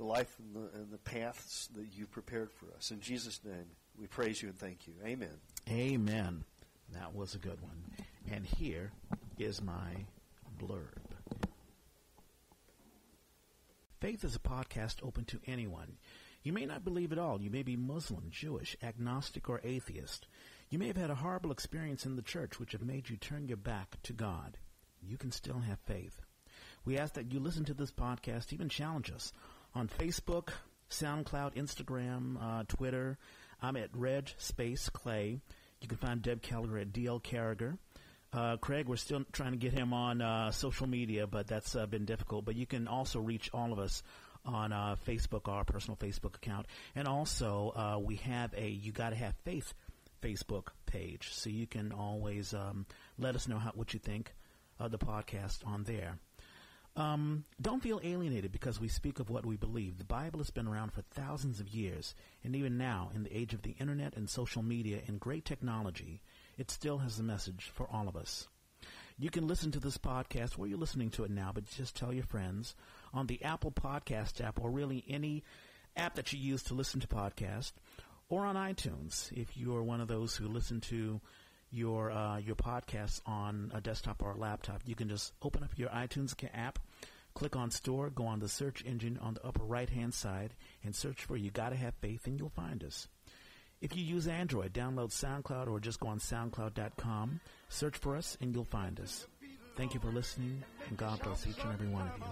the 0.00 0.06
life 0.06 0.34
and 0.38 0.54
the, 0.54 0.78
and 0.78 0.90
the 0.90 0.96
paths 0.96 1.68
that 1.76 1.84
you've 1.92 2.10
prepared 2.10 2.50
for 2.50 2.66
us. 2.74 2.90
In 2.90 3.00
Jesus' 3.00 3.38
name, 3.44 3.66
we 3.98 4.06
praise 4.06 4.40
you 4.40 4.48
and 4.48 4.58
thank 4.58 4.86
you. 4.86 4.94
Amen. 5.04 5.36
Amen. 5.68 6.44
That 6.94 7.14
was 7.14 7.34
a 7.34 7.38
good 7.38 7.60
one. 7.60 7.82
And 8.32 8.46
here 8.46 8.92
is 9.38 9.60
my 9.60 10.06
blurb. 10.58 10.96
Faith 14.00 14.24
is 14.24 14.34
a 14.34 14.38
podcast 14.38 14.96
open 15.02 15.26
to 15.26 15.40
anyone. 15.46 15.98
You 16.42 16.54
may 16.54 16.64
not 16.64 16.82
believe 16.82 17.12
at 17.12 17.18
all. 17.18 17.42
You 17.42 17.50
may 17.50 17.62
be 17.62 17.76
Muslim, 17.76 18.28
Jewish, 18.30 18.78
agnostic, 18.82 19.50
or 19.50 19.60
atheist. 19.62 20.26
You 20.70 20.78
may 20.78 20.86
have 20.86 20.96
had 20.96 21.10
a 21.10 21.16
horrible 21.16 21.52
experience 21.52 22.06
in 22.06 22.16
the 22.16 22.22
church 22.22 22.58
which 22.58 22.72
have 22.72 22.82
made 22.82 23.10
you 23.10 23.18
turn 23.18 23.48
your 23.48 23.58
back 23.58 23.98
to 24.04 24.14
God. 24.14 24.56
You 25.02 25.18
can 25.18 25.30
still 25.30 25.58
have 25.58 25.78
faith. 25.80 26.22
We 26.86 26.96
ask 26.96 27.12
that 27.14 27.30
you 27.34 27.38
listen 27.38 27.66
to 27.66 27.74
this 27.74 27.92
podcast, 27.92 28.54
even 28.54 28.70
challenge 28.70 29.10
us 29.10 29.34
on 29.74 29.88
Facebook, 29.88 30.50
SoundCloud, 30.90 31.54
Instagram, 31.54 32.36
uh, 32.40 32.64
Twitter. 32.68 33.18
I'm 33.62 33.76
at 33.76 33.90
Reg 33.94 34.30
Space 34.38 34.88
Clay. 34.88 35.40
You 35.80 35.88
can 35.88 35.98
find 35.98 36.22
Deb 36.22 36.42
Keller 36.42 36.78
at 36.78 36.92
DL 36.92 37.22
Carriger. 37.22 37.78
Uh, 38.32 38.56
Craig, 38.58 38.86
we're 38.86 38.96
still 38.96 39.24
trying 39.32 39.52
to 39.52 39.58
get 39.58 39.72
him 39.72 39.92
on 39.92 40.22
uh, 40.22 40.50
social 40.52 40.86
media, 40.86 41.26
but 41.26 41.48
that's 41.48 41.74
uh, 41.74 41.86
been 41.86 42.04
difficult. 42.04 42.44
But 42.44 42.54
you 42.56 42.66
can 42.66 42.86
also 42.86 43.18
reach 43.18 43.50
all 43.52 43.72
of 43.72 43.78
us 43.78 44.02
on 44.44 44.72
uh, 44.72 44.96
Facebook, 45.06 45.48
our 45.48 45.64
personal 45.64 45.96
Facebook 45.96 46.36
account, 46.36 46.66
and 46.94 47.08
also 47.08 47.72
uh, 47.74 47.98
we 47.98 48.16
have 48.16 48.54
a 48.56 48.68
"You 48.68 48.92
Gotta 48.92 49.16
Have 49.16 49.34
Faith" 49.44 49.74
Facebook 50.22 50.68
page, 50.86 51.32
so 51.32 51.50
you 51.50 51.66
can 51.66 51.92
always 51.92 52.54
um, 52.54 52.86
let 53.18 53.34
us 53.34 53.48
know 53.48 53.58
how, 53.58 53.72
what 53.74 53.94
you 53.94 54.00
think 54.00 54.32
of 54.78 54.92
the 54.92 54.98
podcast 54.98 55.66
on 55.66 55.82
there. 55.84 56.18
Um, 56.96 57.44
don't 57.60 57.82
feel 57.82 58.00
alienated 58.02 58.52
because 58.52 58.80
we 58.80 58.88
speak 58.88 59.20
of 59.20 59.30
what 59.30 59.46
we 59.46 59.56
believe. 59.56 59.98
The 59.98 60.04
Bible 60.04 60.40
has 60.40 60.50
been 60.50 60.66
around 60.66 60.92
for 60.92 61.02
thousands 61.02 61.60
of 61.60 61.68
years, 61.68 62.14
and 62.42 62.56
even 62.56 62.76
now, 62.76 63.10
in 63.14 63.22
the 63.22 63.36
age 63.36 63.54
of 63.54 63.62
the 63.62 63.76
internet 63.78 64.16
and 64.16 64.28
social 64.28 64.62
media 64.62 65.00
and 65.06 65.20
great 65.20 65.44
technology, 65.44 66.20
it 66.58 66.70
still 66.70 66.98
has 66.98 67.18
a 67.18 67.22
message 67.22 67.70
for 67.72 67.86
all 67.90 68.08
of 68.08 68.16
us. 68.16 68.48
You 69.18 69.30
can 69.30 69.46
listen 69.46 69.70
to 69.72 69.80
this 69.80 69.98
podcast 69.98 70.56
where 70.56 70.68
you're 70.68 70.78
listening 70.78 71.10
to 71.10 71.24
it 71.24 71.30
now, 71.30 71.52
but 71.54 71.68
just 71.70 71.94
tell 71.94 72.12
your 72.12 72.24
friends 72.24 72.74
on 73.12 73.26
the 73.26 73.42
Apple 73.44 73.70
Podcast 73.70 74.42
app 74.44 74.58
or 74.60 74.70
really 74.70 75.04
any 75.08 75.44
app 75.96 76.14
that 76.16 76.32
you 76.32 76.38
use 76.38 76.62
to 76.64 76.74
listen 76.74 77.00
to 77.00 77.06
podcasts 77.06 77.72
or 78.28 78.46
on 78.46 78.56
iTunes 78.56 79.30
if 79.32 79.56
you 79.56 79.76
are 79.76 79.82
one 79.82 80.00
of 80.00 80.08
those 80.08 80.36
who 80.36 80.48
listen 80.48 80.80
to 80.80 81.20
your 81.70 82.10
uh, 82.10 82.38
your 82.38 82.56
podcasts 82.56 83.20
on 83.26 83.70
a 83.74 83.80
desktop 83.80 84.22
or 84.22 84.32
a 84.32 84.36
laptop. 84.36 84.82
You 84.86 84.94
can 84.94 85.08
just 85.08 85.32
open 85.42 85.62
up 85.62 85.70
your 85.76 85.88
iTunes 85.90 86.34
app, 86.54 86.78
click 87.34 87.56
on 87.56 87.70
Store, 87.70 88.10
go 88.10 88.26
on 88.26 88.40
the 88.40 88.48
search 88.48 88.84
engine 88.84 89.18
on 89.22 89.34
the 89.34 89.46
upper 89.46 89.64
right 89.64 89.88
hand 89.88 90.14
side, 90.14 90.54
and 90.84 90.94
search 90.94 91.24
for 91.24 91.36
You 91.36 91.50
Gotta 91.50 91.76
Have 91.76 91.94
Faith, 91.94 92.26
and 92.26 92.38
you'll 92.38 92.50
find 92.50 92.84
us. 92.84 93.08
If 93.80 93.96
you 93.96 94.04
use 94.04 94.28
Android, 94.28 94.74
download 94.74 95.10
SoundCloud 95.10 95.68
or 95.68 95.80
just 95.80 96.00
go 96.00 96.08
on 96.08 96.18
SoundCloud.com, 96.18 97.40
search 97.68 97.96
for 97.96 98.16
us, 98.16 98.36
and 98.40 98.54
you'll 98.54 98.64
find 98.64 99.00
us. 99.00 99.26
Thank 99.76 99.94
you 99.94 100.00
for 100.00 100.08
listening, 100.08 100.62
and 100.88 100.98
God 100.98 101.22
bless 101.22 101.46
each 101.46 101.58
and 101.64 101.72
every 101.72 101.88
one 101.88 102.08
of 102.08 102.18
you. 102.18 102.24